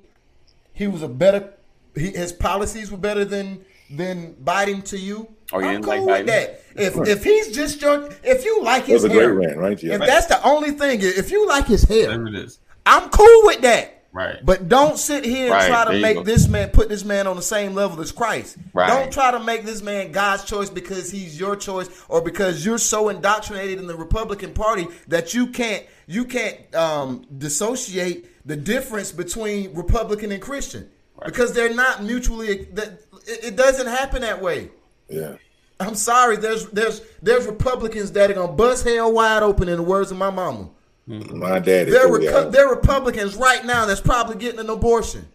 he 0.73 0.87
was 0.87 1.01
a 1.01 1.07
better, 1.07 1.53
he, 1.95 2.11
his 2.11 2.31
policies 2.31 2.91
were 2.91 2.97
better 2.97 3.25
than 3.25 3.63
than 3.89 4.35
Biden 4.35 4.83
to 4.85 4.97
you, 4.97 5.27
Oh, 5.51 5.59
you 5.59 5.65
I'm 5.65 5.81
cool 5.81 6.05
like 6.05 6.05
with 6.05 6.09
Biden? 6.21 6.25
that. 6.27 6.63
If 6.75 7.07
if 7.07 7.23
he's 7.23 7.51
just 7.51 7.81
your, 7.81 8.09
if 8.23 8.45
you 8.45 8.61
like 8.63 8.85
That 8.85 8.93
was 8.93 9.03
his 9.03 9.11
hair, 9.11 9.33
rant, 9.33 9.57
right? 9.57 9.81
Yeah. 9.81 9.95
if 9.95 9.99
that's 10.01 10.27
the 10.27 10.41
only 10.47 10.71
thing, 10.71 10.99
if 11.01 11.31
you 11.31 11.47
like 11.47 11.65
his 11.67 11.83
hair, 11.83 12.07
Whatever 12.07 12.27
it 12.27 12.35
is. 12.35 12.59
I'm 12.85 13.09
cool 13.09 13.41
with 13.45 13.61
that. 13.61 13.95
Right. 14.11 14.43
But 14.43 14.67
don't 14.67 14.97
sit 14.97 15.23
here 15.23 15.45
and 15.45 15.51
Right, 15.51 15.67
try 15.67 15.85
to 15.85 15.91
there 15.91 16.01
make 16.01 16.25
this 16.25 16.47
man 16.47 16.69
put 16.69 16.89
this 16.89 17.03
man 17.05 17.27
on 17.27 17.35
the 17.35 17.43
same 17.43 17.75
level 17.75 18.01
as 18.01 18.11
Christ. 18.11 18.57
Right. 18.73 18.87
Don't 18.87 19.13
try 19.13 19.29
to 19.31 19.39
make 19.39 19.65
this 19.65 19.83
man 19.83 20.11
God's 20.11 20.45
choice 20.45 20.69
because 20.69 21.11
he's 21.11 21.39
your 21.39 21.55
choice 21.55 21.89
or 22.09 22.21
because 22.21 22.65
you're 22.65 22.79
so 22.79 23.09
indoctrinated 23.09 23.77
in 23.77 23.85
the 23.85 23.95
Republican 23.95 24.53
Party 24.53 24.87
that 25.09 25.33
you 25.35 25.47
can't 25.47 25.85
you 26.07 26.25
can't 26.25 26.73
um, 26.75 27.25
dissociate 27.37 28.47
the 28.47 28.55
difference 28.55 29.11
between 29.11 29.73
Republican 29.75 30.31
and 30.31 30.41
Christian 30.41 30.89
because 31.23 31.53
they're 31.53 31.73
not 31.73 32.01
mutually. 32.03 32.65
That 32.73 33.01
it, 33.27 33.43
it 33.43 33.55
doesn't 33.55 33.87
happen 33.87 34.21
that 34.23 34.41
way. 34.41 34.71
Yeah. 35.09 35.35
I'm 35.79 35.95
sorry. 35.95 36.37
There's 36.37 36.67
there's 36.67 37.01
there's 37.21 37.45
Republicans 37.45 38.11
that 38.11 38.29
are 38.29 38.33
gonna 38.33 38.51
bust 38.51 38.85
hell 38.85 39.13
wide 39.13 39.43
open 39.43 39.69
in 39.69 39.77
the 39.77 39.83
words 39.83 40.11
of 40.11 40.17
my 40.17 40.29
mama. 40.29 40.69
Mm-hmm. 41.07 41.39
My 41.39 41.59
dad 41.59 41.87
is. 41.87 41.93
There 41.93 42.07
oh, 42.07 42.09
the 42.09 42.15
are 42.15 42.19
reality. 42.19 42.51
there 42.51 42.67
Republicans 42.67 43.35
right 43.35 43.65
now 43.65 43.85
that's 43.85 44.01
probably 44.01 44.35
getting 44.35 44.59
an 44.59 44.69
abortion. 44.69 45.25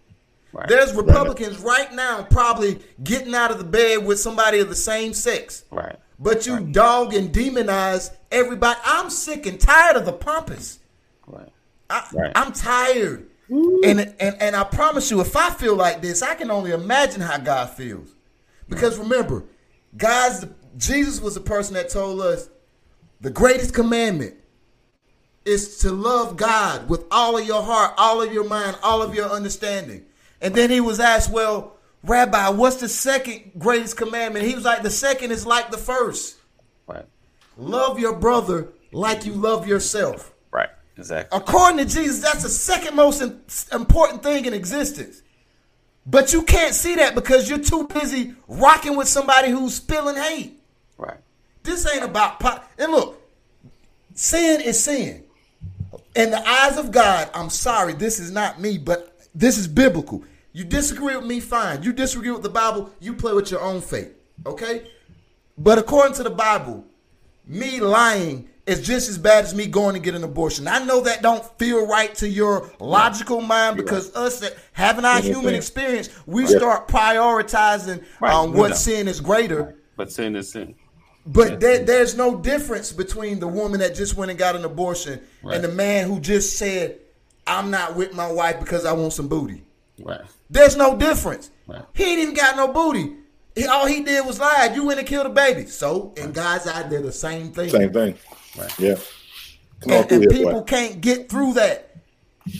Right. 0.52 0.68
There's 0.68 0.94
Republicans 0.94 1.58
right 1.58 1.92
now 1.92 2.22
probably 2.22 2.78
getting 3.02 3.34
out 3.34 3.50
of 3.50 3.58
the 3.58 3.64
bed 3.64 4.04
with 4.06 4.20
somebody 4.20 4.60
of 4.60 4.68
the 4.68 4.76
same 4.76 5.12
sex. 5.12 5.64
Right. 5.70 5.96
But 6.20 6.46
you 6.46 6.60
dog 6.60 7.12
and 7.12 7.32
demonize 7.32 8.14
everybody. 8.30 8.78
I'm 8.84 9.10
sick 9.10 9.46
and 9.46 9.58
tired 9.58 9.96
of 9.96 10.04
the 10.04 10.12
pompous. 10.12 10.78
Right. 11.26 11.52
I, 11.90 12.06
Right. 12.12 12.32
I'm 12.36 12.52
tired. 12.52 13.26
And, 13.48 14.00
and 14.18 14.36
and 14.40 14.56
I 14.56 14.64
promise 14.64 15.10
you, 15.10 15.20
if 15.20 15.36
I 15.36 15.50
feel 15.50 15.76
like 15.76 16.00
this, 16.00 16.22
I 16.22 16.34
can 16.34 16.50
only 16.50 16.70
imagine 16.70 17.20
how 17.20 17.36
God 17.38 17.70
feels. 17.70 18.14
Because 18.68 18.96
remember, 18.98 19.44
God's 19.96 20.46
Jesus 20.76 21.20
was 21.20 21.34
the 21.34 21.40
person 21.40 21.74
that 21.74 21.88
told 21.88 22.20
us 22.20 22.48
the 23.20 23.30
greatest 23.30 23.74
commandment 23.74 24.34
is 25.44 25.78
to 25.78 25.92
love 25.92 26.36
God 26.36 26.88
with 26.88 27.04
all 27.10 27.36
of 27.36 27.46
your 27.46 27.62
heart, 27.62 27.94
all 27.96 28.22
of 28.22 28.32
your 28.32 28.44
mind, 28.44 28.76
all 28.82 29.02
of 29.02 29.14
your 29.14 29.28
understanding. 29.28 30.04
And 30.40 30.54
then 30.54 30.70
he 30.70 30.80
was 30.80 31.00
asked, 31.00 31.30
Well, 31.30 31.76
Rabbi, 32.02 32.48
what's 32.50 32.76
the 32.76 32.88
second 32.88 33.52
greatest 33.58 33.96
commandment? 33.96 34.46
He 34.46 34.54
was 34.54 34.64
like, 34.64 34.82
The 34.82 34.90
second 34.90 35.32
is 35.32 35.46
like 35.46 35.70
the 35.70 35.78
first. 35.78 36.36
Right. 36.86 37.06
Love 37.56 37.98
your 37.98 38.14
brother 38.14 38.68
like 38.92 39.24
you 39.24 39.32
love 39.32 39.66
yourself. 39.66 40.32
Right. 40.50 40.70
Exactly. 40.96 41.36
According 41.36 41.78
to 41.78 41.92
Jesus, 41.92 42.20
that's 42.20 42.42
the 42.42 42.48
second 42.48 42.94
most 42.94 43.22
important 43.72 44.22
thing 44.22 44.44
in 44.44 44.54
existence. 44.54 45.22
But 46.06 46.32
you 46.32 46.42
can't 46.42 46.74
see 46.74 46.96
that 46.96 47.14
because 47.14 47.48
you're 47.48 47.58
too 47.58 47.88
busy 47.88 48.34
rocking 48.46 48.96
with 48.96 49.08
somebody 49.08 49.50
who's 49.50 49.74
spilling 49.74 50.16
hate. 50.16 50.60
Right. 50.98 51.18
This 51.62 51.86
ain't 51.92 52.04
about 52.04 52.40
pot. 52.40 52.70
And 52.78 52.92
look, 52.92 53.20
sin 54.14 54.60
is 54.60 54.82
sin. 54.82 55.24
In 56.14 56.30
the 56.30 56.48
eyes 56.48 56.76
of 56.76 56.92
God, 56.92 57.30
I'm 57.34 57.50
sorry, 57.50 57.94
this 57.94 58.20
is 58.20 58.30
not 58.30 58.60
me, 58.60 58.78
but 58.78 59.18
this 59.34 59.58
is 59.58 59.66
biblical. 59.66 60.22
You 60.52 60.64
disagree 60.64 61.16
with 61.16 61.26
me, 61.26 61.40
fine. 61.40 61.82
You 61.82 61.92
disagree 61.92 62.30
with 62.30 62.42
the 62.42 62.48
Bible, 62.50 62.92
you 63.00 63.14
play 63.14 63.32
with 63.32 63.50
your 63.50 63.60
own 63.60 63.80
fate. 63.80 64.12
Okay? 64.46 64.86
But 65.58 65.78
according 65.78 66.14
to 66.16 66.22
the 66.22 66.30
Bible, 66.30 66.84
me 67.46 67.80
lying 67.80 68.48
is 68.66 68.80
just 68.80 69.08
as 69.10 69.18
bad 69.18 69.44
as 69.44 69.54
me 69.54 69.66
going 69.66 69.94
to 69.94 70.00
get 70.00 70.14
an 70.14 70.24
abortion. 70.24 70.66
I 70.66 70.82
know 70.84 71.02
that 71.02 71.20
don't 71.22 71.44
feel 71.58 71.86
right 71.86 72.14
to 72.16 72.28
your 72.28 72.70
logical 72.80 73.40
mind 73.42 73.76
because 73.76 74.14
us 74.16 74.40
that 74.40 74.56
having 74.72 75.04
our 75.04 75.20
human 75.20 75.54
Understand. 75.54 75.56
experience, 75.56 76.08
we 76.26 76.46
start 76.46 76.88
prioritizing 76.88 78.02
Right, 78.20 78.32
um, 78.32 78.52
what 78.54 78.68
doubt. 78.68 78.76
sin 78.78 79.08
is 79.08 79.20
greater. 79.20 79.76
But 79.96 80.10
sin 80.10 80.34
is 80.36 80.50
sin. 80.50 80.74
But 81.26 81.60
there, 81.60 81.84
there's 81.84 82.16
no 82.16 82.36
difference 82.36 82.92
between 82.92 83.38
the 83.38 83.48
woman 83.48 83.80
that 83.80 83.94
just 83.94 84.16
went 84.16 84.30
and 84.30 84.38
got 84.38 84.56
an 84.56 84.64
abortion 84.64 85.20
Right. 85.42 85.54
and 85.56 85.64
the 85.64 85.68
man 85.68 86.08
who 86.08 86.20
just 86.20 86.58
said, 86.58 86.98
"I'm 87.46 87.70
not 87.70 87.96
with 87.96 88.12
my 88.14 88.30
wife 88.30 88.60
because 88.60 88.84
I 88.84 88.92
want 88.92 89.12
some 89.14 89.28
booty." 89.28 89.62
Right. 90.02 90.20
There's 90.50 90.76
no 90.76 90.96
difference. 90.96 91.50
Right. 91.66 91.82
He 91.94 92.04
ain't 92.04 92.20
even 92.20 92.34
got 92.34 92.56
no 92.56 92.68
booty. 92.68 93.14
He, 93.54 93.66
all 93.66 93.86
he 93.86 94.02
did 94.02 94.26
was 94.26 94.38
lie. 94.40 94.72
You 94.74 94.84
went 94.84 94.98
and 94.98 95.08
killed 95.08 95.26
a 95.26 95.30
baby. 95.30 95.66
So 95.66 96.12
in 96.16 96.32
God's 96.32 96.66
eye, 96.66 96.82
they're 96.88 97.00
the 97.00 97.12
same 97.12 97.52
thing. 97.52 97.68
Same 97.70 97.92
thing. 97.92 98.16
Right. 98.58 98.78
Yeah. 98.78 98.94
And, 99.82 100.10
and 100.10 100.30
people 100.30 100.52
boy. 100.52 100.60
can't 100.62 101.00
get 101.00 101.28
through 101.28 101.54
that. 101.54 101.96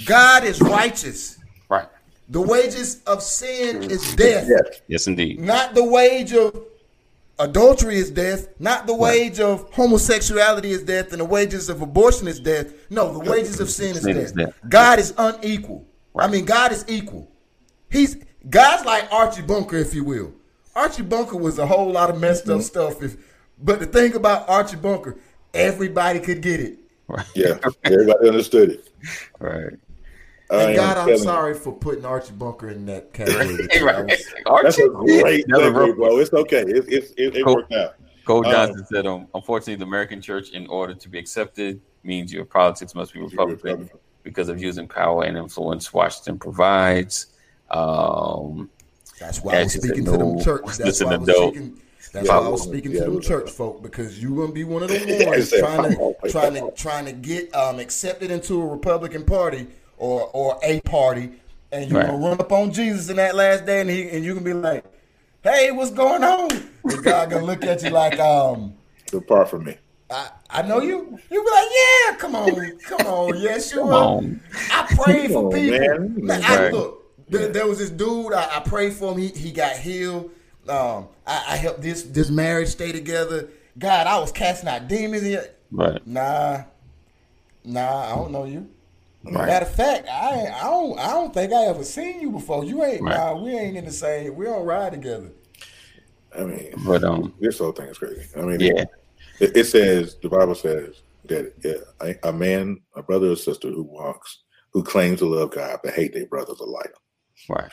God 0.07 0.45
is 0.45 0.61
righteous. 0.61 1.39
Right. 1.69 1.89
The 2.29 2.41
wages 2.41 3.03
of 3.05 3.23
sin 3.23 3.83
is 3.91 4.15
death. 4.17 4.47
Yes. 4.49 4.81
Yes, 4.89 5.07
indeed. 5.07 5.41
Not 5.41 5.75
the 5.75 5.85
wage 5.85 6.33
of 6.33 6.65
adultery 7.39 7.97
is 7.97 8.11
death. 8.11 8.49
Not 8.59 8.87
the 8.87 8.95
wage 8.95 9.41
of 9.41 9.71
homosexuality 9.73 10.71
is 10.73 10.83
death, 10.83 11.13
and 11.13 11.21
the 11.21 11.25
wages 11.25 11.69
of 11.69 11.83
abortion 11.83 12.29
is 12.29 12.41
death. 12.41 12.73
No, 12.91 13.13
the 13.13 13.31
wages 13.31 13.61
of 13.61 13.71
sin 13.71 13.97
is 13.97 14.03
Sin 14.03 14.17
is 14.17 14.33
death. 14.33 14.47
death. 14.47 14.59
God 14.69 14.99
is 14.99 15.15
unequal. 15.19 15.85
I 16.17 16.29
mean, 16.29 16.45
God 16.45 16.73
is 16.73 16.85
equal. 16.89 17.29
He's 17.91 18.17
God's 18.49 18.85
like 18.85 19.11
Archie 19.13 19.43
Bunker, 19.43 19.77
if 19.77 19.95
you 19.95 20.05
will. 20.05 20.33
Archie 20.75 21.03
Bunker 21.03 21.37
was 21.37 21.59
a 21.59 21.67
whole 21.67 21.91
lot 21.91 22.11
of 22.11 22.21
messed 22.21 22.45
Mm-hmm. 22.47 22.59
up 22.59 22.63
stuff. 22.63 23.03
If, 23.03 23.17
but 23.63 23.79
the 23.81 23.87
thing 23.87 24.15
about 24.15 24.49
Archie 24.49 24.77
Bunker, 24.77 25.17
everybody 25.55 26.21
could 26.21 26.41
get 26.43 26.61
it. 26.61 26.79
Right. 27.09 27.27
Yeah, 27.35 27.59
everybody 27.85 28.29
understood 28.29 28.71
it. 28.71 28.89
Right. 29.39 29.75
I 30.51 30.63
And 30.63 30.71
am 30.71 30.77
God, 30.77 30.89
I'm 30.89 30.95
telling 31.07 31.13
you. 31.19 31.19
sorry 31.19 31.55
for 31.55 31.73
putting 31.73 32.05
Archie 32.05 32.33
Bunker 32.33 32.69
in 32.71 32.87
that 32.87 33.13
category. 33.13 33.57
right. 33.83 34.11
That's 34.63 34.79
a 34.79 34.89
great 34.89 35.45
Another 35.49 35.71
segue, 35.73 35.85
real- 35.87 35.95
bro. 35.97 36.19
It's 36.19 36.33
okay. 36.33 36.61
It, 36.63 36.89
it, 36.93 37.13
it, 37.17 37.37
it 37.37 37.45
Cool. 37.45 37.57
worked 37.57 37.73
out. 37.73 37.95
Cole 38.25 38.47
Uh, 38.47 38.51
Johnson 38.53 38.87
said, 38.91 39.07
um, 39.07 39.27
unfortunately, 39.35 39.77
the 39.77 39.85
American 39.85 40.21
church, 40.21 40.51
in 40.51 40.67
order 40.69 40.95
to 40.95 41.09
be 41.09 41.19
accepted, 41.19 41.81
means 42.05 42.33
your 42.33 42.45
politics 42.47 42.95
must 42.95 43.13
be 43.13 43.21
Republican 43.21 43.57
Republican. 43.71 43.99
because 44.23 44.49
of 44.49 44.61
using 44.63 44.89
power 44.89 45.25
and 45.25 45.37
influence 45.37 45.93
Washington 45.93 46.39
provides. 46.39 47.27
Um, 47.71 48.71
That's 49.21 49.43
why 49.43 49.59
I 49.59 49.63
was 49.65 49.73
speaking 49.75 50.05
said, 50.07 50.13
to 50.13 50.19
them 50.19 50.41
church. 50.41 50.63
That's 50.65 50.81
listen 50.81 51.07
why 51.09 51.13
I 51.15 51.17
to 51.17 51.21
was 51.23 51.31
speaking. 51.53 51.81
That's 52.15 52.29
Yeah, 52.29 52.39
why 52.39 52.47
I 52.47 52.49
was 52.49 52.63
speaking 52.63 52.93
yeah, 52.93 52.99
to 53.01 53.05
them 53.07 53.15
well. 53.15 53.23
church 53.23 53.51
folk 53.51 53.83
because 53.83 54.23
you're 54.23 54.37
gonna 54.37 54.53
be 54.53 54.63
one 54.63 54.85
of 54.85 54.89
them 54.89 55.03
ones 55.27 55.51
trying 55.51 55.83
to 55.83 56.15
trying 56.31 56.55
to 56.55 56.71
trying 56.77 57.05
to 57.07 57.13
get 57.13 57.53
um, 57.55 57.81
accepted 57.81 58.31
into 58.31 58.63
a 58.63 58.67
Republican 58.67 59.25
Party 59.25 59.67
or 59.99 60.31
or 60.33 60.57
a 60.63 60.81
party, 60.83 61.33
and 61.73 61.91
you 61.91 61.97
Right. 61.97 62.07
gonna 62.07 62.19
run 62.19 62.41
up 62.41 62.53
on 62.53 62.73
Jesus 62.73 63.11
in 63.11 63.17
that 63.17 63.35
last 63.35 63.67
day, 63.67 63.81
and 63.81 63.91
he 63.91 64.09
and 64.11 64.25
you 64.25 64.33
can 64.33 64.45
be 64.45 64.53
like, 64.55 64.85
"Hey, 65.43 65.73
what's 65.73 65.91
going 65.91 66.23
on?" 66.23 66.51
And 66.89 67.03
God 67.03 67.31
gonna 67.31 67.45
look 67.45 67.65
at 67.65 67.83
you 67.83 67.91
like, 67.91 68.19
um. 68.21 68.75
Depart 69.11 69.49
from 69.51 69.65
me. 69.65 69.77
I, 70.09 70.29
I 70.51 70.63
know 70.63 70.81
you. 70.81 71.19
You 71.31 71.43
be 71.45 71.51
like, 71.51 71.67
yeah, 71.71 72.17
come 72.17 72.37
on, 72.37 72.79
come 72.87 73.07
on, 73.07 73.41
yes, 73.41 73.73
you 73.75 73.81
come 73.81 73.89
are. 73.89 74.05
on. 74.19 74.41
I 74.71 74.95
prayed 74.95 75.33
for 75.33 75.47
on, 75.47 75.53
people. 75.53 75.79
man. 75.79 76.17
Like, 76.23 76.45
I, 76.45 76.71
look, 76.71 77.29
there, 77.29 77.49
there 77.49 77.67
was 77.67 77.79
this 77.79 77.91
dude. 77.91 78.33
I, 78.33 78.59
I 78.59 78.61
prayed 78.61 78.93
for 78.93 79.13
him. 79.13 79.19
He, 79.19 79.29
he 79.29 79.51
got 79.51 79.77
healed. 79.77 80.31
Um, 80.69 81.09
I, 81.27 81.45
I 81.51 81.57
helped 81.57 81.83
this 81.83 82.03
this 82.03 82.31
marriage 82.31 82.69
stay 82.69 82.93
together. 82.93 83.49
God, 83.79 84.07
I 84.07 84.19
was 84.19 84.33
casting 84.33 84.69
out 84.69 84.89
demons. 84.89 85.23
Here. 85.23 85.51
Right. 85.71 86.07
Nah, 86.07 86.65
nah, 87.65 88.13
I 88.13 88.15
don't 88.15 88.33
know 88.33 88.45
you. 88.45 88.69
Right. 89.25 89.47
Matter 89.47 89.67
of 89.67 89.75
fact, 89.75 90.09
I 90.09 90.53
I 90.55 90.63
don't 90.65 90.99
I 90.99 91.09
don't 91.09 91.33
think 91.33 91.53
I 91.53 91.65
ever 91.67 91.85
seen 91.85 92.21
you 92.21 92.31
before. 92.31 92.65
You 92.65 92.85
ain't 92.85 93.03
Right. 93.03 93.17
nah, 93.17 93.41
we 93.41 93.51
ain't 93.57 93.77
in 93.77 93.85
the 93.85 93.93
same. 93.93 94.37
We 94.37 94.45
don't 94.45 94.65
ride 94.65 94.93
together. 94.93 95.31
I 96.37 96.45
mean, 96.45 96.75
But 96.85 97.05
um, 97.05 97.33
this 97.41 97.59
whole 97.59 97.73
thing 97.73 97.89
is 97.89 97.99
crazy. 97.99 98.27
I 98.37 98.43
mean, 98.43 98.61
yeah, 98.61 98.85
it, 99.41 99.57
it 99.57 99.65
says 99.65 100.17
the 100.23 100.29
Bible 100.29 100.55
says 100.55 101.03
that 101.27 101.53
yeah, 101.65 101.75
a, 102.01 102.29
a 102.29 102.33
man, 102.33 102.81
a 102.97 103.03
brother 103.03 103.31
or 103.31 103.37
sister 103.37 103.71
who 103.71 103.83
walks, 103.83 104.43
who 104.73 104.83
claims 104.83 105.21
to 105.21 105.27
love 105.27 105.53
God 105.53 105.79
but 105.83 105.95
hate 105.95 106.13
their 106.13 106.27
brothers 106.27 106.61
a 106.61 106.65
liar. 106.65 106.95
right. 107.49 107.73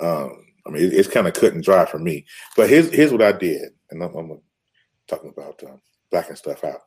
Um, 0.00 0.46
I 0.66 0.70
mean, 0.70 0.84
it, 0.84 0.92
it's 0.92 1.08
kind 1.08 1.26
of 1.26 1.34
cut 1.34 1.52
and 1.54 1.62
dry 1.62 1.84
for 1.86 1.98
me. 1.98 2.26
But 2.56 2.68
here's 2.68 2.90
here's 2.90 3.12
what 3.12 3.22
I 3.22 3.32
did, 3.32 3.70
and 3.90 4.02
I'm, 4.02 4.14
I'm 4.14 4.40
talking 5.06 5.32
about 5.36 5.62
um, 5.64 5.80
blacking 6.10 6.36
stuff 6.36 6.64
out. 6.64 6.80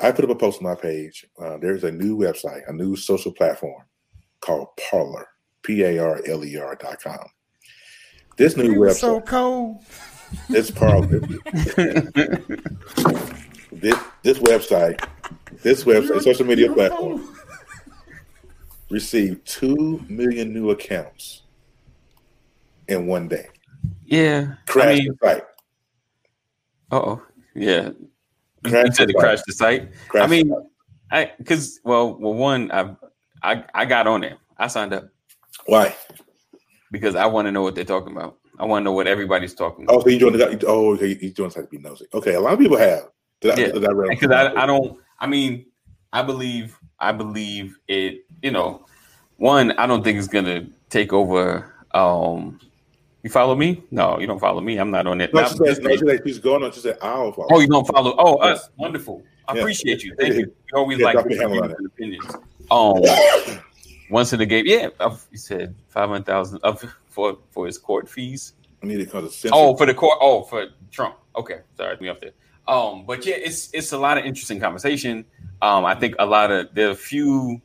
I 0.00 0.10
put 0.12 0.24
up 0.24 0.30
a 0.30 0.34
post 0.34 0.58
on 0.58 0.64
my 0.64 0.74
page. 0.74 1.24
Uh, 1.40 1.56
there's 1.58 1.84
a 1.84 1.92
new 1.92 2.16
website, 2.16 2.68
a 2.68 2.72
new 2.72 2.96
social 2.96 3.32
platform 3.32 3.84
called 4.40 4.68
Parler, 4.76 5.26
P 5.62 5.82
A 5.82 5.98
R 5.98 6.20
L 6.26 6.44
E 6.44 6.56
R 6.56 6.76
dot 6.76 7.00
com. 7.00 7.26
This 8.36 8.56
new 8.56 8.78
was 8.78 8.96
website, 8.96 9.00
so 9.00 9.20
cold. 9.20 9.84
this 10.48 10.70
Parler, 10.70 11.20
this 13.72 13.98
this 14.22 14.38
website, 14.40 15.08
this 15.62 15.84
website, 15.84 16.22
social 16.22 16.44
media 16.44 16.72
platform 16.72 17.28
received 18.90 19.46
two 19.46 20.04
million 20.08 20.52
new 20.52 20.70
accounts 20.70 21.43
in 22.88 23.06
one 23.06 23.28
day. 23.28 23.48
Yeah. 24.04 24.54
I 24.74 24.86
mean, 24.94 25.08
the 25.08 25.16
site. 25.22 25.42
oh, 26.90 27.22
yeah. 27.54 27.90
You 28.64 28.70
said 28.70 28.86
the 28.86 28.88
it 28.88 28.96
site. 28.96 29.16
crashed 29.16 29.44
the 29.46 29.52
site. 29.52 29.88
Crashed 30.08 30.24
I 30.24 30.30
mean. 30.30 30.54
I 31.10 31.32
because 31.38 31.80
well, 31.84 32.16
well, 32.18 32.34
one, 32.34 32.70
I, 32.72 32.96
I, 33.42 33.64
I 33.74 33.84
got 33.84 34.06
on 34.06 34.22
there. 34.22 34.36
I 34.58 34.68
signed 34.68 34.92
up 34.92 35.08
Why? 35.66 35.94
because 36.90 37.14
I 37.14 37.26
want 37.26 37.46
to 37.46 37.52
know 37.52 37.62
what 37.62 37.74
they're 37.74 37.84
talking 37.84 38.16
about. 38.16 38.38
I 38.58 38.64
want 38.64 38.82
to 38.82 38.84
know 38.84 38.92
what 38.92 39.06
everybody's 39.06 39.54
talking 39.54 39.84
about. 39.84 39.96
Oh, 39.96 40.00
so 40.00 40.08
you 40.08 40.18
joined 40.18 40.36
the 40.36 40.64
oh, 40.66 40.94
okay, 40.94 41.18
you 41.20 41.30
joined 41.30 41.52
something 41.52 41.78
to 41.78 41.82
be 41.82 41.88
nosy. 41.88 42.06
Okay, 42.14 42.34
a 42.34 42.40
lot 42.40 42.54
of 42.54 42.58
people 42.58 42.78
have. 42.78 43.08
Did 43.40 43.58
Yeah. 43.58 43.72
did 43.72 43.84
I 43.84 43.92
because 44.08 44.30
I, 44.30 44.62
I 44.62 44.66
don't 44.66 44.98
i 45.20 45.26
mean 45.26 45.66
i 46.12 46.22
believe 46.22 46.78
i 46.98 47.12
believe 47.12 47.78
it 47.88 48.24
you 48.42 48.50
know 48.50 48.86
one 49.36 49.72
i 49.72 49.86
don't 49.86 50.02
think 50.02 50.18
it's 50.18 50.28
gonna 50.28 50.66
take 50.88 51.12
over 51.12 51.74
um 51.92 52.58
you 53.24 53.30
follow 53.30 53.56
me 53.56 53.82
no 53.90 54.20
you 54.20 54.26
don't 54.28 54.38
follow 54.38 54.60
me 54.60 54.76
i'm 54.76 54.90
not 54.92 55.06
on 55.08 55.20
it 55.20 55.32
No, 55.34 55.42
she 55.48 55.56
said, 55.56 55.82
no, 55.82 55.96
she 55.96 56.18
she's 56.24 56.38
going 56.38 56.62
on. 56.62 56.70
She 56.72 56.80
said, 56.80 56.98
"I'll 57.02 57.32
follow." 57.32 57.48
oh 57.50 57.58
you 57.60 57.66
don't 57.66 57.86
follow 57.86 58.14
oh 58.18 58.36
us 58.36 58.68
wonderful 58.76 59.24
i 59.48 59.54
Yeah. 59.54 59.60
appreciate 59.60 60.04
you 60.04 60.14
thank 60.20 60.34
you 60.34 60.40
you 60.46 60.78
always 60.78 60.98
Yeah, 60.98 61.06
like 61.06 61.16
Dr. 61.16 61.28
different 61.30 61.52
Hammer 61.52 61.66
views 61.68 61.78
and 61.78 61.86
opinions 61.86 62.26
um 62.70 63.60
once 64.10 64.32
in 64.32 64.38
the 64.38 64.46
game 64.46 64.64
yeah 64.66 64.88
uh, 65.00 65.16
he 65.30 65.36
said 65.38 65.74
500000 65.88 66.60
uh, 66.62 66.76
for 67.08 67.38
for 67.50 67.66
his 67.66 67.78
court 67.78 68.08
fees 68.08 68.52
I 68.82 68.86
need 68.86 68.98
to 68.98 69.06
call 69.06 69.22
the 69.22 69.50
Oh, 69.50 69.74
for 69.76 69.86
the 69.86 69.94
court. 69.94 70.18
Oh, 70.20 70.42
for 70.42 70.66
Trump. 70.90 71.16
Okay, 71.34 71.60
sorry, 71.74 71.96
me 72.02 72.10
up 72.10 72.20
there. 72.20 72.32
Um, 72.68 73.06
but 73.06 73.24
yeah, 73.24 73.36
it's 73.36 73.70
it's 73.72 73.92
a 73.92 73.98
lot 73.98 74.18
of 74.18 74.26
interesting 74.26 74.60
conversation. 74.60 75.24
Um, 75.62 75.86
I 75.86 75.94
think 75.94 76.16
a 76.18 76.26
lot 76.26 76.50
of 76.50 76.68
there 76.74 76.88
are 76.88 76.90
a 76.90 76.94
few 76.94 77.62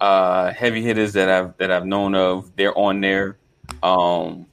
uh 0.00 0.52
heavy 0.54 0.80
hitters 0.80 1.12
that 1.12 1.28
I've 1.28 1.54
that 1.58 1.70
I've 1.70 1.84
known 1.84 2.14
of. 2.14 2.56
They're 2.56 2.72
on 2.78 3.02
there. 3.02 3.36
Um, 3.82 4.46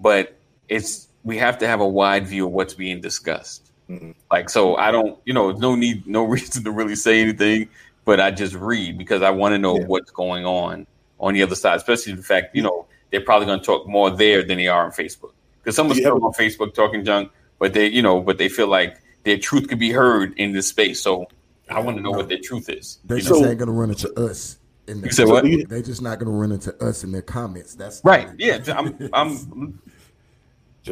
but 0.00 0.36
it's 0.68 1.08
we 1.24 1.36
have 1.38 1.58
to 1.58 1.66
have 1.66 1.80
a 1.80 1.88
wide 1.88 2.26
view 2.26 2.46
of 2.46 2.52
what's 2.52 2.74
being 2.74 3.00
discussed. 3.00 3.70
Mhm. 3.90 4.14
Like, 4.30 4.48
so 4.50 4.76
I 4.76 4.90
don't, 4.90 5.18
you 5.24 5.34
know, 5.34 5.50
no 5.52 5.74
need, 5.74 6.06
no 6.06 6.24
reason 6.36 6.64
to 6.64 6.70
really 6.70 6.94
say 6.96 7.20
anything, 7.20 7.68
but 8.04 8.20
I 8.20 8.30
just 8.30 8.54
read 8.54 8.96
because 8.98 9.22
I 9.22 9.30
want 9.30 9.54
to 9.54 9.58
know 9.58 9.78
Yeah. 9.78 9.86
what's 9.86 10.10
going 10.10 10.46
on 10.46 10.86
on 11.20 11.34
the 11.34 11.42
other 11.42 11.54
side, 11.54 11.76
especially 11.76 12.14
the 12.14 12.22
fact, 12.22 12.54
you 12.54 12.62
know, 12.62 12.86
they're 13.10 13.20
probably 13.20 13.46
going 13.46 13.60
to 13.60 13.66
talk 13.66 13.86
more 13.88 14.10
there 14.10 14.42
than 14.42 14.58
they 14.58 14.68
are 14.68 14.84
on 14.84 14.92
Facebook. 14.92 15.32
Because 15.62 15.74
someone's 15.76 15.98
Do 15.98 16.04
you 16.04 16.12
have 16.14 16.22
on 16.22 16.32
Facebook 16.32 16.74
talking 16.74 17.04
junk, 17.04 17.30
but 17.58 17.72
they, 17.74 17.88
you 17.88 18.02
know, 18.02 18.20
but 18.20 18.38
they 18.38 18.48
feel 18.48 18.68
like 18.68 18.98
their 19.24 19.38
truth 19.38 19.68
could 19.68 19.78
be 19.78 19.90
heard 19.90 20.32
in 20.38 20.52
this 20.52 20.68
space. 20.68 21.02
So 21.02 21.26
I 21.68 21.80
want 21.80 21.96
to 21.96 22.02
know 22.02 22.10
what 22.12 22.28
their 22.28 22.38
truth 22.42 22.68
is. 22.68 22.98
They 23.04 23.16
you 23.16 23.22
just 23.22 23.40
know? 23.40 23.48
ain't 23.48 23.58
gonna 23.58 23.72
run 23.72 23.90
into 23.90 24.12
us. 24.18 24.58
In 24.88 25.02
You 25.02 25.10
said 25.10 25.28
what? 25.28 25.44
do 25.44 25.50
you- 25.50 25.66
They 25.66 25.82
just 25.82 26.00
not 26.02 26.18
gonna 26.18 26.30
run 26.30 26.50
into 26.52 26.74
us 26.84 27.04
in 27.04 27.12
their 27.12 27.22
comments. 27.22 27.74
That's 27.74 28.00
Right? 28.04 28.28
Yeah, 28.38 28.58
I'm, 28.68 28.96
I'm, 29.12 29.80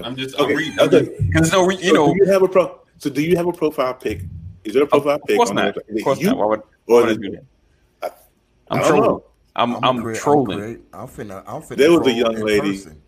I'm 0.05 0.17
just, 0.17 0.37
I'm 0.39 0.45
Okay, 0.45 0.55
reading. 0.57 0.79
I'm 0.79 0.89
okay. 0.89 1.17
just, 1.33 1.53
no, 1.53 1.67
re- 1.67 1.77
you 1.77 1.89
So 1.89 1.95
know, 1.95 2.13
do 2.15 2.19
you 2.25 2.33
have 2.33 2.43
a 2.43 2.49
pro? 2.49 2.81
So 2.99 3.11
do 3.11 3.23
you 3.23 3.37
have 3.37 3.47
a 3.47 3.53
profile 3.53 3.95
pic? 3.95 4.23
Is 4.65 4.75
there 4.75 4.83
a 4.83 4.87
profile 4.87 5.15
of 5.17 5.23
pic? 5.27 5.37
course 5.37 5.51
on 5.51 5.57
not. 5.57 5.77
Of 5.77 5.85
course 6.05 6.21
you, 6.21 6.27
not. 6.29 6.37
Why 6.39 6.45
would, 6.47 6.63
why 6.85 6.95
would 7.01 7.05
I 7.09 7.13
the- 7.15 7.19
do 7.19 7.31
that? 7.31 7.45
I- 8.03 8.07
I'm 8.69 8.79
I 8.79 8.83
don't 8.83 8.89
trolling. 8.89 9.11
know. 9.11 9.25
I'm, 9.57 9.85
I'm, 9.85 10.03
create- 10.03 10.21
trolling. 10.21 10.59
create- 10.59 10.81
I'm 10.93 11.09
finna. 11.09 11.43
I'm 11.47 11.63
finna. 11.63 11.77
There 11.77 11.99
was 11.99 12.07
a 12.07 12.13
young 12.13 12.35
lady- 12.35 12.61
person. 12.77 13.03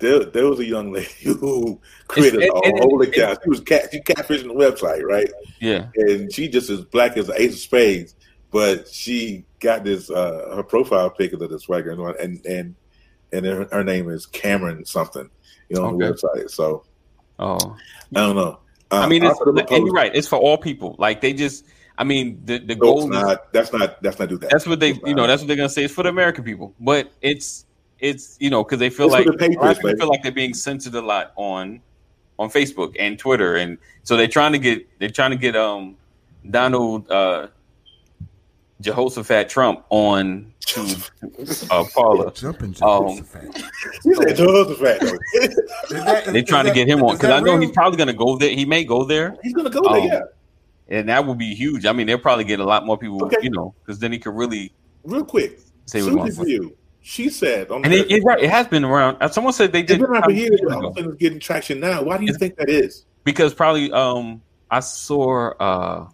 There, 0.00 0.24
there 0.24 0.46
was 0.46 0.60
a 0.60 0.64
young 0.64 0.92
lady 0.98 1.08
who 1.22 1.80
created 2.08 2.42
It's- 2.42 2.50
a 2.52 2.66
and- 2.68 2.78
and- 2.78 2.84
whole 2.90 3.00
account. 3.02 3.38
She 3.44 3.50
was 3.50 3.60
cat, 3.60 3.88
she 3.92 4.00
catfishing 4.00 4.48
the 4.48 4.54
website, 4.54 5.02
right? 5.04 5.30
Yeah. 5.60 5.86
and 5.94 6.32
she 6.32 6.48
just 6.48 6.70
as 6.70 6.80
black 6.82 7.16
as 7.16 7.28
the 7.28 7.40
ace 7.40 7.52
of 7.54 7.58
spades, 7.60 8.14
but 8.50 8.88
she 8.88 9.44
got 9.60 9.84
this 9.84 10.10
uh 10.10 10.52
her 10.56 10.62
profile 10.62 11.10
pic 11.10 11.32
of 11.32 11.40
the 11.40 11.58
swagger 11.58 11.90
and 11.90 12.44
and 12.46 12.74
and 13.32 13.46
her, 13.46 13.68
her 13.70 13.84
name 13.84 14.08
is 14.08 14.26
Cameron 14.26 14.84
something, 14.84 15.28
you 15.68 15.76
know, 15.76 15.84
on 15.86 15.98
the 15.98 16.04
website. 16.04 16.50
So 16.50 16.84
Oh, 17.38 17.76
I 18.14 18.20
don't 18.20 18.36
know. 18.36 18.60
Um, 18.90 19.02
I 19.04 19.08
mean, 19.08 19.22
it's, 19.22 19.38
and 19.40 19.86
you're 19.86 19.92
right. 19.92 20.14
It's 20.14 20.26
for 20.26 20.36
all 20.36 20.58
people. 20.58 20.96
Like 20.98 21.20
they 21.20 21.32
just, 21.32 21.64
I 21.96 22.04
mean, 22.04 22.40
the 22.44 22.58
the 22.58 22.74
No, 22.74 22.80
goal 22.80 23.12
it's 23.12 23.30
is. 23.30 23.38
That's 23.52 23.72
not. 23.72 24.02
That's 24.02 24.18
not 24.18 24.28
do 24.28 24.38
that. 24.38 24.50
that's 24.50 24.66
what 24.66 24.80
they, 24.80 24.90
It's 24.90 25.00
you 25.04 25.14
know, 25.14 25.22
not. 25.22 25.26
that's 25.28 25.42
what 25.42 25.48
they're 25.48 25.56
gonna 25.56 25.68
say. 25.68 25.84
It's 25.84 25.94
for 25.94 26.02
the 26.02 26.08
American 26.08 26.42
people, 26.44 26.74
but 26.80 27.12
it's 27.20 27.66
it's 27.98 28.36
you 28.40 28.50
know 28.50 28.64
because 28.64 28.78
they 28.78 28.90
feel 28.90 29.06
It's 29.06 29.14
like 29.14 29.26
the 29.26 29.32
a 29.32 29.34
lot 29.34 29.38
patriots, 29.38 29.78
of 29.78 29.84
people 29.84 29.96
feel 29.98 30.08
like 30.08 30.22
they're 30.22 30.32
being 30.32 30.54
censored 30.54 30.94
a 30.94 31.02
lot 31.02 31.32
on 31.36 31.80
on 32.38 32.50
Facebook 32.50 32.94
and 32.98 33.18
Twitter, 33.18 33.56
and 33.56 33.78
so 34.02 34.16
they're 34.16 34.26
trying 34.26 34.52
to 34.52 34.58
get 34.58 34.98
they're 34.98 35.10
trying 35.10 35.30
to 35.30 35.36
get 35.36 35.54
um 35.54 35.96
Donald 36.50 37.10
uh 37.10 37.48
Jehoshaphat 38.80 39.48
Trump 39.48 39.84
on 39.90 40.52
to 40.60 40.96
uh 41.70 41.84
Parler. 41.94 42.30
Jumping 42.30 42.68
Um, 42.68 42.74
Jehoshaphat. 43.18 43.56
She 44.02 44.14
said 44.14 44.36
Jehoshaphat. 44.36 45.00
that- 45.90 46.22
They're 46.26 46.36
is 46.36 46.44
trying 46.48 46.66
to 46.66 46.72
get 46.72 46.88
him 46.88 47.02
on 47.02 47.16
because 47.16 47.30
I 47.30 47.40
know 47.40 47.52
real? 47.52 47.60
he's 47.62 47.72
probably 47.72 47.96
gonna 47.96 48.12
go 48.12 48.36
there. 48.36 48.50
He 48.50 48.64
may 48.64 48.84
go 48.84 49.04
there. 49.04 49.36
He's 49.42 49.52
gonna 49.54 49.70
go 49.70 49.82
there. 49.92 50.02
Um, 50.02 50.06
yeah. 50.06 50.20
And 50.90 51.08
that 51.08 51.26
would 51.26 51.38
be 51.38 51.54
huge. 51.54 51.84
I 51.86 51.92
mean, 51.92 52.06
they'll 52.06 52.18
probably 52.18 52.44
get 52.44 52.60
a 52.60 52.64
lot 52.64 52.86
more 52.86 52.96
people, 52.96 53.22
Okay. 53.26 53.36
you 53.42 53.50
know, 53.50 53.74
because 53.84 53.98
then 53.98 54.10
he 54.12 54.18
could 54.18 54.34
really 54.34 54.72
Real 55.04 55.24
quick. 55.24 55.58
say 55.86 56.02
what 56.02 56.10
he 56.10 56.16
wants. 56.16 56.38
View. 56.38 56.74
She 57.02 57.28
said 57.30 57.70
on 57.70 57.84
And 57.84 57.92
the 57.92 58.00
it, 58.00 58.10
it, 58.18 58.24
right, 58.24 58.42
it 58.42 58.50
has 58.50 58.66
been 58.68 58.84
around. 58.84 59.16
Uh, 59.20 59.28
Someone 59.28 59.52
said 59.52 59.72
they 59.72 59.80
it's 59.80 59.88
did 59.88 60.00
been 60.00 60.10
around 60.10 60.22
for 60.24 60.30
um, 60.30 60.36
years, 60.36 60.60
years 60.60 60.72
all 60.72 60.86
of 60.86 60.96
a 60.96 61.12
getting 61.16 61.40
traction 61.40 61.80
now. 61.80 62.02
Why 62.02 62.16
do 62.18 62.24
you 62.24 62.30
It's- 62.30 62.38
think 62.38 62.56
that 62.56 62.68
is? 62.70 63.04
because 63.24 63.52
probably 63.54 63.90
um 63.92 64.40
I 64.70 64.80
saw 64.80 65.50
uh 65.58 66.08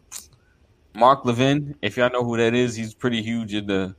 Mark 0.95 1.25
Levin. 1.25 1.75
If 1.83 1.97
y'all 1.97 2.11
know 2.11 2.25
who 2.25 2.37
that 2.37 2.55
is, 2.55 2.77
he's 2.77 2.95
pretty 2.95 3.23
huge 3.23 3.55
in 3.55 3.67
the 3.67 3.95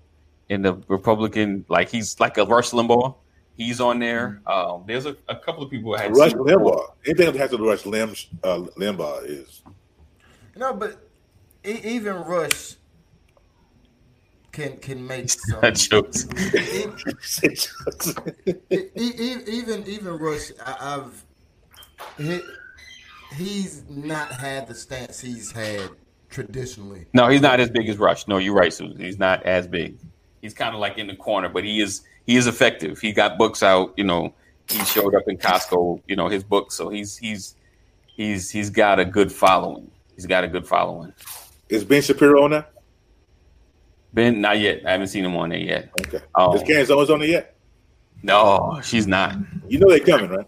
in 0.49 0.61
the 0.61 0.73
Republican. 0.87 1.65
Like 1.67 1.89
he's 1.89 2.19
like 2.19 2.37
a 2.37 2.45
Rush 2.45 2.71
Limbaugh. 2.71 3.15
He's 3.57 3.79
on 3.79 3.99
there. 3.99 4.41
Um, 4.47 4.83
there's 4.85 5.05
a, 5.05 5.15
a 5.29 5.35
couple 5.37 5.63
of 5.63 5.71
people 5.71 5.95
who 5.95 6.01
had 6.01 6.15
Rush 6.15 6.31
seen- 6.31 6.39
Limbaugh. 6.39 6.93
Anything 7.05 7.25
that 7.31 7.35
has 7.37 7.49
to 7.51 7.57
do 7.57 7.63
with 7.63 7.71
Rush 7.71 7.85
Lim, 7.85 8.09
uh, 8.43 8.59
Limbaugh 8.77 9.25
is 9.25 9.61
No, 10.55 10.73
but 10.73 11.07
e- 11.65 11.79
even 11.83 12.15
Rush 12.15 12.75
can 14.51 14.77
can 14.77 15.05
make 15.05 15.29
some. 15.61 15.61
Jokes. 15.73 16.25
even 18.69 19.83
even 19.87 20.17
Rush, 20.17 20.51
I, 20.65 20.97
I've 20.97 21.25
he, 22.17 22.39
he's 23.35 23.83
not 23.89 24.31
had 24.31 24.67
the 24.67 24.75
stance 24.75 25.19
he's 25.19 25.51
had 25.51 25.89
traditionally. 26.35 27.05
No, 27.13 27.29
he's 27.29 27.41
not 27.41 27.61
as 27.61 27.69
big 27.69 27.87
as 27.87 27.97
Rush. 27.97 28.27
No, 28.27 28.37
you're 28.37 28.53
right, 28.53 28.73
Susan. 28.73 28.99
He's 28.99 29.17
not 29.17 29.43
as 29.43 29.67
big. 29.67 29.97
He's 30.41 30.53
kind 30.53 30.75
of 30.75 30.81
like 30.81 30.97
in 30.97 31.07
the 31.07 31.15
corner, 31.15 31.47
but 31.47 31.63
he 31.63 31.81
is 31.81 32.01
he 32.25 32.35
is 32.35 32.45
effective. 32.45 32.99
He 32.99 33.13
got 33.13 33.37
books 33.37 33.63
out. 33.63 33.93
You 33.95 34.03
know, 34.03 34.33
he 34.69 34.83
showed 34.83 35.15
up 35.15 35.23
in 35.27 35.37
Costco. 35.37 36.01
You 36.07 36.17
know 36.17 36.27
his 36.27 36.43
books, 36.43 36.75
so 36.75 36.89
he's 36.89 37.17
he's 37.17 37.55
he's 38.05 38.51
he's 38.51 38.69
got 38.69 38.99
a 38.99 39.05
good 39.05 39.31
following. 39.31 39.89
He's 40.13 40.25
got 40.25 40.43
a 40.43 40.49
good 40.49 40.67
following. 40.67 41.13
is 41.69 41.85
Ben 41.85 42.01
Shapiro 42.01 42.43
on 42.43 42.51
that? 42.51 42.73
Ben, 44.13 44.39
not 44.39 44.59
yet. 44.59 44.85
I 44.85 44.91
haven't 44.91 45.07
seen 45.07 45.25
him 45.25 45.35
on 45.35 45.49
there 45.49 45.59
yet. 45.59 45.89
Okay. 46.01 46.19
Oh. 46.35 46.55
Is 46.55 46.63
Karen 46.63 46.89
Owens 46.91 47.09
on 47.09 47.21
it 47.21 47.29
yet? 47.29 47.55
No, 48.23 48.79
she's 48.83 49.07
not. 49.07 49.35
You 49.67 49.79
know 49.79 49.89
they're 49.89 49.99
coming, 49.99 50.29
right? 50.29 50.47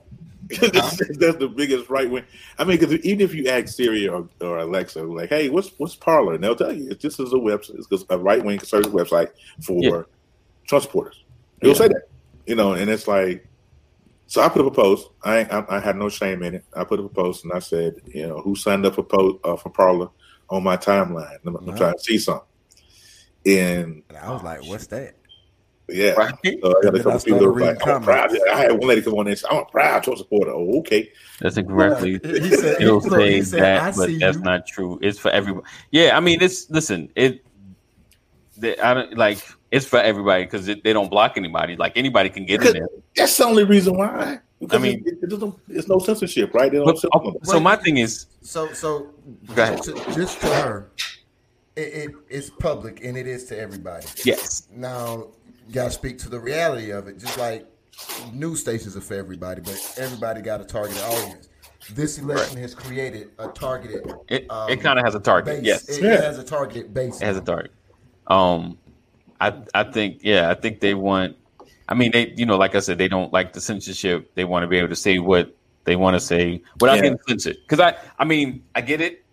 That's, 0.49 0.97
that's 1.17 1.37
the 1.37 1.47
biggest 1.53 1.89
right 1.89 2.09
wing. 2.09 2.23
I 2.57 2.63
mean, 2.63 2.79
because 2.79 2.95
even 3.05 3.21
if 3.21 3.33
you 3.33 3.47
ask 3.47 3.69
Siri 3.69 4.07
or, 4.07 4.27
or 4.41 4.59
Alexa, 4.59 5.03
like, 5.03 5.29
"Hey, 5.29 5.49
what's 5.49 5.71
what's 5.77 5.95
Parler?" 5.95 6.35
and 6.35 6.43
they'll 6.43 6.55
tell 6.55 6.71
you 6.73 6.89
it's 6.91 7.01
just 7.01 7.19
as 7.19 7.33
a 7.33 7.35
website, 7.35 7.79
it's 7.91 8.05
a 8.09 8.17
right 8.17 8.43
wing 8.43 8.57
conservative 8.59 8.93
website 8.93 9.29
for 9.61 9.83
Yeah. 9.83 10.01
Trump 10.67 10.83
supporters. 10.83 11.23
They'll 11.61 11.71
Yeah. 11.71 11.77
say 11.77 11.87
that, 11.89 12.03
you 12.45 12.55
know, 12.55 12.73
and 12.73 12.89
it's 12.89 13.07
like. 13.07 13.45
So 14.29 14.41
I 14.41 14.49
put 14.49 14.59
up 14.59 14.67
a 14.67 14.75
post. 14.75 15.07
I, 15.23 15.45
I 15.45 15.77
I 15.77 15.79
had 15.79 15.95
no 15.95 16.09
shame 16.09 16.43
in 16.43 16.55
it. 16.55 16.65
I 16.75 16.83
put 16.83 16.99
up 16.99 17.05
a 17.05 17.09
post 17.09 17.45
and 17.45 17.53
I 17.53 17.59
said, 17.59 17.95
you 18.07 18.27
know, 18.27 18.41
who 18.41 18.57
signed 18.57 18.85
up 18.85 18.95
for 18.95 19.03
po- 19.03 19.39
uh, 19.45 19.55
for 19.55 19.69
Parler 19.69 20.09
on 20.49 20.63
my 20.63 20.75
timeline? 20.75 21.37
I'm, 21.45 21.55
I'm 21.55 21.65
Wow. 21.67 21.75
trying 21.77 21.93
to 21.93 21.99
see 22.03 22.17
something. 22.17 22.45
And 23.45 24.03
And 24.09 24.17
I 24.17 24.31
was 24.31 24.43
like, 24.43 24.65
"What's 24.65 24.87
that?" 24.87 25.15
Yeah, 25.89 26.11
Right? 26.11 26.33
so 26.61 26.77
I 26.77 26.81
got 26.83 26.95
a 26.95 27.03
couple 27.03 27.19
people 27.19 27.39
that 27.39 27.49
were 27.49 27.59
like, 27.61 27.87
I'm 27.87 28.01
oh, 28.01 28.05
proud. 28.05 28.29
comments. 28.29 28.45
I 28.51 28.57
had 28.57 28.71
one 28.71 28.87
lady 28.87 29.01
come 29.01 29.13
on 29.15 29.25
there 29.25 29.31
and 29.31 29.39
say, 29.39 29.47
I'm 29.49 29.57
a 29.59 29.65
proud 29.65 30.03
Trump 30.03 30.19
supporter. 30.19 30.51
Oh, 30.51 30.79
okay. 30.79 31.09
That's 31.39 31.57
incorrectly. 31.57 32.19
He- 32.23 32.39
he 32.39 32.49
said- 32.55 32.81
It'll 32.81 32.99
look, 32.99 33.21
he 33.21 33.41
say 33.41 33.57
said, 33.57 33.61
that, 33.61 33.95
but 33.95 34.07
see 34.07 34.17
that's 34.17 34.37
you." 34.37 34.43
not 34.43 34.67
true. 34.67 34.99
It's 35.01 35.17
for 35.19 35.29
everybody. 35.31 35.65
Yeah, 35.91 36.17
I 36.17 36.19
mean, 36.19 36.41
it's 36.41 36.69
listen. 36.69 37.09
It, 37.15 37.45
the, 38.57 38.79
I 38.85 38.93
don't 38.93 39.17
like. 39.17 39.39
It's 39.71 39.85
for 39.85 39.99
everybody 39.99 40.45
because 40.45 40.65
they 40.65 40.75
don't 40.93 41.09
block 41.09 41.37
anybody. 41.37 41.75
Like 41.75 41.93
anybody 41.97 42.29
can 42.29 42.45
get 42.45 42.65
in 42.65 42.73
there. 42.73 42.87
That's 43.15 43.35
the 43.37 43.45
only 43.45 43.63
reason 43.65 43.97
why. 43.97 44.39
Because 44.59 44.79
I 44.79 44.81
mean- 44.81 45.03
it, 45.05 45.19
it 45.21 45.29
doesn't, 45.29 45.53
it's 45.69 45.87
no 45.87 45.99
censorship, 45.99 46.53
right? 46.53 46.71
They 46.71 46.77
don't 46.77 46.85
But, 46.85 46.97
censor 46.97 47.09
oh, 47.13 47.35
so 47.43 47.59
my 47.59 47.75
thing 47.75 47.97
is, 47.97 48.25
So 48.41 48.71
so 48.73 49.09
Go 49.53 49.61
ahead. 49.61 49.83
to, 49.83 49.93
just 50.15 50.39
to 50.41 50.47
her, 50.47 50.89
it, 51.75 51.81
it 51.81 52.11
it's 52.29 52.49
public 52.49 53.03
and 53.03 53.15
it 53.15 53.27
is 53.27 53.43
to 53.45 53.59
everybody. 53.59 54.07
yes, 54.25 54.67
Now, 54.73 55.27
you 55.67 55.73
gotta 55.73 55.91
speak 55.91 56.17
to 56.19 56.29
the 56.29 56.39
reality 56.39 56.91
of 56.91 57.07
it. 57.07 57.17
Just 57.19 57.37
like 57.37 57.65
news 58.33 58.59
stations 58.61 58.95
are 58.95 59.01
for 59.01 59.15
everybody, 59.15 59.61
but 59.61 59.95
everybody 59.97 60.41
got 60.41 60.61
a 60.61 60.65
targeted 60.65 61.01
audience. 61.03 61.49
This 61.93 62.17
election 62.17 62.57
has 62.59 62.75
created 62.75 63.31
a 63.39 63.47
targeted. 63.49 64.11
it 64.27 64.49
um, 64.49 64.69
it 64.69 64.81
kind 64.81 64.99
of 64.99 65.05
has 65.05 65.15
a 65.15 65.19
target. 65.19 65.57
base. 65.57 65.65
Yes, 65.65 65.89
it, 65.89 66.03
it 66.03 66.13
it 66.13 66.19
has 66.21 66.37
a 66.37 66.43
targeted 66.43 66.93
base. 66.93 67.19
has 67.19 67.37
a 67.37 67.41
target. 67.41 67.71
Um, 68.27 68.77
I 69.39 69.53
I 69.73 69.83
think 69.83 70.19
yeah, 70.21 70.49
I 70.49 70.53
think 70.53 70.79
they 70.79 70.93
want. 70.93 71.35
I 71.89 71.93
mean, 71.93 72.11
they 72.11 72.33
you 72.35 72.45
know, 72.45 72.57
like 72.57 72.75
I 72.75 72.79
said, 72.79 72.97
they 72.97 73.07
don't 73.07 73.31
like 73.31 73.53
the 73.53 73.61
censorship. 73.61 74.33
They 74.35 74.43
want 74.43 74.63
to 74.63 74.67
be 74.67 74.77
able 74.77 74.89
to 74.89 74.95
say 74.95 75.19
what 75.19 75.55
they 75.85 75.95
want 75.95 76.15
to 76.15 76.19
say 76.19 76.61
without 76.79 76.95
Yeah. 76.97 77.03
getting 77.03 77.19
censored. 77.27 77.57
Because 77.61 77.79
I 77.79 77.95
I 78.19 78.25
mean, 78.25 78.63
I 78.75 78.81
get 78.81 78.99
it, 78.99 79.23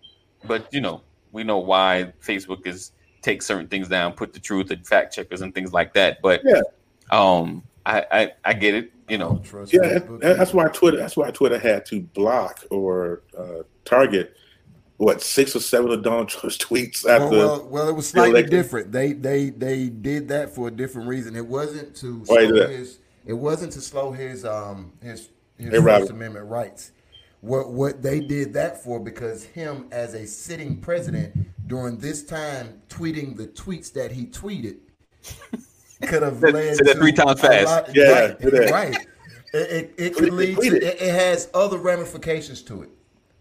but 0.45 0.73
you 0.73 0.79
know, 0.81 1.01
we 1.33 1.43
know 1.43 1.57
why 1.57 2.13
Facebook 2.23 2.65
is 2.65 2.91
take 3.25 3.41
certain 3.41 3.67
things 3.67 3.87
down, 3.89 4.13
put 4.13 4.31
the 4.33 4.39
truth 4.39 4.69
and 4.71 4.85
fact 4.85 5.13
checkers 5.15 5.41
and 5.41 5.53
things 5.53 5.73
like 5.73 5.93
that. 5.95 6.21
But 6.21 6.41
Yeah. 6.45 6.61
um, 7.11 7.63
I 7.85 8.05
I, 8.11 8.31
I 8.45 8.53
get 8.53 8.75
it. 8.75 8.91
You 9.09 9.17
know, 9.19 9.39
Trust 9.43 9.73
Yeah, 9.73 9.81
Facebook. 9.81 10.21
that- 10.21 10.37
that's 10.37 10.53
why 10.53 10.67
Twitter. 10.69 10.97
That's 10.97 11.15
why 11.17 11.29
Twitter 11.31 11.59
had 11.59 11.85
to 11.87 12.01
block 12.01 12.63
or 12.71 13.21
uh, 13.37 13.63
target 13.83 14.35
what 14.97 15.21
six 15.21 15.55
or 15.55 15.59
seven 15.59 15.91
of 15.91 16.01
Donald 16.01 16.29
Trump's 16.29 16.57
tweets 16.65 17.05
after. 17.07 17.29
well, 17.37 17.67
well, 17.69 17.89
it 17.89 17.93
was 17.95 18.07
slightly 18.07 18.31
election. 18.39 18.49
different. 18.51 18.91
They 18.91 19.13
they 19.13 19.49
they 19.51 19.89
did 19.89 20.27
that 20.29 20.55
for 20.55 20.69
a 20.69 20.71
different 20.71 21.07
reason. 21.07 21.35
It 21.35 21.45
wasn't 21.45 21.95
to 21.97 22.23
slow 22.25 22.67
his. 22.67 22.99
It 23.25 23.33
wasn't 23.33 23.73
to 23.73 23.81
slow 23.81 24.11
his 24.11 24.45
um 24.45 24.93
his 25.03 25.29
his 25.57 25.69
Hey, 25.71 25.81
First 25.81 26.09
Amendment 26.11 26.45
rights. 26.47 26.91
What 27.45 27.71
what 27.71 28.01
they 28.01 28.19
did 28.21 28.53
that 28.53 28.83
for 28.83 28.99
because 28.99 29.43
him 29.43 29.87
as 29.91 30.15
a 30.15 30.25
sitting 30.25 30.77
president 30.77 31.35
during 31.67 31.97
this 31.99 32.23
time 32.23 32.81
tweeting 32.89 33.37
the 33.37 33.45
tweets 33.45 33.93
that 33.93 34.11
he 34.11 34.25
tweeted 34.25 34.77
could 36.07 36.23
have 36.23 36.41
led 36.41 36.77
to 36.79 36.93
three 36.95 37.11
times 37.11 37.43
a 37.43 37.47
fast. 37.47 37.65
lot- 37.67 37.95
Yeah, 37.95 38.33
right, 38.41 38.71
right. 38.71 39.07
It, 39.53 39.57
it, 39.71 39.93
it 39.97 40.15
could 40.15 40.33
lead 40.33 40.57
to 40.57 40.75
it. 40.75 40.81
it, 40.83 41.01
it 41.01 41.13
has 41.13 41.47
other 41.53 41.77
ramifications 41.77 42.63
to 42.63 42.81
it 42.81 42.89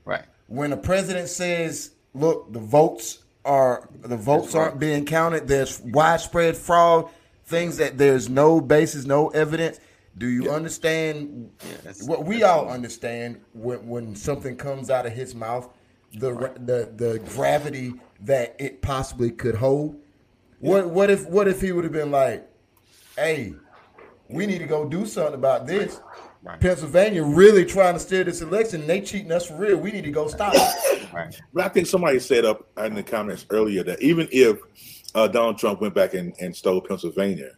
right? 0.05 0.25
when 0.49 0.69
the 0.71 0.77
president 0.77 1.29
says, 1.31 1.93
"Look, 2.13 2.53
the 2.53 2.61
votes 2.61 3.25
are 3.43 3.89
the 4.03 4.19
votes 4.19 4.55
aren't 4.55 4.79
being 4.79 5.07
counted. 5.07 5.49
There's 5.49 5.81
widespread 5.81 6.59
fraud, 6.59 7.09
things 7.47 7.79
that 7.79 7.97
there's 7.97 8.29
no 8.29 8.61
basis, 8.61 9.07
no 9.07 9.29
evidence." 9.31 9.81
Do 10.17 10.29
you 10.29 10.51
understand 10.51 11.51
that's- 11.83 12.03
what 12.05 12.25
we 12.25 12.43
all 12.45 12.69
understand 12.69 13.41
when, 13.53 13.87
when 13.87 14.15
something 14.15 14.57
comes 14.57 14.91
out 14.91 15.07
of 15.07 15.13
his 15.13 15.35
mouth, 15.35 15.69
the 16.13 16.31
the 16.65 16.93
the 16.97 17.19
gravity 17.31 17.95
that 18.21 18.55
it 18.59 18.81
possibly 18.81 19.31
could 19.31 19.57
hold? 19.57 20.01
What 20.61 20.89
what 20.91 21.11
if 21.11 21.27
what 21.29 21.49
if 21.49 21.61
he 21.61 21.73
would 21.73 21.85
have 21.85 21.93
been 21.93 22.13
like, 22.13 22.49
"Hey, 23.17 23.55
we 24.29 24.47
need 24.47 24.59
to 24.59 24.67
go 24.67 24.89
do 24.89 25.05
something 25.05 25.35
about 25.35 25.67
this." 25.67 26.01
Right. 26.45 26.61
Pennsylvania 26.61 27.25
really 27.25 27.65
trying 27.65 27.95
to 27.95 28.01
steer 28.01 28.23
this 28.23 28.43
election. 28.43 28.83
And 28.83 28.91
they 28.91 29.01
cheating 29.01 29.33
us 29.33 29.47
for 29.47 29.57
real. 29.57 29.79
We 29.79 29.91
need 29.91 30.05
to 30.05 30.11
go 30.11 30.29
stop. 30.29 30.53
it. 30.55 31.13
Right. 31.13 31.41
But 31.55 31.65
I 31.65 31.69
think 31.71 31.87
somebody 31.87 32.19
said 32.19 32.45
up 32.45 32.69
in 32.77 32.95
the 32.95 33.03
comments 33.03 33.47
earlier 33.49 33.83
that 33.85 34.03
even 34.03 34.29
if 34.31 34.59
uh, 35.15 35.27
Donald 35.27 35.57
Trump 35.57 35.81
went 35.81 35.95
back 35.95 36.13
and, 36.13 36.35
and 36.41 36.55
stole 36.55 36.83
Pennsylvania, 36.83 37.53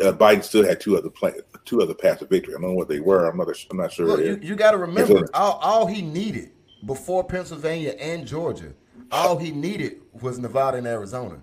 uh, 0.00 0.12
Biden 0.12 0.44
still 0.44 0.64
had 0.64 0.80
two 0.80 0.96
other 0.96 1.10
play, 1.10 1.32
two 1.64 1.80
other 1.82 1.94
paths 1.94 2.22
of 2.22 2.28
victory. 2.28 2.54
I 2.54 2.60
don't 2.60 2.70
know 2.70 2.76
what 2.76 2.88
they 2.88 3.00
were. 3.00 3.26
I'm 3.26 3.36
not. 3.36 3.48
I'm 3.70 3.76
not 3.76 3.92
sure. 3.92 4.06
Look, 4.06 4.20
you, 4.20 4.38
you 4.42 4.56
got 4.56 4.72
to 4.72 4.78
remember, 4.78 5.28
all, 5.34 5.54
all 5.54 5.86
he 5.86 6.02
needed 6.02 6.50
before 6.86 7.24
Pennsylvania 7.24 7.94
and 7.98 8.26
Georgia, 8.26 8.72
all 9.10 9.38
he 9.38 9.50
needed 9.50 10.00
was 10.20 10.38
Nevada 10.38 10.78
and 10.78 10.86
Arizona. 10.86 11.40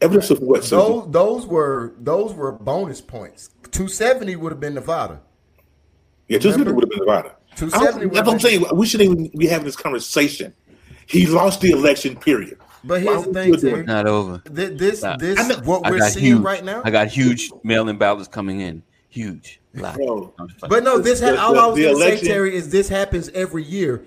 Evidence 0.00 0.30
of 0.30 0.40
what? 0.40 0.62
Susan? 0.62 0.78
Those 0.78 1.10
those 1.10 1.46
were 1.46 1.94
those 1.98 2.34
were 2.34 2.52
bonus 2.52 3.00
points. 3.00 3.50
Two 3.70 3.88
seventy 3.88 4.36
would 4.36 4.52
have 4.52 4.60
been 4.60 4.74
Nevada. 4.74 5.20
Yeah, 6.28 6.38
two 6.38 6.50
seventy 6.50 6.72
would 6.72 6.84
have 6.84 6.90
been 6.90 7.00
Nevada. 7.00 7.36
270 7.56 8.14
That's 8.14 8.26
what 8.26 8.34
I'm 8.34 8.40
saying. 8.40 8.64
We 8.74 8.86
shouldn't 8.86 9.10
even 9.10 9.38
be 9.38 9.46
having 9.46 9.64
this 9.64 9.76
conversation. 9.76 10.52
He 11.06 11.26
lost 11.26 11.62
the 11.62 11.70
election. 11.70 12.16
Period. 12.16 12.58
But 12.86 13.02
Why 13.02 13.12
here's 13.12 13.24
the 13.26 13.32
thing, 13.32 13.48
you 13.48 13.56
do 13.56 13.68
Terry. 13.70 13.80
it? 13.80 13.86
Not 13.86 14.06
over. 14.06 14.42
Th- 14.54 14.78
This 14.78 15.02
Nah. 15.02 15.16
this 15.16 15.38
I 15.38 15.60
what 15.62 15.82
we're 15.90 16.08
seeing 16.10 16.24
huge. 16.36 16.42
right 16.42 16.64
now. 16.64 16.82
I 16.84 16.90
got 16.90 17.08
huge 17.08 17.50
mail-in 17.64 17.96
ballots 17.98 18.28
coming 18.28 18.60
in. 18.60 18.82
Huge. 19.08 19.60
Bro, 19.74 20.32
I'm 20.38 20.48
just 20.48 20.62
like- 20.62 20.70
But 20.70 20.84
no, 20.84 20.98
this 20.98 21.20
ha- 21.20 21.32
The- 21.32 21.40
all 21.40 21.54
the- 21.54 21.60
I 21.60 21.66
was 21.66 21.78
going 21.78 21.94
to 21.98 22.18
say, 22.18 22.26
Terry, 22.26 22.54
is 22.54 22.70
this 22.70 22.88
happens 22.88 23.28
every 23.34 23.62
year. 23.64 24.02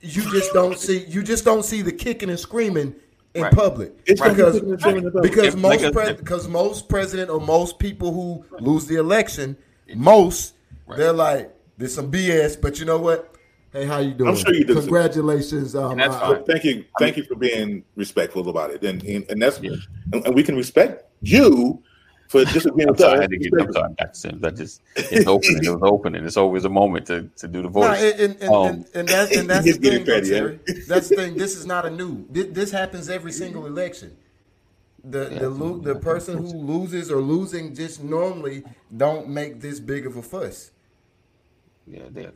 You 0.00 0.22
just 0.32 0.52
don't 0.52 0.78
see 0.78 1.04
you 1.08 1.22
just 1.22 1.44
don't 1.44 1.64
see 1.64 1.80
the 1.82 1.92
kicking 1.92 2.28
and 2.28 2.38
screaming 2.38 2.94
in 3.34 3.42
Right. 3.44 3.52
public 3.52 3.92
It's 4.04 4.20
like 4.20 4.34
because 4.36 4.54
kicking 4.54 4.70
and 4.70 4.80
screaming 4.80 5.04
in 5.04 5.12
public. 5.12 5.30
because 5.30 5.46
If- 5.46 5.54
like 5.54 5.80
most 5.80 5.84
a- 5.84 5.92
pre- 5.92 6.12
because 6.14 6.48
most 6.48 6.88
president 6.88 7.30
or 7.30 7.40
most 7.40 7.78
people 7.78 8.12
who 8.12 8.44
lose 8.60 8.86
the 8.86 8.96
election, 8.96 9.56
most 9.94 10.54
they're 10.96 11.12
like 11.12 11.54
there's 11.78 11.94
some 11.94 12.10
BS, 12.10 12.56
but 12.56 12.78
you 12.80 12.84
know 12.84 12.98
what? 12.98 13.31
Hey, 13.72 13.86
how 13.86 13.98
you 13.98 14.12
doing? 14.12 14.28
I'm 14.30 14.36
sure 14.36 14.52
you 14.52 14.64
do. 14.64 14.74
Congratulations. 14.74 15.74
Um, 15.74 15.96
That's 15.96 16.14
fine. 16.16 16.30
But 16.34 16.46
thank 16.46 16.64
you, 16.64 16.84
thank 16.98 17.16
you 17.16 17.24
for 17.24 17.34
being 17.36 17.84
respectful 17.96 18.48
about 18.48 18.70
it, 18.70 18.82
and 18.84 19.02
and, 19.04 19.24
and 19.30 19.40
that's 19.40 19.60
Yeah. 19.60 19.72
and, 20.12 20.26
and 20.26 20.34
we 20.34 20.42
can 20.42 20.56
respect 20.56 21.04
you 21.22 21.82
for 22.28 22.44
disagreeing 22.44 22.88
I'm 22.88 22.92
with 22.92 23.00
sorry, 23.00 23.12
I 23.12 23.16
us. 23.16 23.20
had 23.22 23.30
to 23.30 23.38
get. 23.38 23.52
I'm 23.60 23.72
sorry, 23.72 23.94
I 23.98 24.36
That 24.40 24.56
just 24.56 24.82
it's 24.96 25.26
opening. 25.26 25.64
It 25.64 25.70
was 25.70 25.80
opening. 25.82 26.24
It's 26.26 26.36
always 26.36 26.66
a 26.66 26.68
moment 26.68 27.06
to, 27.06 27.30
to 27.36 27.48
do 27.48 27.62
the 27.62 27.68
voice. 27.68 27.98
and, 28.02 28.20
and, 28.20 28.42
and, 28.42 28.52
Um, 28.54 28.66
and, 28.66 28.86
and 28.94 29.08
that's 29.14 29.36
and 29.36 29.48
that's 29.48 29.64
the 29.64 29.70
He's 29.70 29.78
getting 29.78 30.04
thing, 30.04 30.06
though, 30.06 30.20
petty, 30.20 30.28
yeah. 30.28 30.38
Terry. 30.40 30.60
That's 30.86 31.08
the 31.08 31.16
thing. 31.16 31.34
This 31.38 31.56
is 31.56 31.64
not 31.64 31.86
a 31.86 31.90
new. 31.90 32.26
This, 32.28 32.46
this 32.50 32.70
happens 32.70 33.08
every 33.08 33.32
single 33.32 33.64
election. 33.66 34.16
The 35.02 35.24
the 35.30 35.48
lo- 35.50 35.78
the 35.78 35.94
person 35.94 36.36
who 36.38 36.46
loses 36.48 37.10
or 37.10 37.20
losing 37.22 37.74
just 37.74 38.02
normally 38.04 38.64
don't 38.94 39.28
make 39.28 39.60
this 39.62 39.80
big 39.80 40.06
of 40.06 40.16
a 40.16 40.22
fuss. 40.22 40.70
Yeah, 41.86 42.02
they 42.10 42.26
are. 42.26 42.32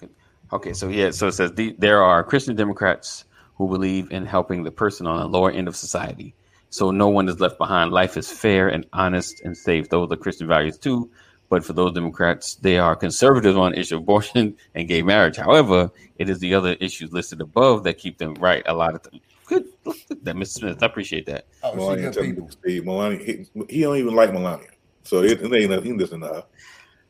Okay, 0.53 0.73
so 0.73 0.89
yeah, 0.89 1.11
so 1.11 1.29
it 1.29 1.33
says 1.33 1.53
the, 1.53 1.75
there 1.79 2.03
are 2.03 2.23
Christian 2.23 2.55
Democrats 2.55 3.25
who 3.57 3.69
believe 3.69 4.11
in 4.13 4.25
helping 4.25 4.63
the 4.63 4.71
person 4.71 5.07
on 5.07 5.19
the 5.19 5.27
lower 5.27 5.51
end 5.51 5.67
of 5.69 5.77
society. 5.77 6.35
So 6.71 6.91
no 6.91 7.09
one 7.09 7.29
is 7.29 7.41
left 7.41 7.59
behind. 7.59 7.91
Life 7.91 8.17
is 8.17 8.31
fair 8.31 8.69
and 8.69 8.87
honest 8.93 9.41
and 9.45 9.57
safe. 9.57 9.89
Those 9.89 10.11
are 10.11 10.17
Christian 10.17 10.47
values 10.47 10.79
too. 10.79 11.11
But 11.49 11.65
for 11.65 11.73
those 11.73 11.95
Democrats, 11.95 12.57
they 12.57 12.79
are 12.79 12.97
conservative 12.97 13.57
on 13.57 13.73
the 13.73 13.79
issue 13.79 13.97
of 13.97 14.03
abortion 14.03 14.57
and 14.75 14.89
gay 14.89 15.03
marriage. 15.03 15.37
However, 15.37 15.91
it 16.19 16.29
is 16.29 16.39
the 16.39 16.55
other 16.55 16.73
issues 16.81 17.13
listed 17.13 17.41
above 17.41 17.85
that 17.85 17.99
keep 17.99 18.19
them 18.19 18.35
right. 18.35 18.63
A 18.67 18.75
lot 18.75 18.95
of 18.95 19.03
them. 19.05 19.21
Good, 19.47 19.65
that, 20.23 20.35
Mr. 20.35 20.47
Smith. 20.47 20.83
I 20.83 20.87
appreciate 20.87 21.27
that. 21.27 21.47
Oh, 21.63 21.75
Melania 21.75 22.07
good 22.07 22.15
tell 22.15 22.23
me 22.25 22.33
people. 22.33 22.51
Steve, 22.51 22.85
Melania, 22.85 23.25
he, 23.25 23.47
he 23.69 23.81
don't 23.83 23.97
even 23.97 24.15
like 24.15 24.33
Melania, 24.33 24.67
so 25.05 25.23
it, 25.23 25.41
it 25.41 25.55
ain't 25.55 25.71
nothing. 25.71 25.93
He 25.93 25.99
doesn't 25.99 26.19
know. 26.19 26.45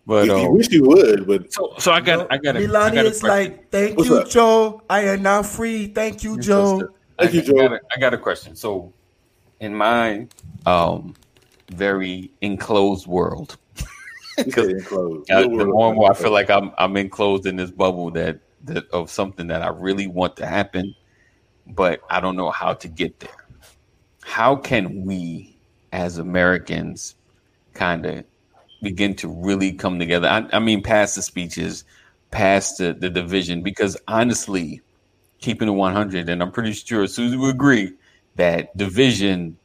But 0.06 0.28
he, 0.28 0.34
he 0.38 0.46
um, 0.46 0.54
wish 0.54 0.70
you 0.70 0.84
would, 0.84 1.26
but 1.26 1.52
so, 1.52 1.74
so 1.78 1.90
I 1.90 2.00
got, 2.00 2.32
I 2.32 2.38
got, 2.38 2.54
a, 2.54 2.60
I 2.60 2.66
Melania 2.66 3.02
got 3.02 3.06
is 3.06 3.22
like, 3.24 3.70
thank 3.70 3.96
What's 3.96 4.08
you, 4.08 4.18
up? 4.18 4.28
Joe. 4.28 4.82
I 4.88 5.00
am 5.00 5.22
now 5.22 5.42
free. 5.42 5.88
Thank 5.88 6.22
you, 6.22 6.38
Joe. 6.38 6.88
I, 7.18 7.26
Thank 7.26 7.34
you, 7.34 7.40
I 7.40 7.44
Joe. 7.44 7.68
got 7.68 7.72
a, 7.72 7.80
I 7.96 8.00
got 8.00 8.14
a 8.14 8.18
question. 8.18 8.54
So, 8.54 8.92
in 9.58 9.74
my 9.74 10.28
um 10.64 11.14
very 11.72 12.30
enclosed 12.40 13.08
world, 13.08 13.56
he 14.36 14.50
said 14.50 14.76
uh, 14.92 15.40
the 15.40 15.66
more 15.66 15.88
and 15.88 15.96
more 15.96 16.10
I 16.10 16.14
feel 16.14 16.30
like 16.30 16.50
I'm 16.50 16.70
I'm 16.78 16.96
enclosed 16.96 17.46
in 17.46 17.56
this 17.56 17.72
bubble 17.72 18.12
that 18.12 18.38
that 18.64 18.88
of 18.90 19.10
something 19.10 19.48
that 19.48 19.62
I 19.62 19.68
really 19.70 20.06
want 20.06 20.36
to 20.36 20.46
happen, 20.46 20.94
but 21.66 22.00
I 22.10 22.20
don't 22.20 22.36
know 22.36 22.50
how 22.50 22.74
to 22.74 22.86
get 22.86 23.18
there. 23.18 23.46
How 24.22 24.54
can 24.54 25.04
we, 25.04 25.56
as 25.90 26.18
Americans, 26.18 27.16
kind 27.74 28.06
of 28.06 28.24
begin 28.86 29.16
to 29.16 29.26
really 29.28 29.72
come 29.72 29.98
together? 29.98 30.28
I, 30.28 30.46
I 30.52 30.60
mean, 30.60 30.80
past 30.80 31.16
the 31.16 31.22
speeches, 31.22 31.82
past 32.30 32.78
the, 32.78 32.92
the 32.92 33.10
division, 33.10 33.62
because 33.62 33.96
honestly, 34.06 34.80
keeping 35.40 35.66
it 35.66 35.72
100, 35.72 36.28
and 36.28 36.40
I'm 36.40 36.52
pretty 36.52 36.72
sure 36.72 37.04
Susie 37.08 37.36
would 37.36 37.52
agree 37.52 37.94
that 38.36 38.76
division 38.76 39.58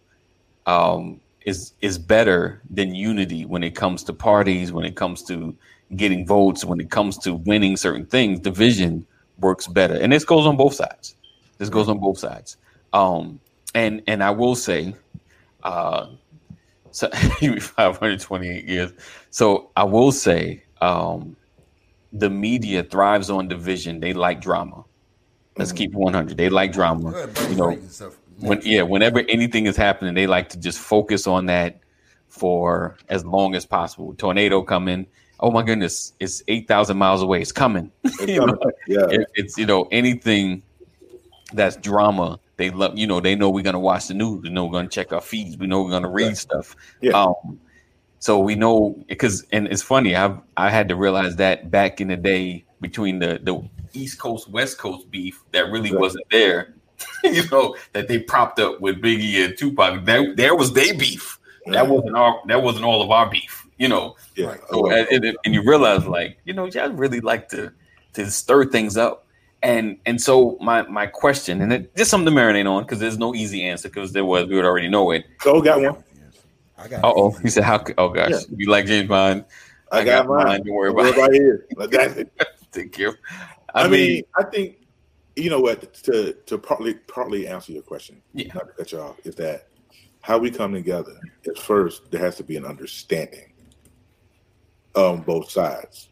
um, 0.66 1.22
is 1.46 1.74
is 1.82 2.00
better 2.00 2.62
than 2.70 2.96
unity 2.96 3.46
when 3.46 3.64
it 3.64 3.76
comes 3.76 4.04
to 4.06 4.14
parties, 4.14 4.72
when 4.72 4.86
it 4.86 4.96
comes 4.96 5.22
to 5.24 5.56
getting 5.96 6.26
votes, 6.26 6.66
when 6.66 6.80
it 6.80 6.90
comes 6.90 7.18
to 7.20 7.36
winning 7.36 7.78
certain 7.78 8.08
things. 8.08 8.40
Division 8.40 9.06
works 9.38 9.68
better, 9.68 9.96
and 9.96 10.12
this 10.12 10.26
goes 10.26 10.48
on 10.48 10.58
both 10.58 10.74
sides. 10.74 11.16
This 11.60 11.70
goes 11.70 11.88
on 11.90 12.00
both 12.00 12.18
sides. 12.18 12.58
Um, 12.92 13.40
and 13.76 14.02
and 14.08 14.24
I 14.24 14.32
will 14.32 14.56
say, 14.56 14.96
uh, 15.62 16.08
so 16.92 17.10
528 17.12 18.66
years. 18.68 18.92
So 19.30 19.72
I 19.76 19.84
will 19.84 20.12
say, 20.12 20.64
um, 20.82 21.36
the 22.14 22.30
media 22.30 22.84
thrives 22.84 23.30
on 23.30 23.48
division. 23.48 24.00
They 24.02 24.14
like 24.14 24.42
drama. 24.42 24.84
Let's 25.58 25.72
keep 25.72 25.94
100. 25.94 26.38
They 26.38 26.50
like 26.50 26.72
drama. 26.74 27.12
You 27.50 27.56
know, 27.56 27.68
right 27.68 27.78
and 27.80 27.92
stuff. 27.92 28.18
when 28.40 28.62
yeah, 28.64 28.82
whenever 28.82 29.20
anything 29.30 29.66
is 29.66 29.76
happening, 29.78 30.14
they 30.14 30.28
like 30.28 30.50
to 30.50 30.60
just 30.60 30.80
focus 30.80 31.28
on 31.28 31.46
that 31.48 31.80
for 32.28 32.98
as 33.10 33.26
long 33.26 33.56
as 33.56 33.66
possible. 33.66 34.14
Tornado 34.16 34.62
coming. 34.62 35.08
Oh 35.40 35.52
my 35.52 35.64
goodness, 35.64 36.14
it's 36.20 36.42
eight 36.48 36.68
thousand 36.68 36.98
miles 36.98 37.22
away. 37.22 37.42
It's 37.42 37.52
coming. 37.52 37.92
It's 38.04 38.20
You 38.28 38.40
know, 38.46 38.54
coming. 38.54 38.72
yeah, 38.88 39.08
it- 39.10 39.28
it's 39.36 39.58
you 39.58 39.66
know 39.66 39.88
anything 39.92 40.64
that's 41.54 41.76
drama. 41.78 42.40
They 42.62 42.70
love 42.70 42.96
you 42.98 43.08
know 43.08 43.20
they 43.20 43.34
know 43.34 43.50
we're 43.50 43.64
gonna 43.64 43.80
watch 43.80 44.08
the 44.08 44.14
news. 44.14 44.44
We 44.44 44.50
know 44.50 44.66
we're 44.66 44.74
gonna 44.74 44.88
check 44.88 45.12
our 45.12 45.20
feeds. 45.22 45.58
We 45.58 45.66
know 45.66 45.82
we're 45.84 45.90
gonna 45.90 46.10
read 46.10 46.28
Right. 46.28 46.38
stuff. 46.38 46.76
Yeah. 47.02 47.14
Um, 47.14 47.60
so 48.20 48.38
we 48.40 48.54
know 48.54 49.04
because 49.08 49.46
and 49.52 49.68
it's 49.68 49.82
funny. 49.82 50.16
I 50.16 50.36
I 50.58 50.70
had 50.70 50.88
to 50.90 50.96
realize 50.96 51.36
that 51.38 51.72
back 51.72 52.00
in 52.02 52.08
the 52.10 52.18
day 52.18 52.64
between 52.80 53.18
the 53.18 53.40
the 53.42 53.68
East 53.94 54.20
Coast 54.20 54.48
West 54.50 54.78
Coast 54.78 55.10
beef 55.10 55.44
that 55.54 55.72
really 55.72 55.92
Right. 55.92 56.00
wasn't 56.02 56.26
there. 56.30 56.76
you 57.24 57.42
know 57.50 57.76
that 57.94 58.08
they 58.08 58.20
propped 58.20 58.60
up 58.60 58.80
with 58.80 59.02
Biggie 59.02 59.44
and 59.44 59.58
Tupac. 59.58 60.06
That 60.06 60.36
there 60.38 60.56
was 60.56 60.72
their 60.74 60.94
beef. 60.94 61.40
That 61.66 61.88
wasn't 61.88 62.16
our. 62.16 62.42
That 62.48 62.62
wasn't 62.62 62.86
all 62.86 63.02
of 63.02 63.10
our 63.10 63.28
beef. 63.28 63.66
You 63.80 63.88
know. 63.88 64.16
yeah. 64.36 64.46
Right. 64.50 64.60
So, 64.70 64.92
and, 64.92 65.26
and- 65.26 65.38
and 65.44 65.54
you 65.56 65.64
realize, 65.64 66.06
like, 66.06 66.38
you 66.46 66.54
know, 66.54 66.66
y'all 66.66 66.92
really 66.92 67.22
like 67.22 67.50
to 67.50 67.72
to 68.14 68.30
stir 68.30 68.66
things 68.66 68.98
up. 68.98 69.21
And 69.64 69.98
and 70.06 70.20
so 70.20 70.58
my 70.60 70.82
my 70.84 71.06
question, 71.06 71.62
and 71.62 71.72
it, 71.72 71.96
just 71.96 72.10
something 72.10 72.34
to 72.34 72.40
marinate 72.40 72.70
on, 72.70 72.84
because 72.84 73.00
there's 73.00 73.20
no 73.20 73.36
easy 73.36 73.64
answer, 73.64 73.90
because 73.90 74.12
there 74.12 74.26
was 74.26 74.48
we 74.48 74.56
would 74.56 74.66
already 74.66 74.90
know 74.90 75.12
it. 75.12 75.26
Cole 75.40 75.62
got 75.62 75.82
one. 75.82 76.04
I 76.78 76.88
got. 76.88 77.04
Uh 77.04 77.14
oh, 77.16 77.32
he 77.32 77.50
said, 77.50 77.64
"How? 77.64 77.84
c- 77.86 77.94
Oh 77.98 78.10
gosh, 78.10 78.32
Yeah. 78.32 78.40
you 78.58 78.70
like 78.70 78.88
James 78.88 79.08
Bond? 79.08 79.46
I, 79.92 80.00
I 80.00 80.04
got, 80.04 80.26
got 80.26 80.36
mine. 80.36 80.46
mine. 80.48 80.64
Don't 80.66 80.74
worry 80.76 80.94
Don't 80.94 81.14
about 81.14 81.34
it. 81.34 81.62
Like, 81.76 81.92
that's 81.92 82.16
it. 82.18 82.32
Thank 82.72 82.98
you. 82.98 83.14
I, 83.76 83.84
I, 83.84 83.88
mean, 83.88 83.92
mean, 83.92 84.24
I 84.38 84.44
think 84.46 84.78
you 85.36 85.50
know 85.52 85.60
what 85.60 85.94
to 86.06 86.34
to 86.34 86.58
partly 86.58 86.96
partly 86.96 87.48
answer 87.48 87.72
your 87.72 87.84
question. 87.84 88.22
Yeah. 88.34 88.54
Not 88.56 88.68
to 88.68 88.74
cut 88.74 88.92
you 88.92 89.00
off 89.00 89.20
is 89.26 89.36
that 89.36 89.68
how 90.22 90.38
we 90.38 90.52
come 90.52 90.74
together 90.74 91.14
At 91.48 91.58
first 91.58 92.10
there 92.12 92.22
has 92.22 92.36
to 92.38 92.44
be 92.44 92.56
an 92.58 92.66
understanding 92.66 93.52
on 94.96 95.22
both 95.22 95.50
sides. 95.52 96.10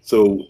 So 0.00 0.44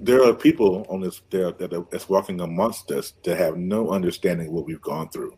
there 0.00 0.24
are 0.24 0.34
people 0.34 0.86
on 0.88 1.00
this 1.00 1.22
there 1.30 1.52
that 1.52 1.72
are, 1.72 1.86
that's 1.90 2.08
walking 2.08 2.40
amongst 2.40 2.90
us 2.90 3.14
that 3.24 3.38
have 3.38 3.56
no 3.56 3.90
understanding 3.90 4.48
of 4.48 4.52
what 4.52 4.66
we've 4.66 4.80
gone 4.80 5.08
through. 5.08 5.36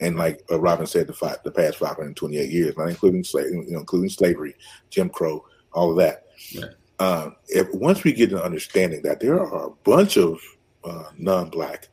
And 0.00 0.16
like 0.16 0.42
uh, 0.50 0.60
Robin 0.60 0.86
said, 0.86 1.06
the 1.06 1.12
five, 1.12 1.38
the 1.44 1.50
past 1.50 1.78
528 1.78 2.50
years, 2.50 2.76
not 2.76 2.88
including 2.88 3.24
slavery, 3.24 3.64
you 3.66 3.72
know, 3.72 3.80
including 3.80 4.08
slavery, 4.08 4.56
Jim 4.90 5.08
Crow, 5.08 5.44
all 5.72 5.90
of 5.90 5.96
that. 5.98 6.26
Right. 6.56 6.70
Um, 6.98 7.36
if 7.48 7.72
once 7.74 8.04
we 8.04 8.12
get 8.12 8.32
an 8.32 8.38
understanding 8.38 9.02
that 9.02 9.20
there 9.20 9.40
are 9.40 9.66
a 9.66 9.70
bunch 9.70 10.16
of 10.16 10.40
uh, 10.84 11.10
non-black 11.18 11.88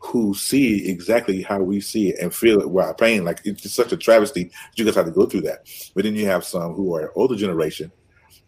who 0.00 0.32
see 0.32 0.88
exactly 0.88 1.42
how 1.42 1.60
we 1.60 1.80
see 1.80 2.10
it 2.10 2.18
and 2.20 2.34
feel 2.34 2.60
it 2.60 2.70
while 2.70 2.94
pain, 2.94 3.24
like 3.24 3.40
it's 3.44 3.70
such 3.72 3.92
a 3.92 3.96
travesty. 3.96 4.50
You 4.76 4.84
guys 4.84 4.94
have 4.94 5.06
to 5.06 5.10
go 5.10 5.26
through 5.26 5.42
that. 5.42 5.68
But 5.94 6.04
then 6.04 6.14
you 6.14 6.26
have 6.26 6.44
some 6.44 6.74
who 6.74 6.94
are 6.94 7.12
older 7.16 7.36
generation 7.36 7.92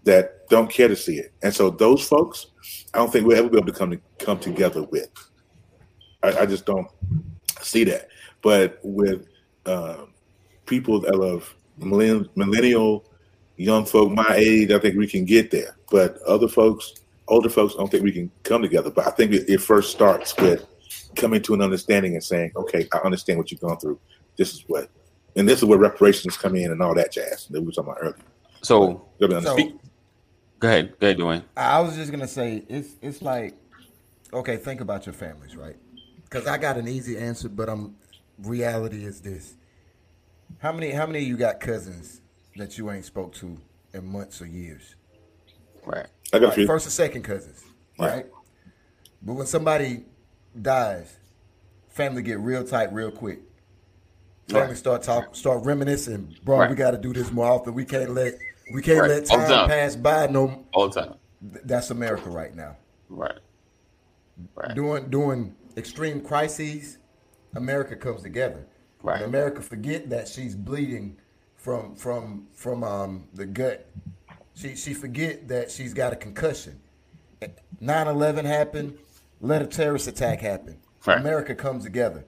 that 0.05 0.49
don't 0.49 0.71
care 0.71 0.89
to 0.89 0.97
see 0.97 1.19
it, 1.19 1.33
and 1.43 1.53
so 1.55 1.71
those 1.71 2.07
folks, 2.07 2.47
I 2.95 2.99
don't 2.99 3.13
think 3.13 3.27
we'll 3.27 3.37
ever 3.39 3.49
be 3.49 3.59
able 3.59 3.67
to 3.73 3.79
come 3.79 3.91
to, 3.91 4.01
come 4.19 4.39
together 4.39 4.83
with. 4.83 5.09
I, 6.23 6.41
I 6.41 6.47
just 6.47 6.67
don't 6.67 6.89
see 7.61 7.85
that. 7.85 8.09
But 8.43 8.79
with 8.83 9.27
uh, 9.67 10.05
people 10.67 11.01
that 11.01 11.15
love 11.15 11.55
millenn- 11.79 12.29
millennial 12.35 13.05
young 13.57 13.85
folk 13.85 14.11
my 14.13 14.35
age, 14.37 14.71
I 14.71 14.79
think 14.79 14.97
we 14.97 15.07
can 15.07 15.25
get 15.25 15.51
there. 15.51 15.77
But 15.91 16.21
other 16.23 16.49
folks, 16.49 16.95
older 17.29 17.49
folks, 17.51 17.75
I 17.75 17.79
don't 17.79 17.91
think 17.91 18.03
we 18.05 18.13
can 18.13 18.31
come 18.43 18.63
together. 18.63 18.91
But 18.91 19.07
I 19.07 19.11
think 19.11 19.33
it, 19.33 19.49
it 19.49 19.61
first 19.61 19.93
starts 19.93 20.37
with 20.39 20.65
coming 21.17 21.43
to 21.43 21.55
an 21.55 21.61
understanding 21.61 22.15
and 22.15 22.25
saying, 22.25 22.53
okay, 22.57 22.89
I 22.93 22.99
understand 22.99 23.39
what 23.39 23.51
you've 23.51 23.61
gone 23.61 23.79
through. 23.79 23.99
This 24.37 24.55
is 24.55 24.65
what, 24.67 24.89
and 25.37 25.47
this 25.49 25.59
is 25.59 25.65
where 25.65 25.79
reparations 25.79 26.37
come 26.37 26.57
in 26.57 26.71
and 26.73 26.81
all 26.83 26.95
that 26.95 27.13
jazz 27.13 27.47
that 27.51 27.61
we 27.61 27.67
were 27.67 27.73
talking 27.73 27.93
about 27.93 28.03
earlier. 28.03 28.17
so 28.63 29.07
You 29.19 29.29
gotta 29.29 29.43
So- 29.43 29.51
understand. 29.51 29.80
Go 30.61 30.69
ahead, 30.69 30.99
go 31.01 31.07
ahead, 31.09 31.19
Dwayne. 31.19 31.45
I 31.57 31.81
was 31.81 31.97
just 31.97 32.13
gonna 32.13 32.29
say 32.29 32.65
it's 32.69 32.91
it's 33.03 33.23
like 33.23 33.57
okay, 34.33 34.57
think 34.59 34.81
about 34.81 35.07
your 35.07 35.15
families, 35.15 35.57
right? 35.57 35.77
Because 36.25 36.47
I 36.47 36.59
got 36.59 36.79
an 36.79 36.89
easy 36.89 37.19
answer, 37.19 37.49
but 37.49 37.69
I'm 37.69 37.97
reality 38.39 39.05
is 39.05 39.21
this: 39.23 39.57
how 40.59 40.73
many 40.73 40.91
how 40.93 41.07
many 41.07 41.21
of 41.21 41.25
you 41.27 41.37
got 41.37 41.61
cousins 41.61 42.21
that 42.57 42.79
you 42.79 42.91
ain't 42.91 43.05
spoke 43.07 43.35
to 43.37 43.59
in 43.95 44.07
months 44.07 44.43
or 44.43 44.47
years? 44.47 44.97
Right, 45.87 46.07
I 46.33 46.39
got 46.39 46.45
a 46.45 46.47
Right, 46.49 46.55
few. 46.57 46.67
first 46.67 46.87
or 46.87 46.91
second 46.91 47.23
cousins, 47.23 47.65
Yeah. 47.99 48.07
right? 48.07 48.27
But 49.23 49.35
when 49.35 49.47
somebody 49.47 50.05
dies, 50.61 51.19
family 51.89 52.23
get 52.23 52.39
real 52.41 52.65
tight 52.65 52.93
real 52.93 53.11
quick. 53.11 53.41
Family 54.49 54.69
Right. 54.71 54.79
start 54.79 55.03
talk, 55.03 55.37
start 55.37 55.65
reminiscing. 55.65 56.37
Bro, 56.45 56.59
Right. 56.59 56.71
we 56.71 56.77
got 56.77 56.93
to 56.93 56.99
do 56.99 57.13
this 57.13 57.31
more 57.33 57.47
often. 57.47 57.75
We 57.75 57.85
can't 57.85 58.11
let 58.15 58.35
we 58.73 58.83
can't 58.83 59.01
Right. 59.01 59.11
let 59.11 59.27
time 59.27 59.49
time. 59.49 59.69
pass 59.69 59.97
by. 59.97 60.27
No, 60.27 60.65
all 60.73 60.89
the 60.89 61.01
time. 61.01 61.15
that's 61.41 61.91
America 61.91 62.29
right 62.31 62.55
now. 62.55 62.77
Right, 63.09 63.39
right, 64.55 64.75
During 64.75 65.11
during 65.11 65.55
extreme 65.77 66.21
crises, 66.21 66.99
America 67.55 67.97
comes 67.97 68.23
together. 68.23 68.67
Right. 69.03 69.17
And 69.17 69.25
America 69.25 69.63
forget 69.63 70.11
that 70.11 70.29
she's 70.29 70.55
bleeding 70.55 71.17
from 71.57 71.95
from 71.97 72.47
from 72.55 72.85
um 72.85 73.29
the 73.35 73.47
gut. 73.47 73.87
She 74.55 74.77
she 74.77 74.95
forget 74.95 75.49
that 75.49 75.71
she's 75.71 75.95
got 75.95 76.13
a 76.13 76.17
concussion. 76.17 76.81
9-11 77.81 78.45
happened, 78.45 78.99
let 79.41 79.63
a 79.63 79.67
terrorist 79.67 80.07
attack 80.07 80.41
happen. 80.41 80.77
Right. 81.07 81.19
America 81.19 81.55
comes 81.55 81.85
together. 81.85 82.27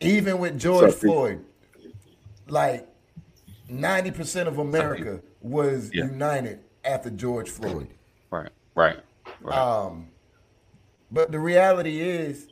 Even 0.00 0.38
with 0.38 0.58
George 0.58 0.94
Floyd, 0.94 1.44
like 2.48 2.88
90% 3.70 4.46
of 4.48 4.58
America 4.58 5.20
was 5.40 5.90
Yeah. 5.92 6.04
united 6.04 6.60
after 6.84 7.10
George 7.10 7.48
Floyd. 7.50 7.88
right, 8.30 8.50
right, 8.74 8.98
right. 9.40 9.56
Um, 9.58 10.08
but 11.10 11.32
the 11.32 11.38
reality 11.38 12.00
is 12.00 12.46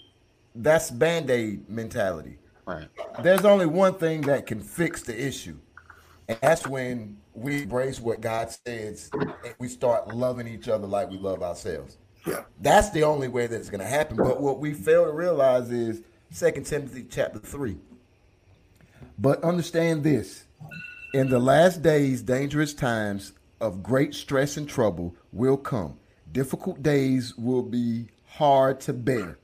that's 0.54 0.90
band 0.90 1.30
aid 1.30 1.68
mentality. 1.68 2.38
right. 2.66 2.88
There's 3.22 3.44
only 3.44 3.66
one 3.66 3.94
thing 3.94 4.22
that 4.22 4.46
can 4.46 4.60
fix 4.60 5.02
the 5.02 5.18
issue, 5.26 5.56
and 6.28 6.38
that's 6.42 6.66
when 6.66 7.18
we 7.34 7.62
embrace 7.62 8.00
what 8.00 8.20
God 8.20 8.50
says 8.66 9.10
and 9.14 9.32
we 9.58 9.68
start 9.68 10.08
loving 10.14 10.48
each 10.48 10.68
other 10.68 10.86
like 10.88 11.08
we 11.08 11.18
love 11.18 11.42
ourselves. 11.42 11.96
Yeah. 12.26 12.42
That's 12.60 12.90
the 12.90 13.04
only 13.04 13.28
way 13.28 13.46
that's 13.46 13.70
going 13.70 13.80
to 13.80 13.86
happen. 13.86 14.16
But 14.16 14.40
what 14.40 14.58
we 14.58 14.74
fail 14.74 15.04
to 15.04 15.12
realize 15.12 15.70
is 15.70 16.02
Second 16.30 16.66
Timothy 16.66 17.06
chapter 17.08 17.38
3. 17.38 17.78
But 19.18 19.42
understand 19.44 20.02
this 20.02 20.44
in 21.12 21.28
the 21.28 21.38
last 21.38 21.82
days, 21.82 22.22
dangerous 22.22 22.74
times 22.74 23.32
of 23.60 23.82
great 23.82 24.14
stress 24.14 24.56
and 24.56 24.68
trouble 24.68 25.14
will 25.32 25.56
come. 25.56 25.98
Difficult 26.30 26.82
days 26.82 27.36
will 27.36 27.62
be 27.62 28.08
hard 28.26 28.80
to 28.80 28.92
bear. 28.92 29.38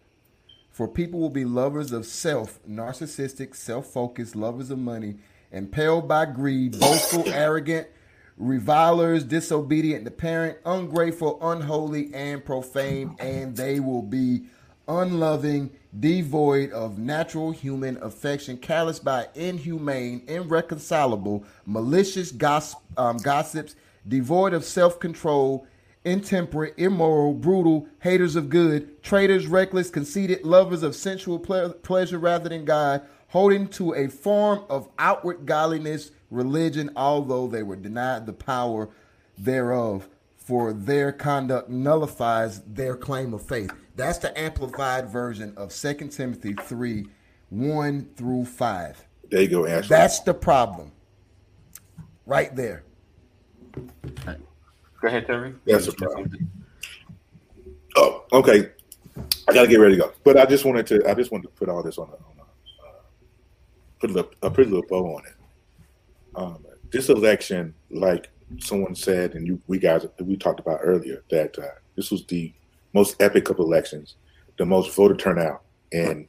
For 0.70 0.86
people 0.86 1.20
will 1.20 1.30
be 1.30 1.44
lovers 1.44 1.92
of 1.92 2.04
self, 2.04 2.58
narcissistic, 2.68 3.54
self 3.54 3.86
focused, 3.86 4.36
lovers 4.36 4.70
of 4.70 4.78
money, 4.78 5.16
impelled 5.52 6.08
by 6.08 6.26
greed, 6.26 6.78
boastful, 6.78 7.24
arrogant, 7.28 7.86
revilers, 8.36 9.24
disobedient 9.24 10.04
to 10.04 10.10
parent, 10.10 10.58
ungrateful, 10.66 11.38
unholy, 11.40 12.12
and 12.12 12.44
profane, 12.44 13.16
and 13.18 13.56
they 13.56 13.80
will 13.80 14.02
be 14.02 14.42
unloving, 14.88 15.70
devoid 15.98 16.70
of 16.72 16.98
natural 16.98 17.50
human 17.50 17.96
affection, 18.02 18.56
callous 18.56 18.98
by 18.98 19.26
inhumane, 19.34 20.22
irreconcilable, 20.26 21.44
malicious 21.66 22.32
goss- 22.32 22.76
um, 22.96 23.16
gossips, 23.18 23.76
devoid 24.06 24.52
of 24.52 24.64
self 24.64 24.98
control, 25.00 25.66
intemperate, 26.04 26.74
immoral, 26.76 27.32
brutal, 27.32 27.86
haters 28.00 28.36
of 28.36 28.50
good, 28.50 29.02
traitors, 29.02 29.46
reckless, 29.46 29.90
conceited, 29.90 30.44
lovers 30.44 30.82
of 30.82 30.94
sensual 30.94 31.38
ple- 31.38 31.70
pleasure 31.70 32.18
rather 32.18 32.48
than 32.48 32.64
God, 32.64 33.02
holding 33.28 33.68
to 33.68 33.94
a 33.94 34.08
form 34.08 34.64
of 34.68 34.88
outward 34.98 35.46
godliness, 35.46 36.10
religion, 36.30 36.90
although 36.96 37.46
they 37.46 37.62
were 37.62 37.76
denied 37.76 38.26
the 38.26 38.32
power 38.32 38.88
thereof. 39.38 40.08
For 40.44 40.74
their 40.74 41.10
conduct 41.10 41.70
nullifies 41.70 42.60
their 42.62 42.96
claim 42.96 43.32
of 43.32 43.40
faith. 43.40 43.72
That's 43.96 44.18
the 44.18 44.38
amplified 44.38 45.08
version 45.08 45.54
of 45.56 45.74
2 45.74 45.94
Timothy 46.08 46.52
3 46.52 47.06
1 47.48 48.10
through 48.14 48.44
5. 48.44 49.04
There 49.30 49.40
you 49.40 49.48
go, 49.48 49.66
Ashley. 49.66 49.88
That's 49.88 50.20
the 50.20 50.34
problem. 50.34 50.92
Right 52.26 52.54
there. 52.54 52.84
Go 53.74 55.08
ahead, 55.08 55.26
Terry. 55.26 55.54
That's 55.64 55.88
a 55.88 55.92
problem. 55.92 56.50
Oh, 57.96 58.24
okay. 58.32 58.70
I 59.48 59.52
gotta 59.54 59.68
get 59.68 59.80
ready 59.80 59.96
to 59.96 60.02
go. 60.02 60.12
But 60.24 60.36
I 60.36 60.44
just 60.44 60.66
wanted 60.66 60.86
to. 60.88 61.08
I 61.08 61.14
just 61.14 61.30
wanted 61.30 61.44
to 61.44 61.48
put 61.50 61.68
all 61.70 61.82
this 61.82 61.96
on 61.98 62.08
a, 62.08 62.12
on 62.12 62.38
a 62.38 62.42
uh, 62.86 62.92
put 64.00 64.10
a, 64.10 64.12
little, 64.12 64.30
a 64.42 64.50
pretty 64.50 64.70
little 64.70 64.86
bow 64.88 65.16
on 65.16 65.22
it. 65.24 65.34
Um, 66.34 66.66
this 66.90 67.08
election, 67.08 67.74
like 67.90 68.30
someone 68.58 68.94
said, 68.94 69.34
and 69.34 69.46
you, 69.46 69.60
we 69.66 69.78
guys, 69.78 70.06
we 70.20 70.36
talked 70.36 70.60
about 70.60 70.80
earlier, 70.82 71.22
that 71.30 71.58
uh, 71.58 71.78
this 71.96 72.10
was 72.10 72.24
the 72.26 72.52
most 72.92 73.20
epic 73.20 73.50
of 73.50 73.58
elections, 73.58 74.16
the 74.58 74.66
most 74.66 74.94
voter 74.94 75.16
turnout 75.16 75.62
in 75.92 76.28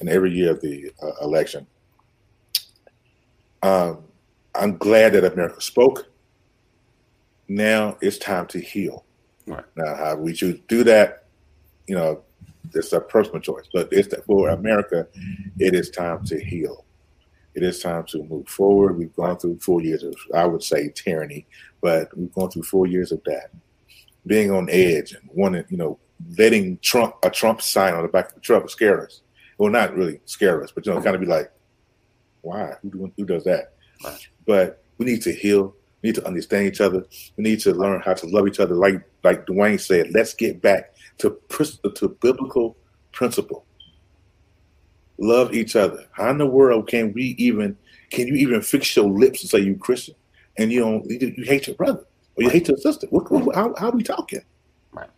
in 0.00 0.08
every 0.08 0.32
year 0.32 0.52
of 0.52 0.60
the 0.60 0.90
uh, 1.02 1.12
election. 1.22 1.66
Um, 3.62 4.04
I'm 4.54 4.76
glad 4.76 5.14
that 5.14 5.24
America 5.24 5.60
spoke. 5.60 6.06
Now 7.48 7.96
it's 8.00 8.18
time 8.18 8.46
to 8.48 8.60
heal. 8.60 9.04
Right. 9.46 9.64
Now, 9.76 9.94
how 9.94 10.16
we 10.16 10.32
choose 10.32 10.56
to 10.56 10.62
do 10.68 10.84
that, 10.84 11.24
you 11.86 11.94
know, 11.94 12.22
it's 12.74 12.92
a 12.92 13.00
personal 13.00 13.40
choice. 13.40 13.66
But 13.72 13.88
it's 13.92 14.08
that 14.08 14.24
for 14.24 14.50
America, 14.50 15.06
it 15.58 15.74
is 15.74 15.90
time 15.90 16.24
to 16.26 16.42
heal. 16.42 16.84
It 17.54 17.62
is 17.62 17.80
time 17.80 18.04
to 18.06 18.22
move 18.24 18.48
forward. 18.48 18.98
We've 18.98 19.14
gone 19.14 19.38
through 19.38 19.58
four 19.60 19.80
years 19.80 20.02
of, 20.02 20.14
I 20.34 20.44
would 20.44 20.62
say, 20.62 20.90
tyranny, 20.94 21.46
but 21.80 22.16
we've 22.16 22.32
gone 22.32 22.50
through 22.50 22.64
four 22.64 22.86
years 22.86 23.12
of 23.12 23.22
that. 23.24 23.50
Being 24.26 24.50
on 24.50 24.68
edge 24.70 25.12
and 25.12 25.28
wanting, 25.32 25.64
you 25.68 25.76
know, 25.76 25.98
letting 26.38 26.78
Trump 26.78 27.14
a 27.22 27.30
Trump 27.30 27.62
sign 27.62 27.94
on 27.94 28.02
the 28.02 28.08
back 28.08 28.28
of 28.28 28.34
the 28.34 28.40
truck 28.40 28.68
scare 28.70 29.04
us. 29.04 29.20
Well, 29.58 29.70
not 29.70 29.94
really 29.94 30.20
scare 30.24 30.62
us, 30.64 30.72
but 30.72 30.84
you 30.84 30.92
know, 30.92 31.00
kind 31.00 31.14
of 31.14 31.20
be 31.20 31.26
like, 31.26 31.52
why? 32.40 32.74
Who, 32.82 32.90
do, 32.90 33.12
who 33.16 33.24
does 33.24 33.44
that? 33.44 33.74
Right. 34.04 34.28
But 34.46 34.82
we 34.98 35.06
need 35.06 35.22
to 35.22 35.32
heal. 35.32 35.74
We 36.02 36.08
need 36.08 36.16
to 36.16 36.26
understand 36.26 36.66
each 36.66 36.80
other. 36.80 37.06
We 37.36 37.44
need 37.44 37.60
to 37.60 37.72
learn 37.72 38.02
how 38.04 38.14
to 38.14 38.26
love 38.26 38.48
each 38.48 38.60
other. 38.60 38.74
Like 38.74 39.02
like 39.22 39.46
Dwayne 39.46 39.80
said, 39.80 40.12
let's 40.12 40.34
get 40.34 40.60
back 40.60 40.94
to 41.18 41.38
to 41.48 42.08
biblical 42.20 42.76
principle. 43.12 43.64
Love 45.18 45.54
each 45.54 45.76
other. 45.76 46.06
How 46.12 46.30
in 46.30 46.38
the 46.38 46.46
world 46.46 46.88
can 46.88 47.12
we 47.12 47.34
even 47.38 47.76
can 48.10 48.28
you 48.28 48.34
even 48.34 48.60
fix 48.62 48.94
your 48.96 49.08
lips 49.08 49.42
and 49.42 49.50
say 49.50 49.58
you 49.58 49.76
Christian 49.76 50.14
and 50.56 50.72
you 50.72 50.80
don't 50.80 51.08
you, 51.08 51.44
hate 51.44 51.66
your 51.66 51.76
brother 51.76 52.04
or 52.36 52.42
you 52.42 52.50
hate 52.50 52.68
your 52.68 52.76
sister? 52.76 53.06
What, 53.10 53.30
what, 53.30 53.54
how, 53.54 53.74
how 53.76 53.88
are 53.88 53.96
we 53.96 54.02
talking? 54.02 54.40
Right. 54.92 55.10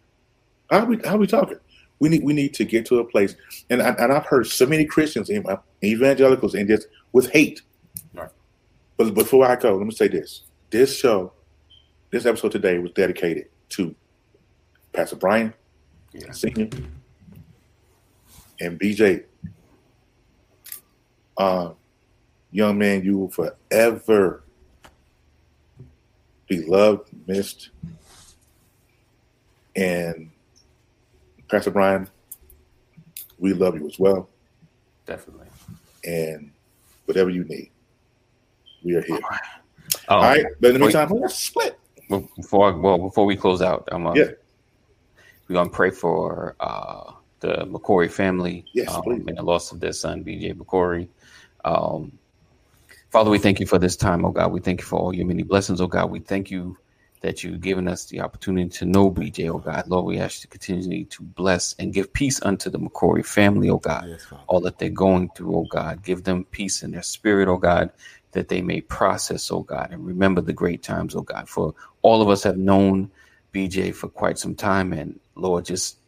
How 0.70 0.80
are 0.80 0.86
we 0.86 0.98
how 1.04 1.14
are 1.14 1.18
we 1.18 1.26
talking? 1.26 1.58
We 1.98 2.10
need 2.10 2.24
we 2.24 2.34
need 2.34 2.52
to 2.54 2.64
get 2.64 2.84
to 2.86 2.98
a 2.98 3.04
place, 3.04 3.36
and 3.70 3.82
I, 3.82 3.90
and 3.90 4.12
I've 4.12 4.26
heard 4.26 4.46
so 4.46 4.66
many 4.66 4.84
Christians 4.84 5.30
and 5.30 5.46
evangelicals 5.82 6.54
and 6.54 6.68
just 6.68 6.88
with 7.12 7.30
hate. 7.30 7.62
Right. 8.12 8.28
But 8.98 9.14
before 9.14 9.46
I 9.46 9.56
go, 9.56 9.76
let 9.76 9.86
me 9.86 9.94
say 9.94 10.08
this: 10.08 10.42
this 10.70 10.98
show, 10.98 11.32
this 12.10 12.26
episode 12.26 12.52
today 12.52 12.78
was 12.78 12.90
dedicated 12.92 13.46
to 13.70 13.94
Pastor 14.92 15.16
Brian 15.16 15.54
Yeah. 16.12 16.32
Senior 16.32 16.68
and 18.60 18.78
BJ. 18.78 19.24
Uh, 21.38 21.70
young 22.50 22.78
man, 22.78 23.04
you 23.04 23.18
will 23.18 23.28
forever 23.28 24.42
be 26.48 26.62
loved, 26.64 27.10
missed, 27.26 27.70
and 29.74 30.30
Pastor 31.48 31.70
Brian, 31.70 32.08
we 33.38 33.52
love 33.52 33.76
you 33.76 33.86
as 33.86 33.98
well. 33.98 34.28
Definitely. 35.06 35.46
And 36.04 36.50
whatever 37.04 37.30
you 37.30 37.44
need, 37.44 37.70
we 38.82 38.94
are 38.94 39.02
here. 39.02 39.20
Um, 40.08 40.18
All 40.18 40.22
right, 40.22 40.44
but 40.60 40.68
in 40.68 40.74
the 40.74 40.78
meantime, 40.80 41.08
let's 41.10 41.34
split. 41.34 41.78
Before 42.08 42.76
well, 42.78 42.98
before 42.98 43.26
we 43.26 43.36
close 43.36 43.60
out, 43.60 43.88
I'm 43.90 44.06
uh, 44.06 44.14
Yeah. 44.14 44.30
we're 45.48 45.54
gonna 45.54 45.68
pray 45.68 45.90
for 45.90 46.54
uh, 46.60 47.12
the 47.46 47.66
McCory 47.66 48.10
family 48.10 48.66
Yes, 48.72 48.88
um, 48.88 49.24
and 49.28 49.38
the 49.38 49.42
loss 49.42 49.72
of 49.72 49.80
their 49.80 49.92
son, 49.92 50.24
BJ 50.24 50.54
McCory. 50.54 51.08
Um, 51.64 52.18
Father, 53.10 53.30
we 53.30 53.38
thank 53.38 53.60
you 53.60 53.66
for 53.66 53.78
this 53.78 53.96
time, 53.96 54.24
oh 54.24 54.32
God. 54.32 54.52
We 54.52 54.60
thank 54.60 54.80
you 54.80 54.86
for 54.86 54.98
all 54.98 55.14
your 55.14 55.26
many 55.26 55.42
blessings, 55.42 55.80
oh 55.80 55.86
God. 55.86 56.10
We 56.10 56.20
thank 56.20 56.50
you 56.50 56.76
that 57.22 57.42
you've 57.42 57.60
given 57.60 57.88
us 57.88 58.06
the 58.06 58.20
opportunity 58.20 58.68
to 58.68 58.84
know 58.84 59.10
BJ, 59.10 59.48
oh 59.48 59.58
God. 59.58 59.86
Lord, 59.86 60.06
we 60.06 60.18
ask 60.18 60.38
you 60.38 60.42
to 60.42 60.48
continue 60.48 61.04
to 61.04 61.22
bless 61.22 61.74
and 61.78 61.94
give 61.94 62.12
peace 62.12 62.42
unto 62.42 62.68
the 62.68 62.78
McCory 62.78 63.24
family, 63.24 63.70
oh 63.70 63.78
God 63.78 64.08
Yes, 64.08 64.26
all 64.48 64.60
that 64.60 64.78
they're 64.78 64.90
going 64.90 65.30
through, 65.36 65.54
oh 65.56 65.66
God. 65.70 66.02
Give 66.02 66.24
them 66.24 66.44
peace 66.50 66.82
in 66.82 66.90
their 66.90 67.02
spirit, 67.02 67.48
oh 67.48 67.58
God, 67.58 67.90
that 68.32 68.48
they 68.48 68.60
may 68.60 68.80
process, 68.80 69.50
oh 69.52 69.62
God, 69.62 69.92
and 69.92 70.04
remember 70.04 70.40
the 70.40 70.52
great 70.52 70.82
times, 70.82 71.14
oh 71.14 71.22
God. 71.22 71.48
For 71.48 71.74
all 72.02 72.22
of 72.22 72.28
us 72.28 72.42
have 72.42 72.58
known 72.58 73.10
BJ 73.54 73.94
for 73.94 74.08
quite 74.08 74.38
some 74.38 74.54
time, 74.54 74.92
and 74.92 75.20
Lord, 75.36 75.64
just 75.64 75.98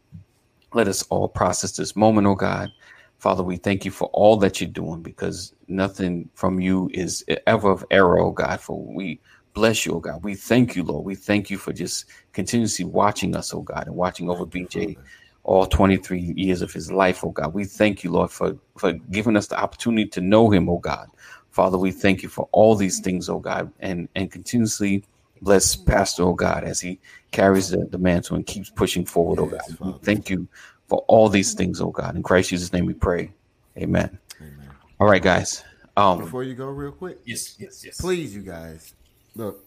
let 0.75 0.89
us 0.89 1.03
all 1.05 1.29
process 1.29 1.73
this 1.73 1.97
moment, 1.97 2.27
oh 2.27 2.35
God. 2.35 2.71
Father, 3.19 3.43
we 3.43 3.57
thank 3.57 3.85
you 3.85 3.91
for 3.91 4.09
all 4.13 4.37
that 4.37 4.61
you're 4.61 4.71
doing 4.71 5.03
because 5.03 5.55
nothing 5.67 6.29
from 6.35 6.61
you 6.61 6.89
is 6.95 7.25
ever 7.47 7.71
of 7.71 7.85
error, 7.91 8.21
oh 8.21 8.31
God. 8.31 8.61
For 8.61 8.81
we 8.81 9.21
bless 9.55 9.85
you, 9.85 9.95
oh 9.95 10.01
God. 10.01 10.23
We 10.23 10.35
thank 10.35 10.77
you, 10.77 10.85
Lord. 10.85 11.05
We 11.05 11.17
thank 11.17 11.51
you 11.51 11.59
for 11.59 11.73
just 11.73 12.05
continuously 12.33 12.85
watching 12.85 13.35
us, 13.35 13.53
oh 13.53 13.63
God, 13.63 13.87
and 13.87 13.97
watching 13.97 14.31
over 14.31 14.47
BJ 14.47 14.97
all 15.43 15.67
23 15.67 16.35
years 16.37 16.63
of 16.63 16.73
his 16.73 16.93
life, 16.93 17.25
oh 17.25 17.31
God. 17.31 17.55
We 17.55 17.65
thank 17.65 18.05
you, 18.05 18.11
Lord, 18.11 18.31
for, 18.31 18.57
for 18.77 18.93
giving 19.11 19.37
us 19.37 19.49
the 19.49 19.59
opportunity 19.59 20.07
to 20.11 20.21
know 20.21 20.51
him, 20.51 20.69
oh 20.69 20.79
God. 20.79 21.09
Father, 21.51 21.79
we 21.79 21.91
thank 21.91 22.23
you 22.23 22.29
for 22.29 22.49
all 22.53 22.77
these 22.77 23.01
things, 23.01 23.29
oh 23.29 23.41
God, 23.41 23.73
and, 23.81 24.09
and 24.15 24.31
continuously 24.31 25.05
bless 25.41 25.77
Pastor, 25.77 26.25
oh 26.25 26.35
God, 26.35 26.65
as 26.65 26.81
he 26.81 26.99
carries 27.31 27.71
the, 27.71 27.79
the 27.79 27.99
mantle 27.99 28.37
and 28.37 28.47
keeps 28.47 28.71
pushing 28.71 29.05
forward, 29.05 29.39
oh 29.39 29.47
God. 29.47 29.61
Father. 29.79 29.99
Thank 30.03 30.31
you 30.31 30.49
for 30.87 31.05
all 31.09 31.29
these 31.29 31.55
things, 31.55 31.81
oh 31.81 31.91
God. 31.91 32.17
In 32.17 32.23
Christ 32.23 32.51
Jesus' 32.51 32.73
name 32.73 32.87
we 32.87 32.95
pray. 32.95 33.33
Amen. 33.77 34.19
Amen. 34.41 34.71
All 35.01 35.09
right, 35.09 35.23
guys. 35.23 35.63
Um, 35.97 36.19
Before 36.19 36.45
you 36.45 36.55
go, 36.55 36.67
real 36.67 36.93
quick, 36.93 37.19
yes, 37.25 37.57
yes, 37.59 37.85
yes. 37.85 38.01
please, 38.01 38.35
you 38.35 38.43
guys, 38.43 38.95
look. 39.35 39.65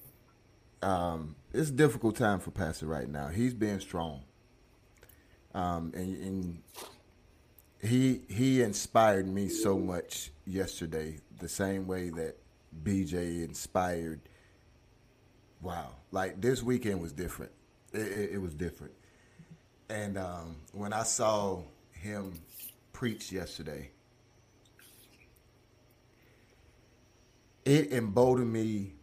Um, 0.81 1.35
it's 1.53 1.69
a 1.69 1.73
difficult 1.73 2.15
time 2.15 2.39
for 2.39 2.51
Pastor 2.51 2.87
right 2.87 3.07
now. 3.07 3.27
He's 3.27 3.53
being 3.53 3.79
strong, 3.79 4.21
um, 5.53 5.91
and, 5.93 6.17
and 6.23 6.61
he 7.81 8.21
he 8.29 8.61
inspired 8.61 9.27
me 9.27 9.49
so 9.49 9.77
much 9.77 10.31
yesterday. 10.45 11.17
The 11.39 11.49
same 11.49 11.85
way 11.85 12.09
that 12.09 12.37
BJ 12.83 13.43
inspired. 13.43 14.21
Wow, 15.61 15.91
like 16.11 16.41
this 16.41 16.63
weekend 16.63 17.01
was 17.01 17.11
different. 17.11 17.51
It, 17.93 17.99
it, 17.99 18.29
it 18.33 18.41
was 18.41 18.53
different, 18.55 18.93
and 19.89 20.17
um, 20.17 20.55
when 20.71 20.93
I 20.93 21.03
saw 21.03 21.61
him 21.91 22.33
preach 22.93 23.31
yesterday, 23.31 23.91
it 27.65 27.91
emboldened 27.91 28.51
me. 28.51 28.93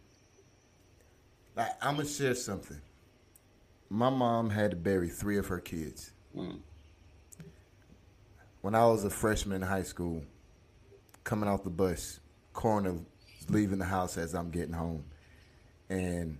Like 1.55 1.71
I'm 1.81 1.95
gonna 1.95 2.07
share 2.07 2.35
something. 2.35 2.81
my 3.89 4.09
mom 4.09 4.49
had 4.49 4.71
to 4.71 4.77
bury 4.77 5.09
three 5.09 5.37
of 5.37 5.47
her 5.47 5.59
kids. 5.59 6.11
Mm. 6.35 6.59
When 8.61 8.75
I 8.75 8.85
was 8.85 9.05
a 9.05 9.09
freshman 9.09 9.61
in 9.61 9.67
high 9.67 9.83
school, 9.83 10.23
coming 11.23 11.47
off 11.47 11.63
the 11.63 11.69
bus, 11.69 12.19
coroner 12.51 12.93
was 12.93 13.49
leaving 13.49 13.79
the 13.79 13.85
house 13.85 14.17
as 14.17 14.35
I'm 14.35 14.51
getting 14.51 14.73
home, 14.73 15.05
and 15.89 16.37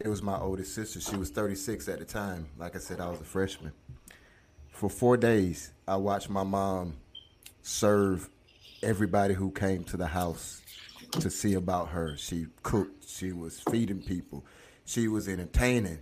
it 0.00 0.08
was 0.08 0.22
my 0.22 0.38
oldest 0.38 0.74
sister. 0.74 1.00
She 1.00 1.16
was 1.16 1.28
36 1.30 1.88
at 1.88 1.98
the 1.98 2.04
time. 2.06 2.48
Like 2.58 2.74
I 2.74 2.78
said, 2.78 3.00
I 3.00 3.08
was 3.08 3.20
a 3.20 3.24
freshman. 3.24 3.72
For 4.70 4.88
four 4.88 5.18
days, 5.18 5.72
I 5.86 5.96
watched 5.96 6.30
my 6.30 6.42
mom 6.42 6.94
serve 7.62 8.30
everybody 8.82 9.34
who 9.34 9.50
came 9.50 9.84
to 9.84 9.98
the 9.98 10.06
house 10.06 10.62
to 11.12 11.28
see 11.28 11.52
about 11.54 11.88
her. 11.88 12.16
She 12.16 12.46
cooked. 12.62 13.08
She 13.08 13.32
was 13.32 13.60
feeding 13.70 14.00
people. 14.00 14.44
She 14.86 15.06
was 15.06 15.28
entertaining. 15.28 15.98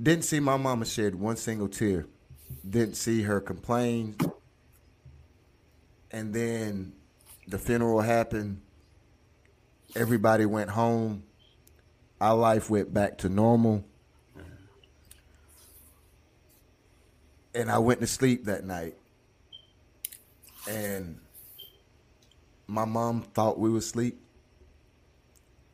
Didn't 0.00 0.24
see 0.24 0.40
my 0.40 0.56
mama 0.56 0.84
shed 0.84 1.14
one 1.14 1.36
single 1.36 1.68
tear. 1.68 2.06
Didn't 2.68 2.96
see 2.96 3.22
her 3.22 3.40
complain. 3.40 4.16
And 6.10 6.34
then 6.34 6.92
the 7.46 7.58
funeral 7.58 8.00
happened. 8.00 8.62
Everybody 9.94 10.44
went 10.44 10.70
home. 10.70 11.22
Our 12.22 12.36
life 12.36 12.70
went 12.70 12.94
back 12.94 13.18
to 13.18 13.28
normal. 13.28 13.84
And 17.52 17.68
I 17.68 17.78
went 17.78 17.98
to 17.98 18.06
sleep 18.06 18.44
that 18.44 18.64
night. 18.64 18.94
And 20.70 21.18
my 22.68 22.84
mom 22.84 23.22
thought 23.22 23.58
we 23.58 23.70
were 23.70 23.78
asleep. 23.78 24.20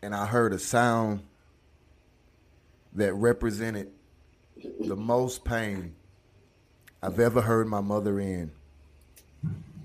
And 0.00 0.14
I 0.14 0.24
heard 0.24 0.54
a 0.54 0.58
sound 0.58 1.22
that 2.94 3.12
represented 3.12 3.90
the 4.80 4.96
most 4.96 5.44
pain 5.44 5.96
I've 7.02 7.20
ever 7.20 7.42
heard 7.42 7.66
my 7.66 7.82
mother 7.82 8.18
in 8.18 8.52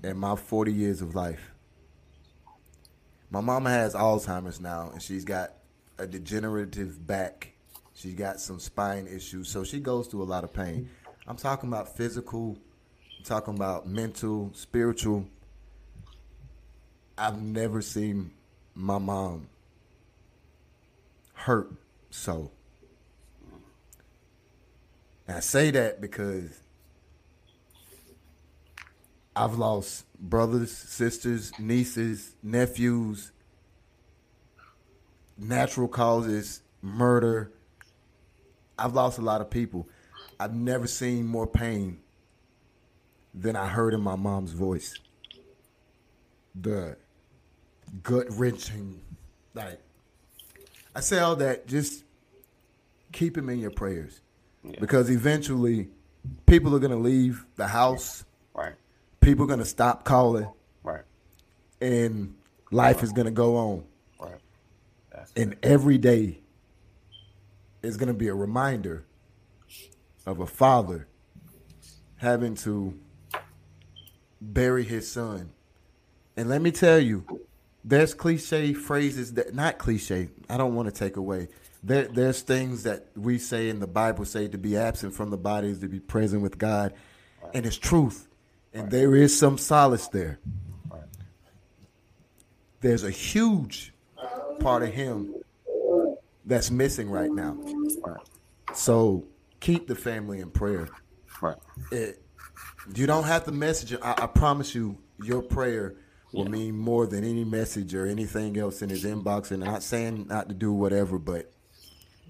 in 0.02 0.16
my 0.16 0.34
40 0.34 0.72
years 0.72 1.02
of 1.02 1.14
life. 1.14 1.52
My 3.28 3.42
mama 3.42 3.68
has 3.68 3.92
Alzheimer's 3.92 4.60
now, 4.60 4.88
and 4.94 5.02
she's 5.02 5.26
got 5.26 5.52
a 5.98 6.06
degenerative 6.06 7.06
back. 7.06 7.52
She's 7.94 8.14
got 8.14 8.40
some 8.40 8.58
spine 8.58 9.06
issues, 9.06 9.48
so 9.48 9.64
she 9.64 9.78
goes 9.80 10.08
through 10.08 10.22
a 10.22 10.24
lot 10.24 10.44
of 10.44 10.52
pain. 10.52 10.90
I'm 11.26 11.36
talking 11.36 11.68
about 11.68 11.96
physical, 11.96 12.58
I'm 13.18 13.24
talking 13.24 13.54
about 13.54 13.86
mental, 13.86 14.50
spiritual. 14.54 15.26
I've 17.16 17.40
never 17.40 17.80
seen 17.80 18.32
my 18.74 18.98
mom 18.98 19.48
hurt 21.34 21.72
so. 22.10 22.50
And 25.28 25.36
I 25.36 25.40
say 25.40 25.70
that 25.70 26.00
because 26.00 26.60
I've 29.36 29.54
lost 29.54 30.04
brothers, 30.18 30.70
sisters, 30.72 31.52
nieces, 31.58 32.34
nephews, 32.42 33.32
natural 35.38 35.88
causes, 35.88 36.62
murder. 36.82 37.52
I've 38.78 38.94
lost 38.94 39.18
a 39.18 39.22
lot 39.22 39.40
of 39.40 39.50
people. 39.50 39.88
I've 40.38 40.54
never 40.54 40.86
seen 40.86 41.26
more 41.26 41.46
pain 41.46 42.00
than 43.32 43.56
I 43.56 43.68
heard 43.68 43.94
in 43.94 44.00
my 44.00 44.16
mom's 44.16 44.52
voice. 44.52 44.94
The 46.60 46.96
gut 48.02 48.26
wrenching, 48.30 49.00
like, 49.54 49.80
I 50.94 51.00
say 51.00 51.18
all 51.18 51.36
that, 51.36 51.66
just 51.66 52.04
keep 53.12 53.36
him 53.36 53.48
in 53.48 53.58
your 53.58 53.70
prayers. 53.70 54.20
Yeah. 54.62 54.78
Because 54.80 55.10
eventually 55.10 55.88
people 56.46 56.74
are 56.74 56.78
going 56.78 56.90
to 56.92 56.96
leave 56.96 57.44
the 57.56 57.66
house, 57.68 58.24
Right. 58.54 58.74
people 59.20 59.44
are 59.44 59.48
going 59.48 59.58
to 59.58 59.64
stop 59.64 60.04
calling, 60.04 60.48
Right. 60.82 61.02
and 61.80 62.34
life 62.70 63.02
is 63.02 63.12
going 63.12 63.26
to 63.26 63.32
go 63.32 63.56
on. 63.56 63.84
That's 65.14 65.32
And 65.36 65.56
every 65.62 65.98
day 65.98 66.40
is 67.82 67.96
going 67.96 68.08
to 68.08 68.14
be 68.14 68.28
a 68.28 68.34
reminder 68.34 69.04
of 70.26 70.40
a 70.40 70.46
father 70.46 71.06
having 72.16 72.54
to 72.56 72.98
bury 74.40 74.84
his 74.84 75.10
son. 75.10 75.50
And 76.36 76.48
let 76.48 76.62
me 76.62 76.72
tell 76.72 76.98
you, 76.98 77.24
there's 77.84 78.14
cliche 78.14 78.72
phrases 78.72 79.34
that 79.34 79.54
not 79.54 79.78
cliche. 79.78 80.30
I 80.48 80.56
don't 80.56 80.74
want 80.74 80.92
to 80.92 80.94
take 80.94 81.16
away. 81.16 81.48
There, 81.82 82.04
there's 82.04 82.40
things 82.40 82.82
that 82.84 83.08
we 83.14 83.38
say 83.38 83.68
in 83.68 83.78
the 83.78 83.86
Bible 83.86 84.24
say 84.24 84.48
to 84.48 84.58
be 84.58 84.76
absent 84.76 85.12
from 85.14 85.30
the 85.30 85.36
body 85.36 85.68
is 85.68 85.80
to 85.80 85.88
be 85.88 86.00
present 86.00 86.42
with 86.42 86.56
God, 86.56 86.94
and 87.52 87.66
it's 87.66 87.76
truth. 87.76 88.26
And 88.72 88.90
there 88.90 89.14
is 89.14 89.38
some 89.38 89.58
solace 89.58 90.08
there. 90.08 90.40
There's 92.80 93.04
a 93.04 93.10
huge 93.10 93.93
part 94.60 94.82
of 94.82 94.92
him 94.92 95.34
that's 96.44 96.70
missing 96.70 97.10
right 97.10 97.30
now. 97.30 97.56
right. 98.04 98.16
So 98.74 99.24
keep 99.60 99.86
the 99.86 99.94
family 99.94 100.40
in 100.40 100.50
prayer. 100.50 100.88
Right. 101.40 101.56
It, 101.90 102.22
you 102.94 103.06
don't 103.06 103.24
have 103.24 103.44
to 103.44 103.52
message 103.52 103.92
it. 103.92 104.00
I, 104.02 104.14
I 104.18 104.26
promise 104.26 104.74
you, 104.74 104.98
your 105.22 105.42
prayer 105.42 105.94
will 106.32 106.46
mean 106.46 106.76
more 106.76 107.06
than 107.06 107.24
any 107.24 107.44
message 107.44 107.94
or 107.94 108.06
anything 108.06 108.58
else 108.58 108.82
in 108.82 108.88
his 108.88 109.04
inbox. 109.04 109.52
And 109.52 109.62
I'm 109.62 109.70
not 109.70 109.82
saying 109.82 110.26
not 110.28 110.48
to 110.48 110.54
do 110.54 110.72
whatever, 110.72 111.18
but 111.18 111.52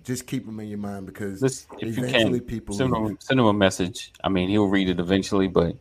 just 0.05 0.27
keep 0.27 0.47
him 0.47 0.61
in 0.61 0.69
your 0.69 0.79
mind 0.79 1.07
because 1.07 1.43
if 1.43 1.97
you 1.97 2.05
can 2.05 2.41
people 2.41 2.75
send 2.75 2.95
him, 2.95 3.17
send 3.21 3.41
him 3.41 3.47
a 3.47 3.53
message. 3.53 4.13
I 4.23 4.29
mean, 4.29 4.51
he'll 4.51 4.69
read 4.69 4.89
it 4.91 5.01
eventually, 5.01 5.49
but 5.49 5.75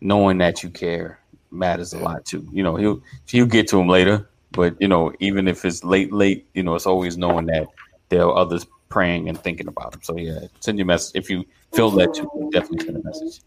knowing 0.00 0.38
that 0.38 0.62
you 0.62 0.70
care 0.70 1.20
matters 1.50 1.92
a 1.92 1.98
lot 1.98 2.24
too. 2.24 2.46
You 2.52 2.62
know, 2.62 2.76
he'll 2.76 3.00
he'll 3.26 3.46
get 3.46 3.68
to 3.68 3.80
him 3.80 3.88
later, 3.88 4.28
but 4.52 4.80
you 4.80 4.88
know, 4.88 5.12
even 5.20 5.48
if 5.48 5.64
it's 5.64 5.84
late, 5.84 6.12
late, 6.12 6.48
you 6.54 6.62
know, 6.62 6.74
it's 6.74 6.86
always 6.86 7.16
knowing 7.16 7.46
that 7.46 7.68
there 8.08 8.22
are 8.22 8.36
others 8.36 8.66
praying 8.88 9.28
and 9.28 9.38
thinking 9.38 9.68
about 9.68 9.92
them. 9.92 10.02
So 10.02 10.16
yeah, 10.16 10.40
send 10.60 10.78
your 10.78 10.86
message 10.86 11.12
if 11.14 11.30
you 11.30 11.44
feel 11.72 11.90
that 11.92 12.16
you 12.16 12.50
Definitely 12.52 12.86
send 12.86 12.96
a 12.96 13.02
message. 13.02 13.40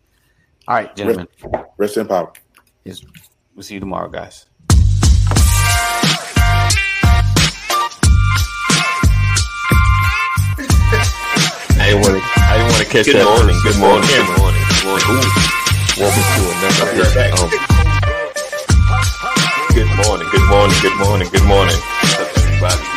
All 0.67 0.75
right, 0.75 0.95
gentlemen. 0.95 1.27
Rest 1.77 1.97
in 1.97 2.07
power. 2.07 2.31
Yes, 2.85 3.01
we'll 3.55 3.63
see 3.63 3.75
you 3.75 3.79
tomorrow, 3.79 4.09
guys. 4.09 4.45
I 11.73 11.89
didn't 11.89 12.01
want 12.01 12.21
to. 12.21 12.41
I 12.41 12.57
didn't 12.57 12.71
want 12.71 12.77
to 12.77 12.85
catch 12.85 13.05
Good 13.05 13.15
that. 13.15 13.25
morning, 13.25 13.57
first. 13.63 13.79
good 13.79 13.81
morning, 13.81 14.07
good 14.07 14.37
morning, 14.37 14.63
good 14.69 15.05
morning. 15.09 15.51
Welcome 15.97 16.25
to 16.37 16.43
another 16.55 16.91
edition 16.93 17.33
of 17.41 17.80
Good 19.81 20.05
morning, 20.05 20.27
good 20.31 20.47
morning, 20.47 20.77
good 20.83 20.97
morning, 20.99 21.27
good 21.31 21.47
morning. 21.47 21.75
Everybody? 22.13 22.90